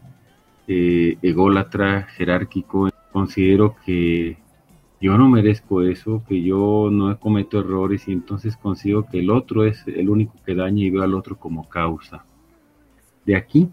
eh, 0.67 1.19
ególatra, 1.23 2.05
jerárquico. 2.05 2.89
Considero 3.13 3.77
que 3.85 4.39
yo 5.01 5.17
no 5.17 5.29
merezco 5.29 5.83
eso, 5.83 6.23
que 6.29 6.43
yo 6.43 6.91
no 6.93 7.19
cometo 7.19 7.59
errores 7.59 8.07
y 8.07 8.13
entonces 8.13 8.57
consigo 8.57 9.07
que 9.11 9.19
el 9.19 9.31
otro 9.31 9.65
es 9.65 9.87
el 9.89 10.11
único 10.11 10.35
que 10.45 10.55
daña 10.55 10.85
y 10.85 10.91
veo 10.91 11.03
al 11.03 11.15
otro 11.15 11.37
como 11.37 11.69
causa. 11.69 12.25
De 13.25 13.35
aquí 13.35 13.71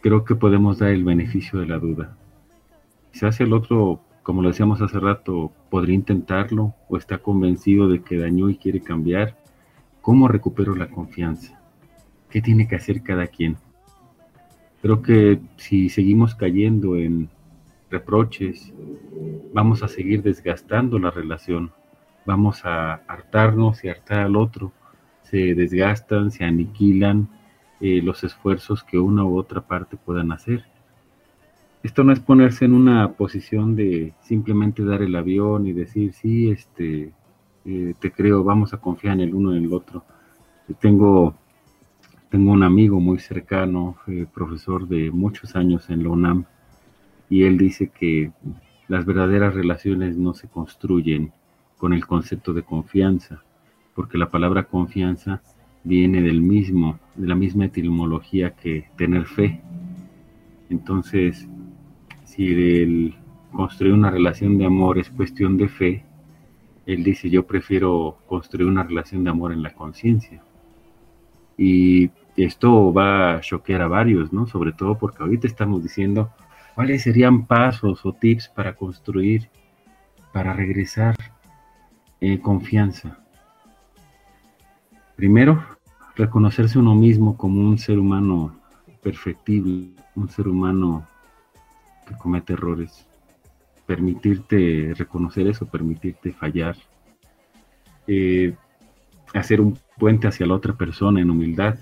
creo 0.00 0.24
que 0.24 0.34
podemos 0.34 0.78
dar 0.78 0.90
el 0.90 1.04
beneficio 1.04 1.60
de 1.60 1.66
la 1.66 1.78
duda. 1.78 2.16
Quizás 3.12 3.40
el 3.40 3.52
otro, 3.52 4.00
como 4.22 4.42
lo 4.42 4.48
decíamos 4.48 4.82
hace 4.82 4.98
rato, 4.98 5.52
podría 5.70 5.94
intentarlo 5.94 6.74
o 6.88 6.96
está 6.96 7.18
convencido 7.18 7.88
de 7.88 8.02
que 8.02 8.18
dañó 8.18 8.50
y 8.50 8.56
quiere 8.56 8.80
cambiar. 8.80 9.38
¿Cómo 10.00 10.28
recupero 10.28 10.74
la 10.74 10.88
confianza? 10.88 11.57
¿Qué 12.30 12.42
tiene 12.42 12.68
que 12.68 12.76
hacer 12.76 13.02
cada 13.02 13.26
quien? 13.26 13.56
Creo 14.82 15.02
que 15.02 15.40
si 15.56 15.88
seguimos 15.88 16.34
cayendo 16.34 16.96
en 16.96 17.28
reproches, 17.90 18.72
vamos 19.52 19.82
a 19.82 19.88
seguir 19.88 20.22
desgastando 20.22 20.98
la 20.98 21.10
relación, 21.10 21.72
vamos 22.26 22.64
a 22.64 22.94
hartarnos 23.08 23.82
y 23.84 23.88
hartar 23.88 24.20
al 24.20 24.36
otro, 24.36 24.72
se 25.22 25.54
desgastan, 25.54 26.30
se 26.30 26.44
aniquilan 26.44 27.28
eh, 27.80 28.02
los 28.02 28.24
esfuerzos 28.24 28.82
que 28.84 28.98
una 28.98 29.24
u 29.24 29.38
otra 29.38 29.60
parte 29.60 29.96
puedan 29.96 30.32
hacer. 30.32 30.64
Esto 31.82 32.02
no 32.02 32.12
es 32.12 32.20
ponerse 32.20 32.64
en 32.64 32.74
una 32.74 33.12
posición 33.12 33.76
de 33.76 34.12
simplemente 34.22 34.84
dar 34.84 35.00
el 35.02 35.14
avión 35.14 35.66
y 35.66 35.72
decir, 35.72 36.12
sí, 36.12 36.50
este, 36.50 37.12
eh, 37.64 37.94
te 38.00 38.10
creo, 38.10 38.42
vamos 38.42 38.74
a 38.74 38.78
confiar 38.78 39.14
en 39.14 39.20
el 39.20 39.34
uno 39.34 39.54
y 39.54 39.58
en 39.58 39.64
el 39.64 39.72
otro. 39.72 40.04
Tengo, 40.80 41.34
tengo 42.30 42.52
un 42.52 42.62
amigo 42.62 43.00
muy 43.00 43.18
cercano, 43.18 43.96
eh, 44.06 44.26
profesor 44.32 44.86
de 44.86 45.10
muchos 45.10 45.56
años 45.56 45.88
en 45.88 46.02
la 46.02 46.10
UNAM, 46.10 46.44
y 47.30 47.44
él 47.44 47.56
dice 47.56 47.88
que 47.88 48.32
las 48.86 49.04
verdaderas 49.06 49.54
relaciones 49.54 50.16
no 50.16 50.34
se 50.34 50.48
construyen 50.48 51.32
con 51.78 51.92
el 51.92 52.06
concepto 52.06 52.52
de 52.52 52.62
confianza, 52.62 53.42
porque 53.94 54.18
la 54.18 54.30
palabra 54.30 54.64
confianza 54.64 55.42
viene 55.84 56.20
del 56.20 56.42
mismo, 56.42 56.98
de 57.14 57.28
la 57.28 57.34
misma 57.34 57.66
etimología 57.66 58.50
que 58.50 58.88
tener 58.96 59.26
fe. 59.26 59.60
Entonces, 60.68 61.48
si 62.24 62.46
el 62.46 63.14
construir 63.52 63.94
una 63.94 64.10
relación 64.10 64.58
de 64.58 64.66
amor 64.66 64.98
es 64.98 65.08
cuestión 65.10 65.56
de 65.56 65.68
fe, 65.68 66.04
él 66.86 67.04
dice, 67.04 67.30
yo 67.30 67.46
prefiero 67.46 68.18
construir 68.26 68.68
una 68.68 68.82
relación 68.82 69.24
de 69.24 69.30
amor 69.30 69.52
en 69.52 69.62
la 69.62 69.74
conciencia. 69.74 70.42
Y 71.58 72.10
esto 72.36 72.92
va 72.92 73.34
a 73.34 73.40
choquear 73.40 73.82
a 73.82 73.88
varios, 73.88 74.32
¿no? 74.32 74.46
Sobre 74.46 74.72
todo 74.72 74.96
porque 74.96 75.22
ahorita 75.22 75.46
estamos 75.46 75.82
diciendo 75.82 76.30
cuáles 76.74 77.02
serían 77.02 77.46
pasos 77.46 78.06
o 78.06 78.12
tips 78.12 78.48
para 78.48 78.76
construir, 78.76 79.50
para 80.32 80.52
regresar 80.52 81.16
eh, 82.20 82.40
confianza. 82.40 83.18
Primero, 85.16 85.64
reconocerse 86.14 86.78
uno 86.78 86.94
mismo 86.94 87.36
como 87.36 87.60
un 87.60 87.76
ser 87.76 87.98
humano 87.98 88.56
perfectible, 89.02 89.90
un 90.14 90.28
ser 90.28 90.46
humano 90.46 91.06
que 92.06 92.14
comete 92.14 92.52
errores. 92.52 93.06
Permitirte 93.84 94.94
reconocer 94.96 95.48
eso, 95.48 95.66
permitirte 95.66 96.32
fallar. 96.32 96.76
Eh, 98.06 98.54
hacer 99.34 99.60
un 99.60 99.78
puente 99.98 100.28
hacia 100.28 100.46
la 100.46 100.54
otra 100.54 100.74
persona 100.74 101.20
en 101.20 101.30
humildad. 101.30 101.76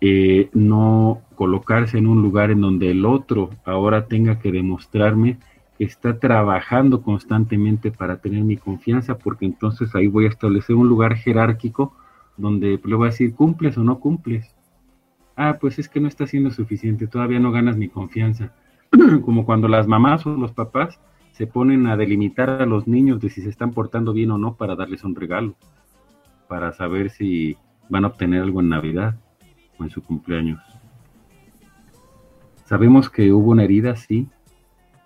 Eh, 0.00 0.50
no 0.52 1.22
colocarse 1.34 1.98
en 1.98 2.06
un 2.06 2.22
lugar 2.22 2.50
en 2.50 2.60
donde 2.60 2.90
el 2.90 3.06
otro 3.06 3.50
ahora 3.64 4.06
tenga 4.06 4.38
que 4.38 4.52
demostrarme 4.52 5.38
que 5.78 5.84
está 5.84 6.18
trabajando 6.18 7.02
constantemente 7.02 7.90
para 7.90 8.16
tener 8.18 8.44
mi 8.44 8.56
confianza, 8.56 9.18
porque 9.18 9.46
entonces 9.46 9.94
ahí 9.94 10.06
voy 10.06 10.26
a 10.26 10.30
establecer 10.30 10.76
un 10.76 10.88
lugar 10.88 11.16
jerárquico 11.16 11.94
donde 12.36 12.80
le 12.82 12.94
voy 12.94 13.08
a 13.08 13.10
decir, 13.10 13.34
¿cumples 13.34 13.76
o 13.78 13.84
no 13.84 13.98
cumples? 13.98 14.54
Ah, 15.36 15.58
pues 15.60 15.78
es 15.78 15.88
que 15.88 16.00
no 16.00 16.08
está 16.08 16.26
siendo 16.26 16.50
suficiente, 16.50 17.06
todavía 17.06 17.38
no 17.38 17.52
ganas 17.52 17.76
mi 17.76 17.88
confianza. 17.88 18.52
Como 19.24 19.44
cuando 19.44 19.68
las 19.68 19.86
mamás 19.86 20.26
o 20.26 20.34
los 20.36 20.52
papás 20.52 20.98
se 21.36 21.46
ponen 21.46 21.86
a 21.86 21.98
delimitar 21.98 22.48
a 22.48 22.64
los 22.64 22.88
niños 22.88 23.20
de 23.20 23.28
si 23.28 23.42
se 23.42 23.50
están 23.50 23.72
portando 23.72 24.14
bien 24.14 24.30
o 24.30 24.38
no 24.38 24.54
para 24.54 24.74
darles 24.74 25.04
un 25.04 25.14
regalo, 25.14 25.54
para 26.48 26.72
saber 26.72 27.10
si 27.10 27.58
van 27.90 28.04
a 28.04 28.06
obtener 28.06 28.40
algo 28.40 28.60
en 28.60 28.70
Navidad 28.70 29.16
o 29.78 29.84
en 29.84 29.90
su 29.90 30.02
cumpleaños. 30.02 30.62
Sabemos 32.64 33.10
que 33.10 33.34
hubo 33.34 33.50
una 33.50 33.64
herida, 33.64 33.96
sí, 33.96 34.30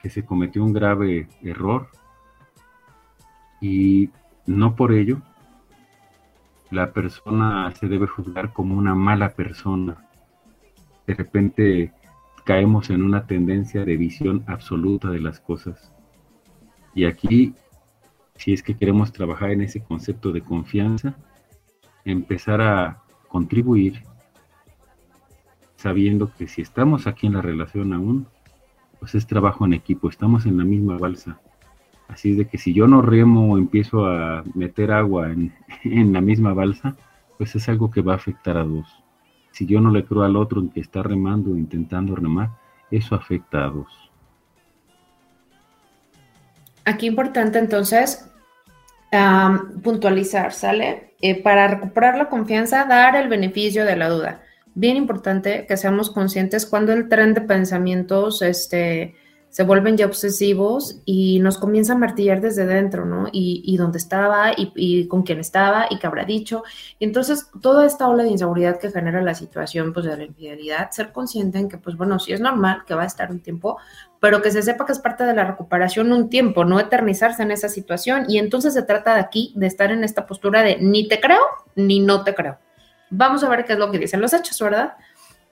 que 0.01 0.09
se 0.09 0.25
cometió 0.25 0.63
un 0.63 0.73
grave 0.73 1.27
error 1.43 1.89
y 3.61 4.11
no 4.47 4.77
por 4.77 4.93
ello 4.93 5.21
la 6.71 6.93
persona 6.93 7.69
se 7.73 7.89
debe 7.89 8.07
juzgar 8.07 8.53
como 8.53 8.79
una 8.79 8.95
mala 8.95 9.31
persona. 9.31 10.07
De 11.09 11.15
repente 11.15 11.93
caemos 12.45 12.89
en 12.91 13.03
una 13.03 13.27
tendencia 13.27 13.85
de 13.85 13.97
visión 13.97 14.45
absoluta 14.47 15.11
de 15.11 15.19
las 15.19 15.41
cosas. 15.41 15.93
Y 16.95 17.05
aquí, 17.05 17.55
si 18.37 18.53
es 18.53 18.63
que 18.63 18.77
queremos 18.77 19.13
trabajar 19.13 19.51
en 19.51 19.63
ese 19.63 19.83
concepto 19.83 20.33
de 20.33 20.41
confianza, 20.41 21.15
empezar 22.05 22.61
a 22.61 23.03
contribuir 23.29 24.03
sabiendo 25.77 26.31
que 26.35 26.47
si 26.47 26.61
estamos 26.61 27.07
aquí 27.07 27.27
en 27.27 27.35
la 27.35 27.43
relación 27.43 27.93
aún, 27.93 28.27
pues 28.99 29.15
es 29.15 29.27
trabajo 29.27 29.65
en 29.65 29.73
equipo, 29.73 30.11
estamos 30.11 30.45
en 30.45 30.59
la 30.59 30.65
misma 30.65 30.99
balsa. 30.99 31.41
Así 32.09 32.33
es 32.33 32.37
de 32.37 32.49
que 32.49 32.59
si 32.59 32.75
yo 32.75 32.87
no 32.87 33.01
remo 33.01 33.53
o 33.53 33.59
empiezo 33.59 34.05
a 34.05 34.45
meter 34.55 34.93
agua 34.93 35.31
en, 35.31 35.55
en, 35.85 36.13
la 36.13 36.21
misma 36.21 36.53
balsa, 36.53 36.97
pues 37.39 37.55
es 37.55 37.69
algo 37.69 37.91
que 37.91 38.03
va 38.03 38.13
a 38.13 38.17
afectar 38.17 38.59
a 38.59 38.65
dos. 38.65 39.03
Si 39.53 39.65
yo 39.65 39.81
no 39.81 39.91
le 39.91 40.05
creo 40.05 40.23
al 40.23 40.37
otro 40.37 40.61
en 40.61 40.69
que 40.69 40.81
está 40.81 41.03
remando 41.03 41.53
o 41.53 41.57
intentando 41.57 42.15
remar, 42.15 42.51
eso 42.91 43.15
afecta 43.15 43.65
a 43.65 43.71
dos. 43.71 44.10
Aquí 46.85 47.07
importante 47.07 47.59
entonces 47.59 48.27
puntualizar, 49.83 50.53
¿sale? 50.53 51.15
Eh, 51.21 51.43
para 51.43 51.67
recuperar 51.67 52.17
la 52.17 52.29
confianza, 52.29 52.85
dar 52.85 53.17
el 53.17 53.29
beneficio 53.29 53.85
de 53.85 53.97
la 53.97 54.09
duda 54.09 54.43
bien 54.75 54.97
importante 54.97 55.67
que 55.67 55.77
seamos 55.77 56.11
conscientes 56.11 56.67
cuando 56.67 56.93
el 56.93 57.09
tren 57.09 57.35
de 57.35 57.41
pensamientos 57.41 58.43
este, 58.43 59.15
se 59.49 59.65
vuelven 59.65 59.97
ya 59.97 60.07
obsesivos 60.07 61.03
y 61.05 61.41
nos 61.41 61.59
comienza 61.59 61.95
a 61.95 61.99
martillar 61.99 62.41
desde 62.41 62.67
dentro, 62.67 63.05
¿no? 63.05 63.29
Y, 63.33 63.77
dónde 63.77 63.99
estaba 63.99 64.53
y, 64.57 65.09
con 65.09 65.23
quién 65.23 65.41
estaba 65.41 65.87
y 65.91 65.99
qué 65.99 66.07
habrá 66.07 66.25
dicho. 66.25 66.63
Y 66.99 67.05
entonces, 67.05 67.49
toda 67.61 67.85
esta 67.85 68.09
ola 68.09 68.23
de 68.23 68.31
inseguridad 68.31 68.79
que 68.79 68.91
genera 68.91 69.23
la 69.23 69.35
situación, 69.35 69.93
pues, 69.93 70.07
de 70.07 70.17
la 70.17 70.25
infidelidad, 70.25 70.91
ser 70.93 71.13
consciente 71.13 71.59
en 71.59 71.69
que, 71.69 71.79
pues, 71.79 71.97
bueno, 71.97 72.19
sí 72.19 72.33
es 72.33 72.41
normal 72.41 72.85
que 72.87 72.95
va 72.95 73.03
a 73.03 73.07
estar 73.07 73.31
un 73.31 73.41
tiempo, 73.41 73.79
pero 74.21 74.43
que 74.43 74.51
se 74.51 74.63
sepa 74.63 74.87
que 74.87 74.93
es 74.93 74.99
parte 74.99 75.25
de 75.25 75.35
la 75.35 75.45
recuperación 75.45 76.13
un 76.13 76.29
tiempo, 76.29 76.65
no 76.65 76.79
eternizarse 76.79 77.43
en 77.43 77.51
esa 77.51 77.69
situación. 77.69 78.27
Y 78.29 78.39
entonces 78.39 78.75
se 78.75 78.83
trata 78.83 79.15
de 79.15 79.21
aquí, 79.21 79.53
de 79.57 79.67
estar 79.67 79.91
en 79.91 80.05
esta 80.05 80.27
postura 80.27 80.63
de 80.63 80.77
ni 80.79 81.09
te 81.09 81.21
creo, 81.21 81.41
ni 81.75 82.01
no 82.01 82.23
te 82.23 82.35
creo 82.35 82.59
vamos 83.11 83.43
a 83.45 83.49
ver 83.49 83.65
qué 83.65 83.75
es 83.75 83.79
lo 83.79 83.91
que 83.91 83.99
dicen 83.99 84.21
los 84.21 84.33
hechos, 84.33 84.59
¿verdad? 84.61 84.95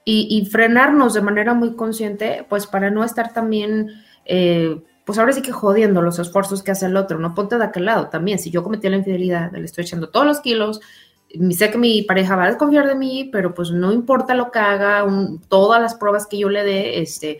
Y, 0.05 0.47
frenarnos 0.51 1.13
de 1.13 1.21
manera 1.21 1.53
muy 1.53 1.75
consciente, 1.75 2.43
pues 2.49 2.65
para 2.65 2.89
no 2.89 3.03
estar 3.03 3.31
también, 3.31 3.91
eh, 4.25 4.81
pues 5.05 5.19
ahora 5.19 5.33
sí 5.33 5.43
que 5.43 5.51
jodiendo 5.51 6.01
los 6.01 6.17
esfuerzos 6.17 6.63
que 6.63 6.71
hace 6.71 6.87
el 6.87 6.97
otro, 6.97 7.19
no 7.19 7.35
ponte 7.35 7.59
de 7.59 7.65
aquel 7.65 7.85
lado 7.85 8.07
también. 8.07 8.39
Si 8.39 8.49
yo 8.49 8.63
cometí 8.63 8.89
la 8.89 8.95
infidelidad, 8.95 9.51
le 9.51 9.63
estoy 9.63 9.83
echando 9.83 10.09
todos 10.09 10.25
los 10.25 10.39
kilos, 10.39 10.81
sé 11.51 11.69
que 11.69 11.77
mi 11.77 12.01
pareja 12.01 12.35
va 12.35 12.45
a 12.45 12.47
desconfiar 12.47 12.87
de 12.87 12.95
mí, 12.95 13.29
pero 13.31 13.53
pues 13.53 13.69
no 13.69 13.91
importa 13.91 14.33
lo 14.33 14.49
que 14.49 14.57
haga, 14.57 15.05
todas 15.47 15.79
las 15.79 15.93
pruebas 15.93 16.25
que 16.25 16.39
yo 16.39 16.49
le 16.49 16.63
dé, 16.63 17.01
este, 17.03 17.39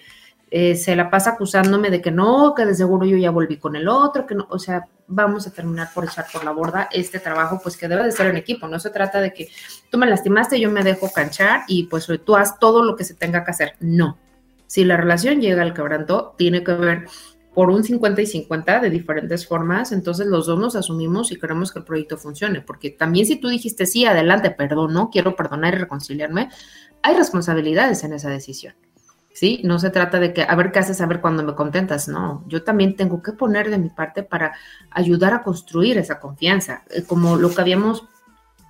eh, 0.52 0.76
se 0.76 0.96
la 0.96 1.10
pasa 1.10 1.32
acusándome 1.32 1.90
de 1.90 2.02
que 2.02 2.12
no, 2.12 2.54
que 2.56 2.66
de 2.66 2.74
seguro 2.74 3.06
yo 3.06 3.18
ya 3.18 3.30
volví 3.30 3.58
con 3.58 3.76
el 3.76 3.88
otro, 3.88 4.26
que 4.26 4.34
no, 4.34 4.48
o 4.50 4.58
sea, 4.58 4.86
vamos 5.08 5.46
a 5.46 5.52
terminar 5.52 5.90
por 5.94 6.06
echar 6.06 6.26
por 6.32 6.44
la 6.44 6.52
borda 6.52 6.90
este 6.92 7.20
trabajo, 7.20 7.60
pues 7.62 7.78
que 7.78 7.88
debe 7.88 8.04
de 8.04 8.12
ser 8.12 8.28
en 8.28 8.38
equipo, 8.38 8.68
no 8.68 8.80
se 8.80 8.90
trata 8.90 9.22
de 9.22 9.32
que 9.32 9.50
tú 9.92 9.98
me 9.98 10.08
lastimaste, 10.08 10.60
yo 10.60 10.72
me 10.72 10.84
dejo 10.84 11.12
canchar 11.12 11.62
y 11.68 11.84
pues 11.84 12.08
tú 12.26 12.36
haz 12.36 12.58
todo 12.58 12.84
lo 12.84 12.96
que 12.96 13.04
se 13.04 13.14
tenga 13.14 13.44
que 13.44 13.52
hacer, 13.52 13.74
no. 13.80 14.18
Si 14.66 14.84
la 14.86 14.98
relación 14.98 15.40
llega 15.42 15.62
al 15.62 15.74
quebranto, 15.74 16.36
tiene 16.38 16.64
que 16.64 16.74
ver 16.74 17.06
por 17.54 17.70
un 17.70 17.84
50 17.84 18.22
y 18.22 18.26
50 18.26 18.80
de 18.80 18.90
diferentes 18.90 19.48
formas, 19.48 19.92
entonces 19.92 20.26
los 20.28 20.48
dos 20.48 20.60
nos 20.60 20.76
asumimos 20.76 21.32
y 21.32 21.40
queremos 21.40 21.72
que 21.72 21.80
el 21.80 21.86
proyecto 21.86 22.18
funcione, 22.18 22.62
porque 22.62 22.90
también 22.90 23.26
si 23.26 23.36
tú 23.36 23.50
dijiste 23.50 23.86
sí, 23.86 24.06
adelante, 24.06 24.50
perdón, 24.52 24.94
no 24.94 25.10
quiero 25.10 25.36
perdonar 25.36 25.76
y 25.76 25.78
reconciliarme, 25.78 26.50
hay 27.02 27.16
responsabilidades 27.16 28.04
en 28.04 28.14
esa 28.14 28.30
decisión. 28.30 28.76
¿Sí? 29.40 29.62
No 29.64 29.80
se 29.80 29.90
trata 29.90 30.20
de 30.20 30.34
que, 30.34 30.44
a 30.44 30.54
ver 30.56 30.74
qué 30.74 30.80
haces, 30.80 31.00
a 31.00 31.06
ver 31.06 31.22
cuándo 31.22 31.44
me 31.44 31.56
contentas, 31.56 32.10
no, 32.10 32.44
yo 32.48 32.62
también 32.62 32.98
tengo 32.98 33.24
que 33.24 33.32
poner 33.32 33.70
de 33.70 33.78
mi 33.78 33.88
parte 33.88 34.22
para 34.22 34.54
ayudar 34.92 35.34
a 35.34 35.44
construir 35.44 35.98
esa 35.98 36.20
confianza, 36.20 36.84
eh, 36.90 37.04
como 37.04 37.38
lo 37.38 37.50
que 37.50 37.62
habíamos 37.62 38.04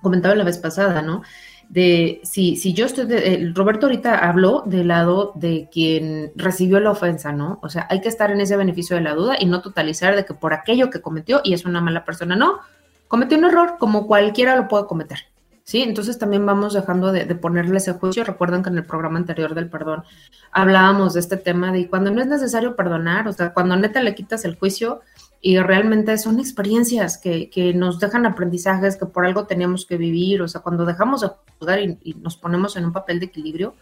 comentado 0.00 0.36
la 0.36 0.44
vez 0.44 0.58
pasada, 0.58 1.02
¿no? 1.02 1.22
De 1.68 2.20
si, 2.22 2.54
si 2.54 2.72
yo 2.72 2.86
estoy, 2.86 3.06
de, 3.06 3.50
Roberto 3.52 3.86
ahorita 3.86 4.16
habló 4.16 4.62
del 4.64 4.86
lado 4.86 5.32
de 5.34 5.68
quien 5.72 6.30
recibió 6.36 6.78
la 6.78 6.92
ofensa, 6.92 7.32
¿no? 7.32 7.58
O 7.62 7.68
sea, 7.68 7.88
hay 7.90 8.00
que 8.00 8.08
estar 8.08 8.30
en 8.30 8.40
ese 8.40 8.56
beneficio 8.56 8.94
de 8.94 9.02
la 9.02 9.14
duda 9.16 9.38
y 9.40 9.46
no 9.46 9.62
totalizar 9.62 10.14
de 10.14 10.24
que 10.24 10.34
por 10.34 10.54
aquello 10.54 10.88
que 10.88 11.00
cometió 11.00 11.40
y 11.42 11.52
es 11.52 11.64
una 11.64 11.80
mala 11.80 12.04
persona, 12.04 12.36
no, 12.36 12.60
cometió 13.08 13.36
un 13.36 13.44
error 13.44 13.74
como 13.80 14.06
cualquiera 14.06 14.54
lo 14.54 14.68
puede 14.68 14.86
cometer. 14.86 15.29
¿Sí? 15.70 15.82
Entonces 15.82 16.18
también 16.18 16.44
vamos 16.44 16.74
dejando 16.74 17.12
de, 17.12 17.24
ponerle 17.36 17.76
ese 17.76 17.92
juicio. 17.92 18.24
Recuerdan 18.24 18.64
que 18.64 18.70
en 18.70 18.78
el 18.78 18.84
programa 18.84 19.18
anterior 19.20 19.54
del 19.54 19.70
perdón 19.70 20.02
hablábamos 20.50 21.14
de 21.14 21.20
este 21.20 21.36
tema 21.36 21.70
de 21.70 21.88
cuando 21.88 22.10
no 22.10 22.20
es 22.20 22.26
necesario 22.26 22.74
perdonar, 22.74 23.28
o 23.28 23.32
sea, 23.32 23.54
cuando 23.54 23.76
neta 23.76 24.02
le 24.02 24.16
quitas 24.16 24.44
el 24.44 24.58
juicio 24.58 25.00
y 25.40 25.60
realmente 25.60 26.18
son 26.18 26.40
experiencias 26.40 27.18
que, 27.18 27.72
nos 27.76 28.00
dejan 28.00 28.26
aprendizajes 28.26 28.96
que 28.96 29.06
por 29.06 29.24
algo 29.24 29.46
teníamos 29.46 29.86
que 29.86 29.96
vivir, 29.96 30.42
o 30.42 30.48
sea, 30.48 30.60
cuando 30.60 30.84
dejamos 30.84 31.20
de 31.20 31.28
juzgar 31.56 31.78
y, 31.78 32.16
nos 32.20 32.36
ponemos 32.36 32.76
en 32.76 32.86
un 32.86 32.92
papel 32.92 33.20
de 33.20 33.26
equilibrio, 33.26 33.76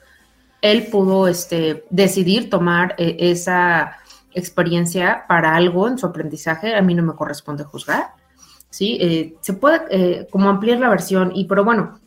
él 0.61 0.89
pudo 0.93 1.27
este, 1.27 1.87
decidir 1.89 2.51
tomar 2.51 2.97
eh, 2.99 3.17
esa 3.19 3.97
experiencia 4.35 5.25
para 5.27 5.57
algo 5.57 5.89
en 5.89 5.97
su 5.97 6.05
aprendizaje, 6.05 6.75
a 6.75 6.83
mí 6.83 6.95
no 6.95 7.03
me 7.03 7.15
corresponde 7.15 7.65
juzgar 7.65 8.18
¿sí? 8.71 8.99
Eh, 9.01 9.35
se 9.41 9.55
puede 9.55 9.81
eh, 9.91 10.27
como 10.31 10.49
ampliar 10.49 10.79
la 10.79 10.91
versión, 10.91 11.33
y 11.35 11.45
pero 11.45 11.65
bueno, 11.65 12.01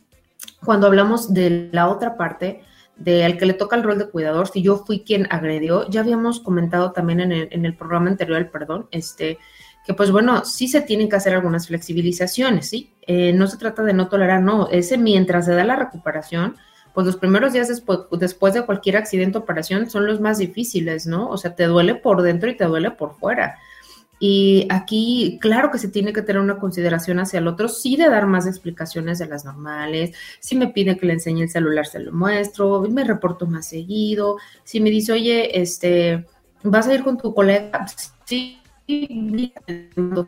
cuando 0.64 0.86
hablamos 0.86 1.32
de 1.32 1.68
la 1.72 1.88
otra 1.88 2.16
parte, 2.16 2.62
del 2.96 3.36
que 3.38 3.46
le 3.46 3.54
toca 3.54 3.74
el 3.74 3.82
rol 3.82 3.98
de 3.98 4.08
cuidador, 4.08 4.48
si 4.48 4.62
yo 4.62 4.76
fui 4.76 5.00
quien 5.00 5.26
agredió, 5.30 5.88
ya 5.88 6.00
habíamos 6.00 6.40
comentado 6.40 6.92
también 6.92 7.20
en 7.20 7.32
el, 7.32 7.48
en 7.50 7.64
el 7.64 7.74
programa 7.74 8.10
anterior, 8.10 8.38
el 8.38 8.48
perdón, 8.48 8.86
este, 8.90 9.38
que 9.84 9.94
pues 9.94 10.10
bueno, 10.10 10.44
sí 10.44 10.68
se 10.68 10.80
tienen 10.82 11.08
que 11.08 11.16
hacer 11.16 11.34
algunas 11.34 11.66
flexibilizaciones, 11.66 12.68
¿sí? 12.68 12.92
Eh, 13.06 13.32
no 13.32 13.46
se 13.48 13.56
trata 13.56 13.82
de 13.82 13.92
no 13.92 14.08
tolerar, 14.08 14.42
no, 14.42 14.68
ese 14.70 14.98
mientras 14.98 15.46
se 15.46 15.54
da 15.54 15.64
la 15.64 15.76
recuperación, 15.76 16.56
pues 16.94 17.06
los 17.06 17.16
primeros 17.16 17.52
días 17.52 17.68
después, 17.68 18.00
después 18.12 18.54
de 18.54 18.64
cualquier 18.64 18.96
accidente 18.98 19.38
o 19.38 19.40
operación 19.40 19.90
son 19.90 20.06
los 20.06 20.20
más 20.20 20.38
difíciles, 20.38 21.06
¿no? 21.06 21.28
O 21.28 21.38
sea, 21.38 21.54
te 21.54 21.64
duele 21.64 21.94
por 21.94 22.22
dentro 22.22 22.50
y 22.50 22.56
te 22.56 22.64
duele 22.64 22.90
por 22.90 23.16
fuera. 23.16 23.58
Y 24.24 24.68
aquí, 24.70 25.40
claro 25.40 25.72
que 25.72 25.78
se 25.78 25.88
tiene 25.88 26.12
que 26.12 26.22
tener 26.22 26.40
una 26.40 26.60
consideración 26.60 27.18
hacia 27.18 27.40
el 27.40 27.48
otro, 27.48 27.66
sí 27.66 27.96
de 27.96 28.08
dar 28.08 28.28
más 28.28 28.46
explicaciones 28.46 29.18
de 29.18 29.26
las 29.26 29.44
normales. 29.44 30.14
Si 30.38 30.54
me 30.54 30.68
pide 30.68 30.96
que 30.96 31.06
le 31.06 31.14
enseñe 31.14 31.42
el 31.42 31.50
celular, 31.50 31.86
se 31.86 31.98
lo 31.98 32.12
muestro, 32.12 32.82
me 32.82 33.02
reporto 33.02 33.48
más 33.48 33.66
seguido. 33.66 34.36
Si 34.62 34.78
me 34.78 34.90
dice, 34.90 35.10
oye, 35.10 35.60
este, 35.60 36.24
vas 36.62 36.86
a 36.86 36.94
ir 36.94 37.02
con 37.02 37.18
tu 37.18 37.34
colega, 37.34 37.84
sí, 38.24 38.62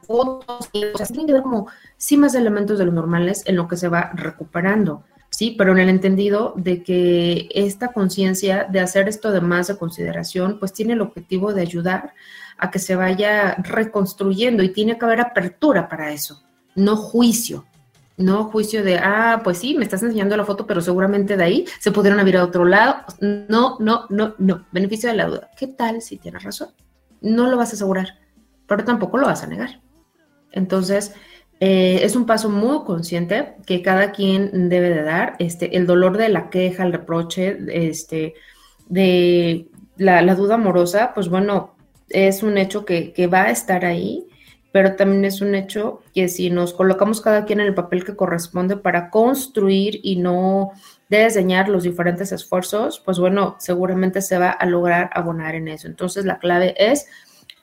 fotos, 0.02 0.70
o 0.72 0.98
sea, 0.98 1.06
tiene 1.06 1.26
que 1.26 1.32
dar 1.32 1.44
como 1.44 1.68
sí 1.96 2.16
más 2.16 2.34
elementos 2.34 2.80
de 2.80 2.86
los 2.86 2.94
normales 2.94 3.44
en 3.46 3.54
lo 3.54 3.68
que 3.68 3.76
se 3.76 3.86
va 3.86 4.10
recuperando. 4.12 5.04
Sí, 5.30 5.54
pero 5.56 5.70
en 5.70 5.78
el 5.78 5.88
entendido 5.88 6.52
de 6.56 6.82
que 6.82 7.48
esta 7.54 7.92
conciencia 7.92 8.64
de 8.64 8.80
hacer 8.80 9.08
esto 9.08 9.30
de 9.30 9.40
más 9.40 9.68
de 9.68 9.78
consideración, 9.78 10.58
pues 10.58 10.72
tiene 10.72 10.94
el 10.94 11.00
objetivo 11.00 11.52
de 11.52 11.62
ayudar 11.62 12.12
a 12.58 12.70
que 12.70 12.78
se 12.78 12.96
vaya 12.96 13.54
reconstruyendo 13.56 14.62
y 14.62 14.70
tiene 14.70 14.98
que 14.98 15.04
haber 15.04 15.20
apertura 15.20 15.88
para 15.88 16.12
eso, 16.12 16.42
no 16.74 16.96
juicio. 16.96 17.64
No 18.16 18.44
juicio 18.44 18.84
de, 18.84 18.98
ah, 18.98 19.40
pues 19.42 19.58
sí, 19.58 19.74
me 19.76 19.82
estás 19.82 20.02
enseñando 20.04 20.36
la 20.36 20.44
foto, 20.44 20.66
pero 20.66 20.80
seguramente 20.80 21.36
de 21.36 21.42
ahí 21.42 21.64
se 21.80 21.90
pudieron 21.90 22.20
haber 22.20 22.36
a 22.36 22.44
otro 22.44 22.64
lado. 22.64 22.98
No, 23.20 23.76
no, 23.80 24.06
no, 24.08 24.36
no. 24.38 24.66
Beneficio 24.70 25.10
de 25.10 25.16
la 25.16 25.26
duda. 25.26 25.50
¿Qué 25.58 25.66
tal 25.66 26.00
si 26.00 26.18
tienes 26.18 26.44
razón? 26.44 26.68
No 27.20 27.48
lo 27.48 27.56
vas 27.56 27.70
a 27.70 27.74
asegurar, 27.74 28.20
pero 28.68 28.84
tampoco 28.84 29.18
lo 29.18 29.26
vas 29.26 29.42
a 29.42 29.48
negar. 29.48 29.80
Entonces, 30.52 31.12
eh, 31.58 32.00
es 32.02 32.14
un 32.14 32.24
paso 32.24 32.48
muy 32.50 32.84
consciente 32.84 33.56
que 33.66 33.82
cada 33.82 34.12
quien 34.12 34.68
debe 34.68 34.90
de 34.90 35.02
dar. 35.02 35.34
Este, 35.40 35.76
el 35.76 35.84
dolor 35.84 36.16
de 36.16 36.28
la 36.28 36.50
queja, 36.50 36.84
el 36.84 36.92
reproche, 36.92 37.58
este, 37.68 38.34
de 38.88 39.68
la 39.96 40.34
duda 40.36 40.54
amorosa, 40.54 41.12
pues 41.14 41.28
bueno, 41.28 41.73
es 42.08 42.42
un 42.42 42.58
hecho 42.58 42.84
que, 42.84 43.12
va 43.32 43.42
a 43.42 43.50
estar 43.50 43.84
ahí, 43.84 44.26
pero 44.72 44.96
también 44.96 45.24
es 45.24 45.40
un 45.40 45.54
hecho 45.54 46.02
que 46.14 46.28
si 46.28 46.50
nos 46.50 46.72
colocamos 46.72 47.20
cada 47.20 47.44
quien 47.44 47.60
en 47.60 47.66
el 47.68 47.74
papel 47.74 48.04
que 48.04 48.16
corresponde 48.16 48.76
para 48.76 49.10
construir 49.10 50.00
y 50.02 50.16
no 50.16 50.72
diseñar 51.08 51.68
los 51.68 51.84
diferentes 51.84 52.32
esfuerzos, 52.32 53.00
pues 53.04 53.18
bueno, 53.18 53.56
seguramente 53.58 54.20
se 54.20 54.38
va 54.38 54.50
a 54.50 54.66
lograr 54.66 55.10
abonar 55.14 55.54
en 55.54 55.68
eso. 55.68 55.86
Entonces 55.86 56.24
la 56.24 56.38
clave 56.38 56.74
es 56.76 57.06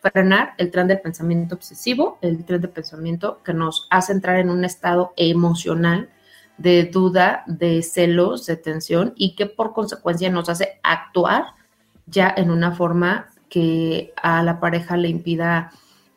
frenar 0.01 0.53
el 0.57 0.71
tren 0.71 0.87
del 0.87 1.01
pensamiento 1.01 1.55
obsesivo, 1.55 2.17
el 2.21 2.43
tren 2.45 2.61
de 2.61 2.67
pensamiento 2.67 3.41
que 3.43 3.53
nos 3.53 3.87
hace 3.89 4.13
entrar 4.13 4.37
en 4.37 4.49
un 4.49 4.63
estado 4.63 5.13
emocional 5.17 6.09
de 6.57 6.85
duda, 6.85 7.43
de 7.47 7.81
celos, 7.81 8.45
de 8.45 8.55
tensión 8.55 9.13
y 9.15 9.35
que 9.35 9.47
por 9.47 9.73
consecuencia 9.73 10.29
nos 10.29 10.49
hace 10.49 10.79
actuar 10.83 11.45
ya 12.05 12.33
en 12.35 12.51
una 12.51 12.71
forma 12.71 13.30
que 13.51 14.13
a 14.15 14.41
la 14.43 14.61
pareja 14.61 14.95
le 14.95 15.09
impida 15.09 15.71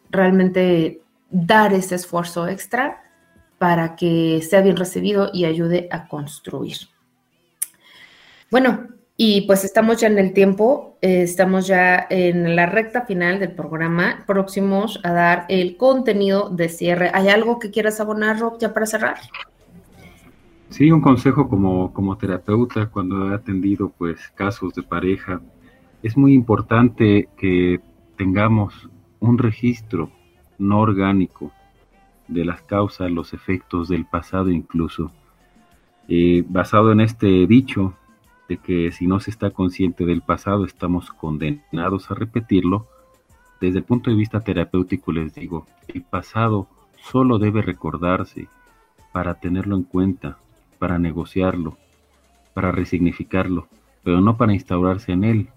realmente 0.09 1.03
dar 1.30 1.72
ese 1.72 1.97
esfuerzo 1.97 2.47
extra 2.47 3.03
para 3.59 3.97
que 3.97 4.41
sea 4.49 4.61
bien 4.61 4.76
recibido 4.76 5.30
y 5.32 5.45
ayude 5.45 5.89
a 5.91 6.07
construir. 6.07 6.76
Bueno, 8.53 8.87
y 9.16 9.43
pues 9.49 9.64
estamos 9.64 10.01
ya 10.01 10.07
en 10.07 10.18
el 10.18 10.32
tiempo, 10.32 10.97
eh, 11.03 11.22
estamos 11.22 11.66
ya 11.66 12.07
en 12.09 12.55
la 12.55 12.66
recta 12.66 13.03
final 13.03 13.41
del 13.41 13.51
programa, 13.51 14.22
próximos 14.28 15.01
a 15.03 15.12
dar 15.12 15.47
el 15.49 15.76
contenido 15.76 16.51
de 16.51 16.68
cierre. 16.68 17.11
¿Hay 17.14 17.28
algo 17.28 17.59
que 17.59 17.72
quieras 17.72 17.99
abonar, 17.99 18.39
Rob, 18.39 18.61
ya 18.61 18.72
para 18.72 18.87
cerrar? 18.87 19.16
Sí, 20.70 20.93
un 20.93 21.01
consejo 21.01 21.49
como, 21.49 21.93
como 21.93 22.16
terapeuta 22.16 22.87
cuando 22.87 23.32
he 23.32 23.35
atendido 23.35 23.93
pues 23.99 24.20
casos 24.37 24.72
de 24.74 24.85
pareja, 24.85 25.41
es 26.05 26.18
muy 26.18 26.34
importante 26.34 27.30
que 27.38 27.80
tengamos 28.18 28.90
un 29.20 29.38
registro 29.38 30.11
no 30.59 30.80
orgánico 30.80 31.50
de 32.28 32.44
las 32.44 32.61
causas, 32.61 33.11
los 33.11 33.32
efectos 33.32 33.88
del 33.88 34.05
pasado 34.05 34.50
incluso. 34.50 35.11
Eh, 36.07 36.44
basado 36.46 36.92
en 36.92 37.00
este 37.00 37.46
dicho 37.46 37.94
de 38.50 38.59
que 38.59 38.92
si 38.92 39.07
no 39.07 39.18
se 39.18 39.30
está 39.30 39.50
consciente 39.50 40.05
del 40.05 40.20
pasado 40.20 40.66
estamos 40.66 41.11
condenados 41.11 42.11
a 42.11 42.14
repetirlo, 42.14 42.86
desde 43.62 43.78
el 43.78 43.84
punto 43.84 44.11
de 44.11 44.16
vista 44.16 44.40
terapéutico 44.40 45.11
les 45.11 45.34
digo, 45.34 45.66
el 45.88 46.02
pasado 46.02 46.68
solo 47.00 47.38
debe 47.38 47.62
recordarse 47.62 48.48
para 49.11 49.40
tenerlo 49.40 49.74
en 49.74 49.84
cuenta, 49.84 50.36
para 50.78 50.98
negociarlo, 50.98 51.78
para 52.52 52.72
resignificarlo, 52.72 53.68
pero 54.02 54.20
no 54.20 54.36
para 54.36 54.52
instaurarse 54.52 55.12
en 55.12 55.24
él, 55.24 55.48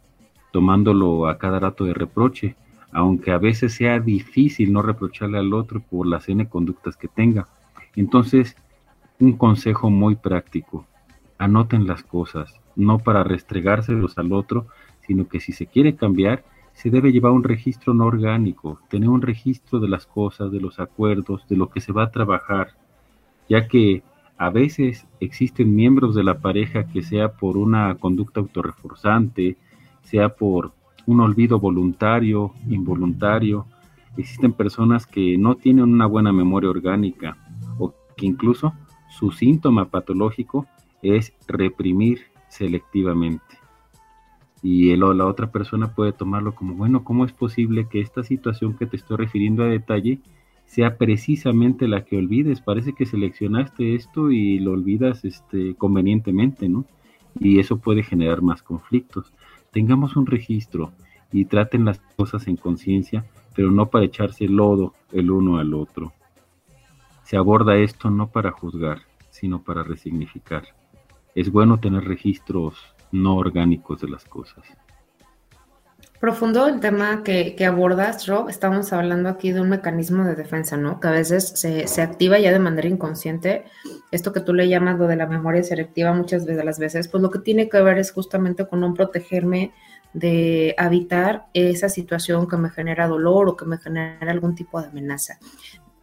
tomándolo 0.58 1.28
a 1.28 1.38
cada 1.38 1.60
rato 1.60 1.86
de 1.86 1.94
reproche, 1.94 2.56
aunque 2.92 3.30
a 3.30 3.38
veces 3.38 3.76
sea 3.76 4.00
difícil 4.00 4.74
no 4.74 4.82
reprocharle 4.82 5.38
al 5.38 5.54
otro 5.54 5.82
por 5.82 6.08
las 6.08 6.28
N 6.30 6.50
conductas 6.50 6.98
que 6.98 7.08
tenga. 7.08 7.48
Entonces, 7.96 8.56
un 9.20 9.34
consejo 9.34 9.92
muy 9.92 10.16
práctico, 10.16 10.88
anoten 11.38 11.86
las 11.86 12.02
cosas, 12.02 12.60
no 12.76 12.98
para 12.98 13.24
restregárselos 13.24 14.18
al 14.18 14.34
otro, 14.34 14.66
sino 15.06 15.28
que 15.28 15.40
si 15.40 15.52
se 15.52 15.68
quiere 15.68 15.96
cambiar, 15.96 16.44
se 16.74 16.90
debe 16.90 17.12
llevar 17.12 17.34
un 17.34 17.44
registro 17.44 17.94
no 17.94 18.08
orgánico, 18.08 18.80
tener 18.90 19.10
un 19.10 19.22
registro 19.22 19.80
de 19.80 19.90
las 19.90 20.08
cosas, 20.08 20.52
de 20.52 20.60
los 20.60 20.80
acuerdos, 20.80 21.48
de 21.48 21.56
lo 21.56 21.70
que 21.70 21.82
se 21.82 21.94
va 21.94 22.06
a 22.06 22.12
trabajar, 22.12 22.70
ya 23.48 23.68
que 23.68 24.02
a 24.40 24.50
veces 24.50 25.06
existen 25.20 25.76
miembros 25.76 26.16
de 26.16 26.24
la 26.24 26.40
pareja 26.40 26.88
que 26.88 27.04
sea 27.04 27.34
por 27.34 27.58
una 27.58 27.94
conducta 28.00 28.40
autorreforzante, 28.40 29.56
sea 30.08 30.30
por 30.30 30.72
un 31.06 31.20
olvido 31.20 31.60
voluntario, 31.60 32.54
involuntario, 32.68 33.66
existen 34.18 34.54
personas 34.54 35.06
que 35.06 35.38
no 35.38 35.56
tienen 35.56 35.84
una 35.84 36.06
buena 36.06 36.32
memoria 36.32 36.70
orgánica 36.70 37.38
o 37.78 37.94
que 38.16 38.26
incluso 38.26 38.74
su 39.10 39.32
síntoma 39.32 39.90
patológico 39.90 40.66
es 41.02 41.34
reprimir 41.48 42.22
selectivamente. 42.48 43.44
Y 44.64 44.92
él 44.92 45.04
o 45.04 45.14
la 45.14 45.26
otra 45.26 45.52
persona 45.52 45.94
puede 45.94 46.14
tomarlo 46.14 46.56
como, 46.56 46.74
bueno, 46.74 47.04
¿cómo 47.04 47.26
es 47.26 47.34
posible 47.34 47.88
que 47.90 48.00
esta 48.00 48.24
situación 48.24 48.76
que 48.76 48.86
te 48.86 48.96
estoy 48.96 49.18
refiriendo 49.18 49.64
a 49.64 49.68
detalle 49.68 50.20
sea 50.66 50.98
precisamente 50.98 51.88
la 51.88 52.06
que 52.06 52.18
olvides? 52.18 52.62
Parece 52.62 52.94
que 52.94 53.06
seleccionaste 53.06 53.96
esto 53.96 54.32
y 54.32 54.60
lo 54.60 54.72
olvidas 54.72 55.26
este, 55.26 55.76
convenientemente, 55.76 56.70
¿no? 56.70 56.86
Y 57.40 57.60
eso 57.60 57.78
puede 57.78 58.04
generar 58.04 58.42
más 58.42 58.64
conflictos. 58.64 59.32
Tengamos 59.78 60.16
un 60.16 60.26
registro 60.26 60.92
y 61.32 61.46
traten 61.46 61.86
las 61.86 62.00
cosas 62.00 62.48
en 62.48 62.58
conciencia, 62.58 63.26
pero 63.54 63.70
no 63.70 63.92
para 63.92 64.06
echarse 64.06 64.48
lodo 64.48 64.96
el 65.12 65.30
uno 65.30 65.60
al 65.60 65.76
otro. 65.76 66.14
Se 67.22 67.38
aborda 67.38 67.78
esto 67.78 68.10
no 68.10 68.32
para 68.32 68.50
juzgar, 68.50 69.02
sino 69.30 69.62
para 69.62 69.84
resignificar 69.84 70.64
es 71.38 71.52
bueno 71.52 71.80
tener 71.80 72.04
registros 72.04 72.96
no 73.12 73.36
orgánicos 73.36 74.02
de 74.02 74.10
las 74.10 74.26
cosas. 74.26 74.66
Profundo 76.20 76.68
el 76.68 76.80
tema 76.80 77.24
que, 77.24 77.56
abordas, 77.64 78.26
Rob. 78.26 78.50
Estamos 78.50 78.92
hablando 78.92 79.30
aquí 79.30 79.52
de 79.52 79.62
un 79.62 79.70
mecanismo 79.70 80.26
de 80.26 80.36
defensa, 80.36 80.76
¿no? 80.76 81.00
Que 81.00 81.10
a 81.10 81.12
veces 81.12 81.50
se, 81.50 82.02
activa 82.02 82.40
ya 82.40 82.52
de 82.52 82.58
manera 82.58 82.88
inconsciente. 82.88 83.66
Esto 84.12 84.34
que 84.34 84.40
tú 84.40 84.56
le 84.56 84.68
llamas 84.68 84.98
lo 84.98 85.06
de 85.06 85.16
la 85.16 85.28
memoria 85.28 85.62
selectiva 85.62 86.14
muchas 86.14 86.46
veces, 86.46 86.66
las 86.66 86.80
veces, 86.80 87.08
pues 87.08 87.22
lo 87.22 87.30
que 87.30 87.40
tiene 87.40 87.70
que 87.70 87.82
ver 87.82 88.00
es 88.00 88.12
justamente 88.12 88.68
con 88.68 88.84
un 88.84 88.96
protegerme 88.96 89.74
de 90.14 90.74
evitar 90.80 91.46
esa 91.54 91.88
situación 91.88 92.48
que 92.48 92.58
me 92.58 92.72
genera 92.72 93.08
dolor 93.08 93.50
o 93.50 93.56
que 93.56 93.66
me 93.66 93.78
genera 93.78 94.32
algún 94.32 94.56
tipo 94.56 94.82
de 94.82 94.88
amenaza 94.88 95.38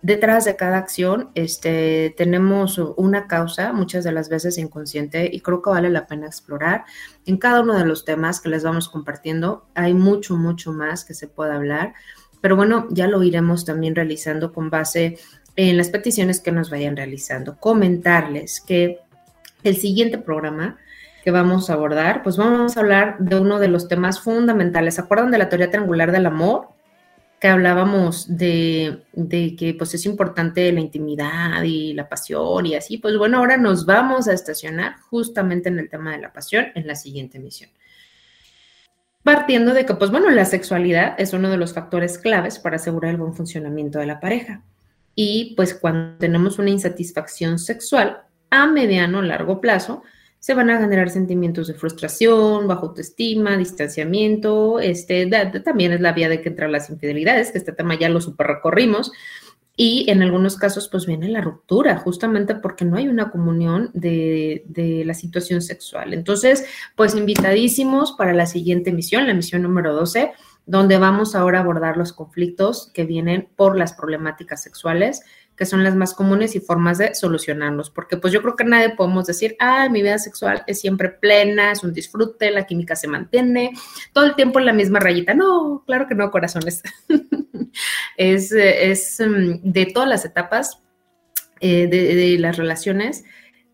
detrás 0.04 0.44
de 0.44 0.54
cada 0.54 0.76
acción 0.76 1.30
este, 1.34 2.14
tenemos 2.14 2.76
una 2.78 3.26
causa, 3.26 3.72
muchas 3.72 4.04
de 4.04 4.12
las 4.12 4.28
veces 4.28 4.58
inconsciente, 4.58 5.30
y 5.32 5.40
creo 5.40 5.62
que 5.62 5.70
vale 5.70 5.88
la 5.88 6.06
pena 6.06 6.26
explorar. 6.26 6.84
En 7.24 7.38
cada 7.38 7.62
uno 7.62 7.72
de 7.78 7.86
los 7.86 8.04
temas 8.04 8.38
que 8.40 8.50
les 8.50 8.62
vamos 8.62 8.90
compartiendo 8.90 9.66
hay 9.74 9.94
mucho, 9.94 10.36
mucho 10.36 10.74
más 10.74 11.06
que 11.06 11.14
se 11.14 11.26
puede 11.26 11.54
hablar, 11.54 11.94
pero 12.42 12.54
bueno, 12.54 12.86
ya 12.90 13.08
lo 13.08 13.22
iremos 13.22 13.64
también 13.64 13.94
realizando 13.94 14.52
con 14.52 14.68
base 14.68 15.18
en 15.56 15.78
las 15.78 15.88
peticiones 15.88 16.40
que 16.40 16.52
nos 16.52 16.68
vayan 16.68 16.96
realizando. 16.96 17.56
Comentarles 17.56 18.60
que 18.60 18.98
el 19.62 19.76
siguiente 19.76 20.18
programa 20.18 20.76
que 21.22 21.30
vamos 21.30 21.70
a 21.70 21.72
abordar, 21.72 22.22
pues 22.22 22.36
vamos 22.36 22.76
a 22.76 22.80
hablar 22.80 23.16
de 23.20 23.40
uno 23.40 23.58
de 23.58 23.68
los 23.68 23.88
temas 23.88 24.20
fundamentales. 24.20 24.96
¿Se 24.96 25.00
acuerdan 25.00 25.30
de 25.30 25.38
la 25.38 25.48
teoría 25.48 25.70
triangular 25.70 26.12
del 26.12 26.26
amor? 26.26 26.73
Que 27.44 27.48
hablábamos 27.48 28.38
de, 28.38 29.02
que 29.28 29.74
pues 29.76 29.92
es 29.92 30.06
importante 30.06 30.72
la 30.72 30.80
intimidad 30.80 31.62
y 31.62 31.92
la 31.92 32.08
pasión 32.08 32.64
y 32.64 32.74
así, 32.74 32.96
pues 32.96 33.18
bueno, 33.18 33.36
ahora 33.36 33.58
nos 33.58 33.84
vamos 33.84 34.28
a 34.28 34.32
estacionar 34.32 34.98
justamente 35.10 35.68
en 35.68 35.78
el 35.78 35.90
tema 35.90 36.12
de 36.12 36.22
la 36.22 36.32
pasión 36.32 36.68
en 36.74 36.86
la 36.86 36.94
siguiente 36.94 37.36
emisión. 37.36 37.68
Partiendo 39.22 39.74
de 39.74 39.84
que, 39.84 39.92
pues 39.92 40.10
bueno, 40.10 40.30
la 40.30 40.46
sexualidad 40.46 41.16
es 41.18 41.34
uno 41.34 41.50
de 41.50 41.58
los 41.58 41.74
factores 41.74 42.16
claves 42.16 42.58
para 42.58 42.76
asegurar 42.76 43.10
el 43.10 43.18
buen 43.18 43.34
funcionamiento 43.34 43.98
de 43.98 44.06
la 44.06 44.20
pareja. 44.20 44.62
Y 45.14 45.52
pues 45.54 45.74
cuando 45.74 46.16
tenemos 46.16 46.58
una 46.58 46.70
insatisfacción 46.70 47.58
sexual 47.58 48.22
a 48.48 48.66
mediano 48.68 49.18
o 49.18 49.22
largo 49.22 49.60
plazo, 49.60 50.02
se 50.44 50.52
van 50.52 50.68
a 50.68 50.78
generar 50.78 51.08
sentimientos 51.08 51.68
de 51.68 51.72
frustración, 51.72 52.68
bajo 52.68 52.88
autoestima, 52.88 53.56
distanciamiento, 53.56 54.78
este, 54.78 55.26
también 55.64 55.92
es 55.92 56.02
la 56.02 56.12
vía 56.12 56.28
de 56.28 56.42
que 56.42 56.50
entran 56.50 56.70
las 56.70 56.90
infidelidades, 56.90 57.50
que 57.50 57.56
este 57.56 57.72
tema 57.72 57.98
ya 57.98 58.10
lo 58.10 58.20
super 58.20 58.48
recorrimos, 58.48 59.10
y 59.74 60.04
en 60.10 60.22
algunos 60.22 60.58
casos 60.58 60.90
pues 60.90 61.06
viene 61.06 61.30
la 61.30 61.40
ruptura, 61.40 61.96
justamente 61.96 62.54
porque 62.56 62.84
no 62.84 62.98
hay 62.98 63.08
una 63.08 63.30
comunión 63.30 63.90
de, 63.94 64.64
de, 64.66 65.06
la 65.06 65.14
situación 65.14 65.62
sexual. 65.62 66.12
Entonces, 66.12 66.66
pues 66.94 67.14
invitadísimos 67.14 68.12
para 68.12 68.34
la 68.34 68.44
siguiente 68.44 68.92
misión, 68.92 69.26
la 69.26 69.32
misión 69.32 69.62
número 69.62 69.94
12, 69.94 70.30
donde 70.66 70.98
vamos 70.98 71.34
ahora 71.34 71.60
a 71.60 71.62
abordar 71.62 71.96
los 71.96 72.12
conflictos 72.12 72.90
que 72.92 73.04
vienen 73.04 73.48
por 73.56 73.78
las 73.78 73.94
problemáticas 73.94 74.62
sexuales 74.62 75.22
que 75.56 75.66
son 75.66 75.84
las 75.84 75.94
más 75.94 76.14
comunes 76.14 76.56
y 76.56 76.60
formas 76.60 76.98
de 76.98 77.14
solucionarlos, 77.14 77.90
porque 77.90 78.16
pues 78.16 78.32
yo 78.32 78.42
creo 78.42 78.56
que 78.56 78.64
nadie 78.64 78.90
podemos 78.90 79.26
decir, 79.26 79.56
ah, 79.60 79.88
mi 79.88 80.02
vida 80.02 80.18
sexual 80.18 80.64
es 80.66 80.80
siempre 80.80 81.10
plena, 81.10 81.72
es 81.72 81.84
un 81.84 81.92
disfrute, 81.92 82.50
la 82.50 82.66
química 82.66 82.96
se 82.96 83.08
mantiene, 83.08 83.72
todo 84.12 84.24
el 84.24 84.34
tiempo 84.34 84.58
en 84.58 84.66
la 84.66 84.72
misma 84.72 84.98
rayita. 84.98 85.34
No, 85.34 85.84
claro 85.86 86.08
que 86.08 86.14
no, 86.14 86.30
corazones. 86.30 86.82
es, 88.16 88.50
es 88.52 89.20
mm, 89.20 89.70
de 89.70 89.86
todas 89.86 90.08
las 90.08 90.24
etapas 90.24 90.80
eh, 91.60 91.86
de, 91.86 92.36
las 92.38 92.56
relaciones, 92.56 93.24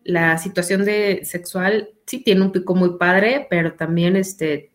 la 0.03 0.37
situación 0.37 0.85
de 0.85 1.21
sexual 1.23 1.89
sí 2.05 2.23
tiene 2.23 2.41
un 2.41 2.51
pico 2.51 2.75
muy 2.75 2.97
padre, 2.97 3.47
pero 3.49 3.73
también 3.73 4.15
este, 4.15 4.71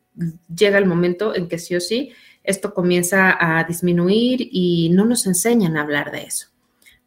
llega 0.55 0.79
el 0.79 0.87
momento 0.87 1.35
en 1.35 1.49
que 1.49 1.59
sí 1.59 1.77
o 1.77 1.81
sí 1.81 2.13
esto 2.43 2.73
comienza 2.75 3.37
a 3.41 3.65
disminuir 3.65 4.41
y 4.41 4.89
no 4.91 5.05
nos 5.05 5.27
enseñan 5.27 5.77
a 5.77 5.83
hablar 5.83 6.13
de 6.13 6.23
eso 6.23 6.56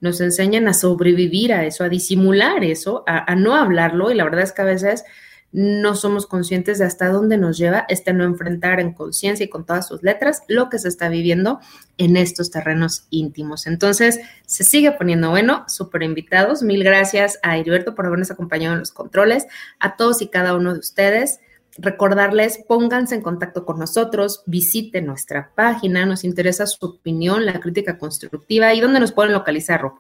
nos 0.02 0.22
enseñan 0.22 0.68
a 0.68 0.74
sobrevivir 0.74 1.54
a 1.54 1.66
eso, 1.66 1.84
a 1.84 1.90
disimular 1.90 2.64
eso, 2.64 3.04
a, 3.08 3.36
no 3.36 3.56
hablarlo 3.56 4.12
y 4.12 4.16
la 4.16 4.24
verdad 4.24 4.42
es 4.42 4.52
que 4.52 4.62
a 4.62 4.66
veces 4.66 5.04
no 5.52 5.96
somos 5.96 6.28
conscientes 6.28 6.78
de 6.78 6.86
hasta 6.86 7.10
dónde 7.10 7.38
nos 7.38 7.58
lleva 7.58 7.86
este 7.90 8.14
no 8.14 8.24
enfrentar 8.24 8.80
en 8.80 8.94
conciencia 8.94 9.44
y 9.44 9.50
con 9.50 9.66
todas 9.66 9.88
sus 9.88 10.04
letras 10.04 10.44
lo 10.48 10.70
que 10.70 10.78
se 10.78 10.88
está 10.88 11.10
viviendo 11.10 11.60
en 11.98 12.18
estos 12.18 12.52
terrenos 12.52 13.06
íntimos. 13.10 13.66
Entonces, 13.66 14.20
se 14.46 14.64
sigue 14.64 14.92
poniendo 14.92 15.32
bueno, 15.32 15.66
súper 15.68 16.04
invitados. 16.04 16.62
Mil 16.62 16.84
gracias 16.84 17.40
a 17.42 17.58
Heriberto 17.58 17.96
por 17.96 18.06
habernos 18.06 18.30
acompañado 18.30 18.74
en 18.74 18.80
los 18.80 18.92
controles, 18.92 19.48
a 19.80 19.96
todos 19.96 20.22
y 20.22 20.28
cada 20.28 20.56
uno 20.56 20.74
de 20.74 20.80
ustedes 20.80 21.40
recordarles, 21.78 22.64
pónganse 22.68 23.16
en 23.16 23.22
contacto 23.22 23.66
con 23.66 23.80
nosotros, 23.80 24.44
visiten 24.46 25.06
nuestra 25.06 25.52
página, 25.56 26.06
nos 26.06 26.24
interesa 26.24 26.66
su 26.66 26.86
opinión, 26.86 27.46
la 27.46 27.60
crítica 27.60 27.98
constructiva 27.98 28.74
y 28.74 28.82
dónde 28.82 29.00
nos 29.00 29.12
pueden 29.12 29.34
localizar, 29.34 29.82
Rob. 29.82 30.00